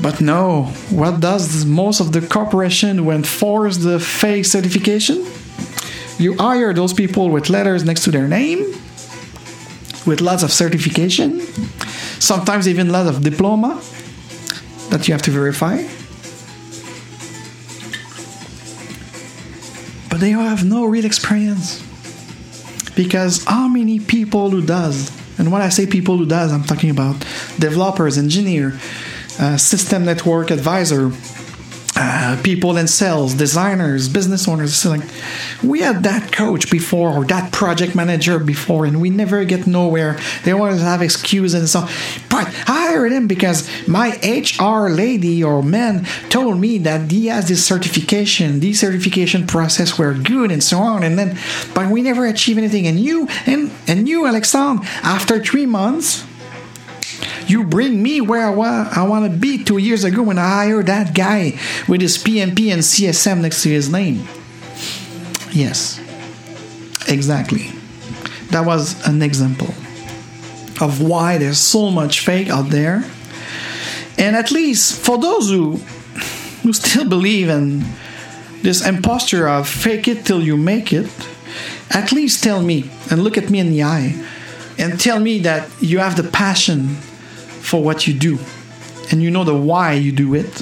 But 0.02 0.20
no, 0.20 0.64
what 0.90 1.22
does 1.22 1.66
most 1.66 2.02
of 2.02 2.12
the 2.12 2.22
corporation 2.22 3.06
when 3.06 3.24
force 3.24 3.78
the 3.78 4.00
fake 4.00 4.46
certification? 4.46 5.26
You 6.18 6.36
hire 6.36 6.74
those 6.74 6.94
people 6.94 7.30
with 7.30 7.50
letters 7.50 7.86
next 7.86 8.04
to 8.04 8.12
their 8.12 8.28
name, 8.28 8.60
with 10.06 10.20
lots 10.20 10.44
of 10.44 10.52
certification, 10.52 11.40
sometimes 12.20 12.68
even 12.68 12.92
lots 12.92 13.10
of 13.10 13.24
diploma 13.24 13.82
that 14.90 15.08
you 15.08 15.14
have 15.14 15.22
to 15.22 15.32
verify. 15.32 15.84
But 20.10 20.20
they 20.20 20.32
have 20.32 20.66
no 20.66 20.86
real 20.86 21.06
experience. 21.06 21.86
Because 22.96 23.44
how 23.46 23.68
many 23.68 24.00
people 24.00 24.50
who 24.50 24.66
does, 24.66 25.10
and 25.38 25.52
when 25.52 25.62
I 25.62 25.70
say 25.70 25.86
people 25.86 26.18
who 26.18 26.26
does, 26.26 26.52
I'm 26.52 26.64
talking 26.64 26.90
about 26.90 27.16
developers, 27.58 28.18
engineer, 28.18 28.78
uh, 29.40 29.58
system 29.58 30.06
network 30.06 30.52
advisor, 30.52 31.12
uh, 32.00 32.42
people 32.44 32.78
in 32.78 32.88
sales, 32.88 33.34
designers, 33.34 34.08
business 34.08 34.48
owners. 34.48 34.74
So 34.74 34.92
like, 34.92 35.10
we 35.62 35.82
had 35.82 36.04
that 36.04 36.32
coach 36.32 36.72
before 36.72 37.12
or 37.12 37.26
that 37.26 37.52
project 37.52 37.94
manager 37.94 38.40
before, 38.40 38.86
and 38.86 39.02
we 39.02 39.10
never 39.10 39.44
get 39.44 39.68
nowhere. 39.68 40.18
They 40.46 40.54
always 40.54 40.82
have 40.82 41.02
excuses 41.02 41.54
and 41.54 41.68
so. 41.68 41.82
But 42.30 42.48
I 42.70 42.90
hired 42.90 43.12
him 43.12 43.28
because 43.28 43.68
my 43.88 44.10
HR 44.24 44.90
lady 44.90 45.44
or 45.44 45.62
man 45.62 46.06
told 46.30 46.58
me 46.60 46.78
that 46.80 47.12
he 47.12 47.28
has 47.28 47.48
this 47.48 47.66
certification, 47.66 48.62
these 48.62 48.80
certification 48.80 49.46
process 49.46 50.00
were 50.00 50.14
good 50.14 50.52
and 50.52 50.64
so 50.64 50.80
on. 50.80 51.04
And 51.04 51.20
then, 51.20 51.38
but 51.76 51.92
we 51.92 52.02
never 52.02 52.26
achieve 52.26 52.58
anything. 52.58 52.88
And 52.88 53.00
you 53.00 53.28
and 53.46 53.72
and 53.88 54.08
you, 54.08 54.26
Alexandre, 54.26 54.86
after 55.04 55.44
three 55.44 55.66
months 55.66 56.26
you 57.48 57.64
bring 57.64 58.02
me 58.02 58.22
where 58.22 58.46
I 58.46 58.50
want, 58.50 58.98
I 58.98 59.04
want 59.04 59.32
to 59.32 59.38
be 59.38 59.64
two 59.64 59.78
years 59.78 60.04
ago 60.04 60.24
when 60.24 60.38
I 60.38 60.48
hired 60.48 60.86
that 60.88 61.16
guy 61.16 61.60
with 61.88 62.02
his 62.02 62.18
PMP 62.18 62.72
and 62.72 62.82
CSM 62.82 63.42
next 63.42 63.64
to 63.64 63.70
his 63.70 63.90
name. 63.90 64.28
Yes, 65.52 66.00
exactly. 67.08 67.72
That 68.52 68.66
was 68.66 69.06
an 69.08 69.22
example 69.22 69.74
of 70.82 71.02
why 71.02 71.38
there's 71.38 71.60
so 71.60 71.92
much 71.92 72.22
fake 72.22 72.50
out 72.50 72.70
there. 72.70 73.04
And 74.18 74.36
at 74.36 74.52
least 74.52 75.00
for 75.00 75.18
those 75.18 75.50
who 75.50 75.80
who 76.64 76.74
still 76.74 77.08
believe 77.08 77.50
in 77.50 77.86
this 78.62 78.86
imposture 78.86 79.48
of 79.48 79.68
fake 79.68 80.08
it 80.08 80.26
till 80.26 80.44
you 80.44 80.58
make 80.58 80.92
it, 80.92 81.10
at 81.90 82.12
least 82.12 82.44
tell 82.44 82.62
me 82.62 82.90
and 83.10 83.24
look 83.24 83.38
at 83.38 83.50
me 83.50 83.60
in 83.60 83.70
the 83.70 83.84
eye 83.84 84.14
and 84.80 85.00
tell 85.00 85.20
me 85.20 85.40
that 85.40 85.70
you 85.82 86.00
have 86.00 86.16
the 86.16 86.24
passion 86.24 86.96
for 87.62 87.84
what 87.84 88.08
you 88.08 88.14
do. 88.14 88.40
And 89.12 89.22
you 89.22 89.30
know 89.30 89.44
the 89.44 89.56
why 89.56 89.94
you 89.94 90.12
do 90.12 90.34
it. 90.34 90.62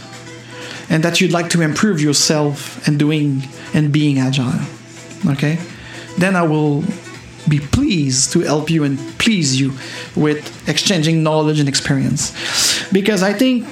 And 0.89 1.03
that 1.03 1.21
you'd 1.21 1.31
like 1.31 1.49
to 1.51 1.61
improve 1.61 2.01
yourself 2.01 2.85
and 2.87 2.97
doing 2.97 3.43
and 3.73 3.91
being 3.91 4.19
agile. 4.19 4.59
Okay? 5.27 5.59
Then 6.17 6.35
i 6.35 6.41
will 6.41 6.83
be 7.47 7.59
pleased 7.59 8.33
to 8.33 8.41
help 8.41 8.69
you 8.69 8.83
and 8.83 8.97
please 9.19 9.59
you 9.59 9.71
with 10.15 10.67
exchanging 10.67 11.23
knowledge 11.23 11.59
and 11.59 11.69
experience. 11.69 12.33
Because 12.91 13.23
i 13.23 13.31
think 13.31 13.65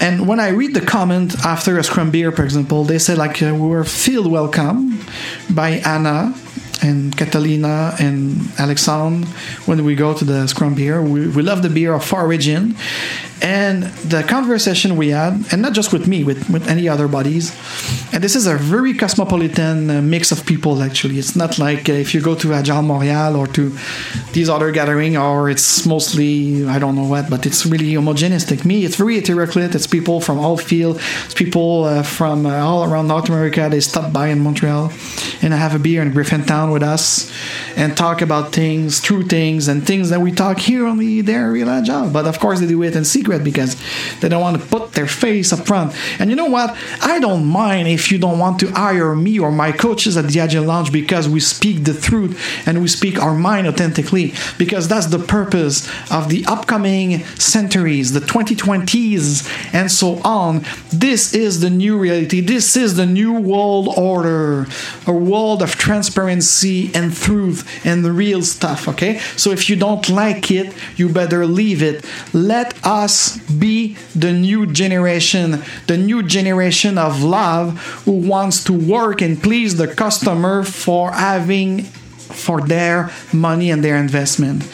and 0.00 0.26
when 0.26 0.40
I 0.40 0.48
read 0.48 0.74
the 0.74 0.80
comment 0.80 1.34
after 1.44 1.78
a 1.78 1.84
scrum 1.84 2.10
beer, 2.10 2.32
for 2.32 2.44
example, 2.44 2.84
they 2.84 2.98
say 2.98 3.14
like 3.14 3.40
uh, 3.42 3.54
we 3.54 3.68
were 3.68 3.84
feel 3.84 4.28
welcome 4.28 4.98
by 5.48 5.80
Anna 5.84 6.34
and 6.84 7.16
Catalina 7.16 7.96
and 7.98 8.52
Alexandre 8.58 9.26
when 9.66 9.84
we 9.84 9.94
go 9.94 10.14
to 10.14 10.24
the 10.24 10.46
scrum 10.46 10.74
beer. 10.74 11.02
We, 11.02 11.28
we 11.28 11.42
love 11.42 11.62
the 11.62 11.70
beer 11.70 11.94
of 11.94 12.04
Far 12.04 12.24
Origin 12.24 12.76
and 13.42 13.84
the 14.08 14.22
conversation 14.22 14.96
we 14.96 15.08
had, 15.10 15.44
and 15.52 15.60
not 15.60 15.74
just 15.74 15.92
with 15.92 16.08
me, 16.08 16.24
with, 16.24 16.48
with 16.48 16.66
any 16.66 16.88
other 16.88 17.06
bodies. 17.06 17.54
And 18.12 18.24
this 18.24 18.34
is 18.34 18.46
a 18.46 18.56
very 18.56 18.94
cosmopolitan 18.94 19.90
uh, 19.90 20.00
mix 20.00 20.32
of 20.32 20.46
people, 20.46 20.82
actually. 20.82 21.18
It's 21.18 21.36
not 21.36 21.58
like 21.58 21.88
uh, 21.88 21.92
if 21.92 22.14
you 22.14 22.22
go 22.22 22.34
to 22.36 22.54
Agile 22.54 22.82
Montreal 22.82 23.36
or 23.36 23.46
to 23.48 23.76
these 24.32 24.48
other 24.48 24.70
gathering, 24.70 25.16
or 25.16 25.50
it's 25.50 25.84
mostly, 25.84 26.66
I 26.66 26.78
don't 26.78 26.96
know 26.96 27.04
what, 27.04 27.28
but 27.28 27.44
it's 27.44 27.66
really 27.66 27.92
homogeneous. 27.92 28.50
Like 28.50 28.64
me, 28.64 28.84
it's 28.86 28.96
very 28.96 29.20
heteroclite. 29.20 29.74
It's 29.74 29.86
people 29.86 30.20
from 30.20 30.38
all 30.38 30.56
field. 30.56 31.00
It's 31.26 31.34
people 31.34 31.84
uh, 31.84 32.02
from 32.02 32.46
uh, 32.46 32.56
all 32.56 32.84
around 32.84 33.08
North 33.08 33.28
America. 33.28 33.68
They 33.70 33.80
stop 33.80 34.10
by 34.10 34.28
in 34.28 34.40
Montreal 34.40 34.90
and 35.42 35.52
have 35.52 35.74
a 35.74 35.78
beer 35.78 36.00
in 36.00 36.12
Griffintown 36.12 36.72
with 36.72 36.82
us 36.82 37.30
and 37.76 37.94
talk 37.94 38.22
about 38.22 38.52
things, 38.52 39.02
true 39.02 39.22
things, 39.22 39.68
and 39.68 39.86
things 39.86 40.08
that 40.08 40.20
we 40.20 40.32
talk 40.32 40.58
here 40.58 40.86
on 40.86 40.94
only 40.94 41.22
Dare 41.22 41.50
Real 41.50 41.68
Agile. 41.68 42.08
But 42.10 42.26
of 42.26 42.38
course, 42.38 42.60
they 42.60 42.66
do 42.66 42.80
it 42.84 42.94
in 42.94 43.04
secret 43.04 43.23
because 43.24 43.76
they 44.20 44.28
don't 44.28 44.40
want 44.40 44.60
to 44.60 44.66
put 44.66 44.92
their 44.92 45.06
face 45.06 45.52
up 45.52 45.66
front. 45.66 45.94
And 46.20 46.30
you 46.30 46.36
know 46.36 46.46
what? 46.46 46.76
I 47.00 47.18
don't 47.18 47.46
mind 47.46 47.88
if 47.88 48.10
you 48.10 48.18
don't 48.18 48.38
want 48.38 48.60
to 48.60 48.70
hire 48.70 49.14
me 49.14 49.38
or 49.38 49.50
my 49.50 49.72
coaches 49.72 50.16
at 50.16 50.28
the 50.28 50.40
Agile 50.40 50.64
Lounge 50.64 50.92
because 50.92 51.28
we 51.28 51.40
speak 51.40 51.84
the 51.84 51.94
truth 51.94 52.40
and 52.66 52.80
we 52.80 52.88
speak 52.88 53.20
our 53.20 53.34
mind 53.34 53.66
authentically 53.66 54.34
because 54.58 54.88
that's 54.88 55.06
the 55.06 55.18
purpose 55.18 55.88
of 56.10 56.28
the 56.28 56.44
upcoming 56.46 57.24
centuries, 57.38 58.12
the 58.12 58.20
2020s, 58.20 59.74
and 59.74 59.90
so 59.90 60.20
on. 60.24 60.64
This 60.90 61.34
is 61.34 61.60
the 61.60 61.70
new 61.70 61.98
reality. 61.98 62.40
This 62.40 62.76
is 62.76 62.96
the 62.96 63.06
new 63.06 63.32
world 63.40 63.88
order, 63.96 64.66
a 65.06 65.12
world 65.12 65.62
of 65.62 65.76
transparency 65.76 66.90
and 66.94 67.14
truth 67.14 67.68
and 67.84 68.04
the 68.04 68.12
real 68.12 68.42
stuff. 68.42 68.88
Okay, 68.88 69.18
so 69.36 69.50
if 69.50 69.68
you 69.68 69.76
don't 69.76 70.08
like 70.08 70.50
it, 70.50 70.74
you 70.96 71.08
better 71.08 71.46
leave 71.46 71.82
it. 71.82 72.04
Let 72.32 72.74
us 72.84 73.13
be 73.58 73.96
the 74.14 74.32
new 74.32 74.66
generation, 74.66 75.62
the 75.86 75.96
new 75.96 76.22
generation 76.22 76.98
of 76.98 77.22
love 77.22 77.78
who 78.04 78.12
wants 78.12 78.62
to 78.64 78.72
work 78.72 79.22
and 79.22 79.42
please 79.42 79.76
the 79.76 79.88
customer 79.88 80.62
for 80.62 81.12
having 81.12 81.82
for 81.82 82.60
their 82.60 83.10
money 83.32 83.70
and 83.70 83.82
their 83.82 83.96
investment. 83.96 84.68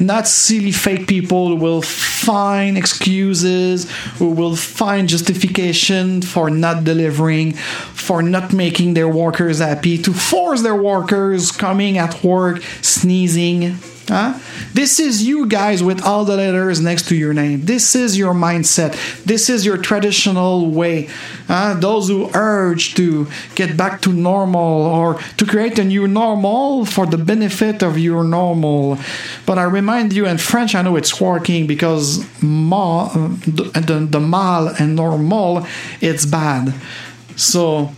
Not 0.00 0.26
silly 0.26 0.72
fake 0.72 1.06
people 1.06 1.48
who 1.48 1.56
will 1.56 1.82
find 1.82 2.76
excuses, 2.76 3.88
who 4.18 4.30
will 4.30 4.56
find 4.56 5.08
justification 5.08 6.20
for 6.20 6.50
not 6.50 6.82
delivering, 6.82 7.52
for 7.52 8.20
not 8.20 8.52
making 8.52 8.94
their 8.94 9.08
workers 9.08 9.60
happy, 9.60 9.96
to 9.98 10.12
force 10.12 10.62
their 10.62 10.74
workers 10.74 11.52
coming 11.52 11.96
at 11.98 12.24
work 12.24 12.62
sneezing, 12.82 13.78
Huh? 14.08 14.38
This 14.74 15.00
is 15.00 15.26
you 15.26 15.46
guys 15.46 15.82
with 15.82 16.04
all 16.04 16.26
the 16.26 16.36
letters 16.36 16.78
next 16.78 17.08
to 17.08 17.16
your 17.16 17.32
name. 17.32 17.64
This 17.64 17.94
is 17.94 18.18
your 18.18 18.34
mindset. 18.34 18.92
This 19.24 19.48
is 19.48 19.64
your 19.64 19.78
traditional 19.78 20.70
way. 20.70 21.08
Those 21.48 22.08
who 22.08 22.30
urge 22.34 22.94
to 22.96 23.26
get 23.54 23.78
back 23.78 24.02
to 24.02 24.12
normal 24.12 24.60
or 24.60 25.14
to 25.38 25.46
create 25.46 25.78
a 25.78 25.84
new 25.84 26.06
normal 26.06 26.84
for 26.84 27.06
the 27.06 27.16
benefit 27.16 27.82
of 27.82 27.98
your 27.98 28.24
normal. 28.24 28.98
But 29.46 29.58
I 29.58 29.64
remind 29.64 30.12
you 30.12 30.26
in 30.26 30.36
French, 30.36 30.74
I 30.74 30.82
know 30.82 30.96
it's 30.96 31.18
working 31.18 31.66
because 31.66 32.28
the, 32.40 33.82
the, 33.86 34.06
the 34.10 34.20
mal 34.20 34.68
and 34.68 34.96
normal, 34.96 35.66
it's 36.02 36.26
bad. 36.26 36.74
So 37.36 37.92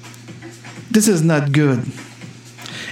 this 0.89 1.09
is 1.09 1.23
not 1.23 1.51
good 1.51 1.85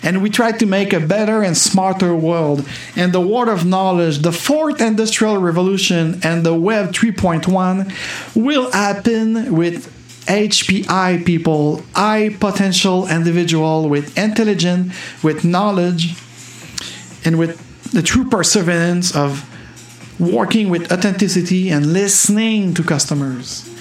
and 0.05 0.23
we 0.23 0.31
try 0.31 0.53
to 0.53 0.67
make 0.67 0.93
a 0.93 1.01
better 1.01 1.43
and 1.43 1.57
smarter 1.57 2.15
world. 2.15 2.69
And 2.95 3.13
the 3.13 3.21
world 3.21 3.49
of 3.49 3.65
knowledge, 3.65 4.19
the 4.19 4.33
fourth 4.33 4.81
industrial 4.81 5.39
revolution, 5.39 6.21
and 6.23 6.45
the 6.45 6.55
Web 6.55 6.93
3.1 6.93 8.37
will 8.37 8.71
happen 8.71 9.57
with 9.57 9.91
HPI 10.27 11.25
people, 11.25 11.83
high 11.95 12.29
potential 12.29 13.09
individual 13.09 13.89
with 13.89 14.17
intelligence, 14.17 14.95
with 15.23 15.45
knowledge, 15.45 16.15
and 17.25 17.39
with 17.39 17.61
the 17.93 18.03
true 18.03 18.29
perseverance 18.29 19.17
of 19.17 19.51
working 20.21 20.69
with 20.69 20.93
authenticity 20.93 21.71
and 21.71 21.93
listening 21.93 22.75
to 22.75 22.83
customers 22.83 23.74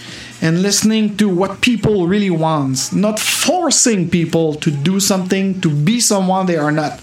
and 0.43 0.61
listening 0.61 1.15
to 1.15 1.29
what 1.29 1.61
people 1.61 2.05
really 2.05 2.29
want, 2.29 2.91
not 2.93 3.17
forcing 3.17 4.09
people 4.09 4.53
to 4.55 4.69
do 4.69 4.99
something 4.99 5.59
to 5.61 5.69
be 5.69 6.01
someone 6.01 6.45
they 6.45 6.57
are 6.57 6.71
not. 6.71 7.01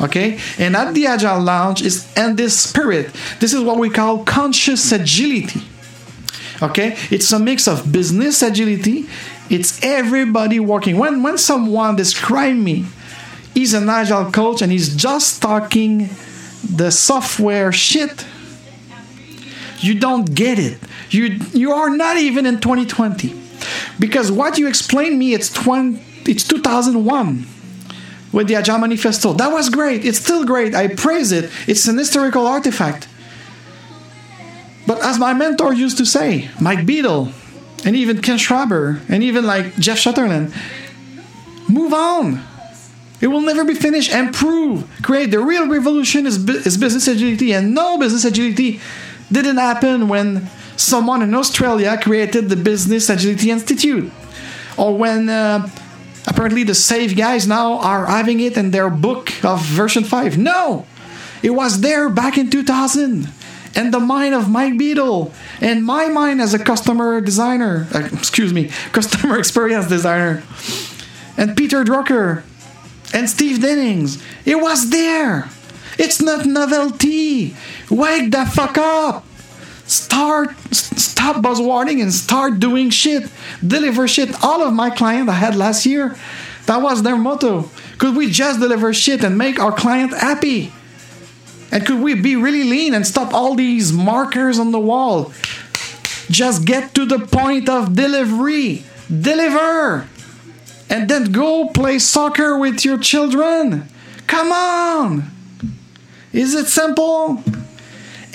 Okay, 0.00 0.38
and 0.58 0.74
at 0.74 0.94
the 0.94 1.06
Agile 1.06 1.40
Lounge 1.40 1.82
is 1.82 2.10
in 2.16 2.36
this 2.36 2.58
spirit. 2.58 3.14
This 3.40 3.52
is 3.52 3.62
what 3.62 3.78
we 3.78 3.90
call 3.90 4.24
conscious 4.24 4.90
agility. 4.90 5.60
Okay, 6.62 6.96
it's 7.10 7.30
a 7.30 7.38
mix 7.38 7.68
of 7.68 7.92
business 7.92 8.42
agility. 8.42 9.06
It's 9.50 9.82
everybody 9.82 10.58
working. 10.58 10.96
When 10.96 11.22
when 11.22 11.36
someone 11.36 11.94
describe 11.96 12.56
me, 12.56 12.86
he's 13.52 13.74
an 13.74 13.88
agile 13.88 14.30
coach 14.32 14.62
and 14.62 14.72
he's 14.72 14.96
just 14.96 15.42
talking 15.42 16.08
the 16.64 16.90
software 16.90 17.70
shit. 17.70 18.24
You 19.80 19.98
don't 19.98 20.34
get 20.34 20.58
it. 20.58 20.78
You 21.10 21.40
you 21.52 21.72
are 21.72 21.90
not 21.90 22.16
even 22.16 22.46
in 22.46 22.60
2020 22.60 23.34
because 23.98 24.30
what 24.30 24.58
you 24.58 24.68
explained 24.68 25.18
me 25.18 25.34
it's 25.34 25.52
20, 25.52 26.30
it's 26.30 26.44
2001 26.44 27.46
with 28.32 28.46
the 28.48 28.56
Agile 28.56 28.78
Manifesto. 28.78 29.32
That 29.32 29.52
was 29.52 29.70
great. 29.70 30.04
It's 30.04 30.18
still 30.18 30.44
great. 30.44 30.74
I 30.74 30.88
praise 30.88 31.32
it. 31.32 31.50
It's 31.66 31.88
an 31.88 31.96
historical 31.96 32.46
artifact. 32.46 33.08
But 34.86 35.02
as 35.04 35.18
my 35.18 35.34
mentor 35.34 35.72
used 35.72 35.98
to 35.98 36.06
say, 36.06 36.50
Mike 36.60 36.80
Beedle, 36.80 37.32
and 37.84 37.94
even 37.94 38.22
Ken 38.22 38.38
Schwaber, 38.38 39.00
and 39.08 39.22
even 39.22 39.44
like 39.44 39.76
Jeff 39.76 39.98
Sutherland, 39.98 40.52
move 41.68 41.92
on. 41.92 42.42
It 43.20 43.26
will 43.26 43.40
never 43.40 43.64
be 43.64 43.74
finished. 43.74 44.12
Improve. 44.12 44.88
Create. 45.02 45.30
The 45.30 45.40
real 45.40 45.68
revolution 45.68 46.26
is, 46.26 46.48
is 46.48 46.76
business 46.76 47.08
agility, 47.08 47.52
and 47.52 47.74
no 47.74 47.98
business 47.98 48.24
agility 48.24 48.80
didn't 49.30 49.56
happen 49.56 50.08
when 50.08 50.48
someone 50.78 51.22
in 51.22 51.34
Australia 51.34 51.98
created 52.00 52.48
the 52.48 52.56
Business 52.56 53.10
Agility 53.10 53.50
Institute. 53.50 54.10
Or 54.76 54.96
when 54.96 55.28
uh, 55.28 55.68
apparently 56.26 56.62
the 56.62 56.74
SAFe 56.74 57.16
guys 57.16 57.46
now 57.46 57.78
are 57.80 58.06
having 58.06 58.40
it 58.40 58.56
in 58.56 58.70
their 58.70 58.88
book 58.90 59.32
of 59.44 59.60
version 59.62 60.04
5. 60.04 60.38
No! 60.38 60.86
It 61.42 61.50
was 61.50 61.80
there 61.80 62.08
back 62.08 62.38
in 62.38 62.50
2000. 62.50 63.28
And 63.74 63.92
the 63.94 64.00
mind 64.00 64.34
of 64.34 64.48
Mike 64.48 64.74
Beedle 64.74 65.32
and 65.60 65.84
my 65.84 66.08
mind 66.08 66.40
as 66.40 66.54
a 66.54 66.58
customer 66.58 67.20
designer, 67.20 67.86
uh, 67.94 68.08
excuse 68.12 68.52
me, 68.52 68.70
customer 68.92 69.38
experience 69.38 69.86
designer, 69.88 70.42
and 71.36 71.56
Peter 71.56 71.84
Drucker 71.84 72.42
and 73.12 73.28
Steve 73.28 73.60
Dennings. 73.60 74.22
It 74.44 74.56
was 74.56 74.90
there. 74.90 75.48
It's 75.98 76.20
not 76.20 76.46
novelty. 76.46 77.54
Wake 77.90 78.30
the 78.30 78.46
fuck 78.46 78.78
up. 78.78 79.27
Start, 79.88 80.50
stop 80.70 81.36
buzzwording 81.36 82.02
and 82.02 82.12
start 82.12 82.60
doing 82.60 82.90
shit. 82.90 83.30
Deliver 83.66 84.06
shit. 84.06 84.44
All 84.44 84.62
of 84.62 84.74
my 84.74 84.90
clients 84.90 85.30
I 85.32 85.34
had 85.34 85.56
last 85.56 85.86
year, 85.86 86.14
that 86.66 86.82
was 86.82 87.02
their 87.02 87.16
motto. 87.16 87.70
Could 87.96 88.14
we 88.14 88.30
just 88.30 88.60
deliver 88.60 88.92
shit 88.92 89.24
and 89.24 89.38
make 89.38 89.58
our 89.58 89.72
client 89.72 90.12
happy? 90.12 90.72
And 91.72 91.86
could 91.86 92.00
we 92.00 92.14
be 92.14 92.36
really 92.36 92.64
lean 92.64 92.92
and 92.92 93.06
stop 93.06 93.32
all 93.32 93.54
these 93.54 93.90
markers 93.90 94.58
on 94.58 94.72
the 94.72 94.78
wall? 94.78 95.32
Just 96.30 96.66
get 96.66 96.94
to 96.94 97.06
the 97.06 97.20
point 97.20 97.70
of 97.70 97.94
delivery. 97.94 98.84
Deliver. 99.08 100.06
And 100.90 101.08
then 101.08 101.32
go 101.32 101.68
play 101.68 101.98
soccer 101.98 102.58
with 102.58 102.84
your 102.84 102.98
children. 102.98 103.88
Come 104.26 104.52
on. 104.52 105.30
Is 106.34 106.54
it 106.54 106.66
simple? 106.66 107.42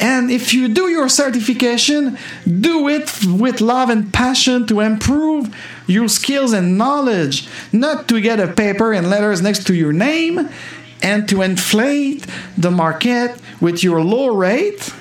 And 0.03 0.29
if 0.29 0.53
you 0.53 0.67
do 0.67 0.89
your 0.89 1.07
certification, 1.07 2.17
do 2.45 2.89
it 2.89 3.09
with 3.25 3.61
love 3.61 3.89
and 3.89 4.13
passion 4.13 4.67
to 4.67 4.81
improve 4.81 5.55
your 5.87 6.09
skills 6.09 6.51
and 6.51 6.77
knowledge, 6.77 7.47
not 7.71 8.09
to 8.09 8.19
get 8.19 8.37
a 8.37 8.49
paper 8.49 8.91
and 8.91 9.09
letters 9.09 9.41
next 9.41 9.65
to 9.67 9.73
your 9.73 9.93
name 9.93 10.49
and 11.01 11.29
to 11.29 11.41
inflate 11.41 12.27
the 12.57 12.69
market 12.69 13.39
with 13.61 13.81
your 13.81 14.01
low 14.01 14.35
rate 14.35 14.93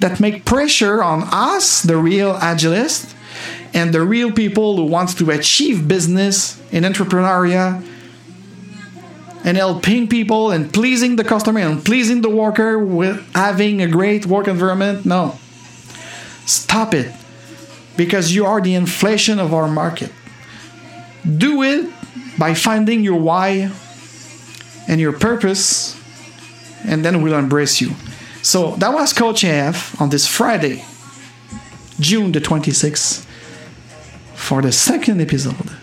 that 0.00 0.20
make 0.20 0.44
pressure 0.44 1.02
on 1.02 1.22
us, 1.32 1.80
the 1.80 1.96
real 1.96 2.34
agilists, 2.34 3.14
and 3.72 3.94
the 3.94 4.02
real 4.02 4.30
people 4.30 4.76
who 4.76 4.84
wants 4.84 5.14
to 5.14 5.30
achieve 5.30 5.88
business 5.88 6.60
in 6.70 6.84
entrepreneurial 6.84 7.82
and 9.44 9.56
helping 9.56 10.08
people 10.08 10.50
and 10.50 10.72
pleasing 10.72 11.16
the 11.16 11.24
customer 11.24 11.60
and 11.60 11.84
pleasing 11.84 12.22
the 12.22 12.30
worker 12.30 12.78
with 12.78 13.24
having 13.34 13.82
a 13.82 13.88
great 13.88 14.26
work 14.26 14.48
environment. 14.48 15.04
No. 15.04 15.38
Stop 16.46 16.94
it. 16.94 17.12
Because 17.96 18.34
you 18.34 18.46
are 18.46 18.60
the 18.60 18.74
inflation 18.74 19.38
of 19.38 19.52
our 19.52 19.68
market. 19.68 20.12
Do 21.24 21.62
it 21.62 21.90
by 22.38 22.54
finding 22.54 23.02
your 23.04 23.20
why 23.20 23.70
and 24.88 25.00
your 25.00 25.12
purpose, 25.12 25.96
and 26.84 27.04
then 27.04 27.22
we'll 27.22 27.38
embrace 27.38 27.80
you. 27.80 27.92
So 28.42 28.74
that 28.76 28.92
was 28.92 29.12
Coach 29.12 29.44
AF 29.44 30.00
on 30.00 30.08
this 30.08 30.26
Friday, 30.26 30.84
June 32.00 32.32
the 32.32 32.40
26th, 32.40 33.24
for 34.34 34.62
the 34.62 34.72
second 34.72 35.20
episode 35.20 35.81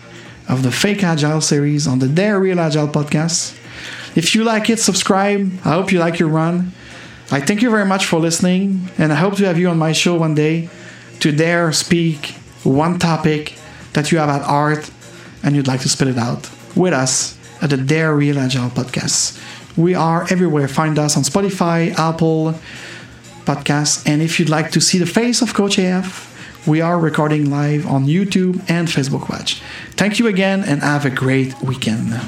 of 0.50 0.64
the 0.64 0.72
Fake 0.72 1.04
Agile 1.04 1.40
series 1.40 1.86
on 1.86 2.00
the 2.00 2.08
Dare 2.08 2.40
Real 2.40 2.58
Agile 2.58 2.88
podcast. 2.88 3.56
If 4.16 4.34
you 4.34 4.42
like 4.42 4.68
it, 4.68 4.80
subscribe. 4.80 5.52
I 5.64 5.74
hope 5.74 5.92
you 5.92 6.00
like 6.00 6.18
your 6.18 6.28
run. 6.28 6.72
I 7.30 7.40
thank 7.40 7.62
you 7.62 7.70
very 7.70 7.86
much 7.86 8.06
for 8.06 8.18
listening, 8.18 8.90
and 8.98 9.12
I 9.12 9.14
hope 9.14 9.36
to 9.36 9.44
have 9.44 9.58
you 9.58 9.68
on 9.68 9.78
my 9.78 9.92
show 9.92 10.16
one 10.16 10.34
day 10.34 10.68
to 11.20 11.30
dare 11.30 11.70
speak 11.70 12.34
one 12.64 12.98
topic 12.98 13.54
that 13.92 14.10
you 14.10 14.18
have 14.18 14.28
at 14.28 14.42
heart 14.42 14.90
and 15.44 15.54
you'd 15.54 15.68
like 15.68 15.82
to 15.82 15.88
spit 15.88 16.08
it 16.08 16.18
out 16.18 16.50
with 16.74 16.92
us 16.92 17.38
at 17.62 17.70
the 17.70 17.76
Dare 17.76 18.14
Real 18.16 18.38
Agile 18.38 18.70
podcast. 18.70 19.38
We 19.76 19.94
are 19.94 20.26
everywhere. 20.30 20.66
Find 20.66 20.98
us 20.98 21.16
on 21.16 21.22
Spotify, 21.22 21.96
Apple 21.96 22.54
Podcasts, 23.44 24.06
and 24.06 24.20
if 24.20 24.40
you'd 24.40 24.50
like 24.50 24.72
to 24.72 24.80
see 24.80 24.98
the 24.98 25.06
face 25.06 25.42
of 25.42 25.54
Coach 25.54 25.78
AF, 25.78 26.29
we 26.66 26.80
are 26.80 26.98
recording 26.98 27.50
live 27.50 27.86
on 27.86 28.06
YouTube 28.06 28.62
and 28.68 28.88
Facebook 28.88 29.28
Watch. 29.30 29.62
Thank 29.92 30.18
you 30.18 30.26
again 30.26 30.62
and 30.62 30.82
have 30.82 31.04
a 31.04 31.10
great 31.10 31.60
weekend. 31.62 32.20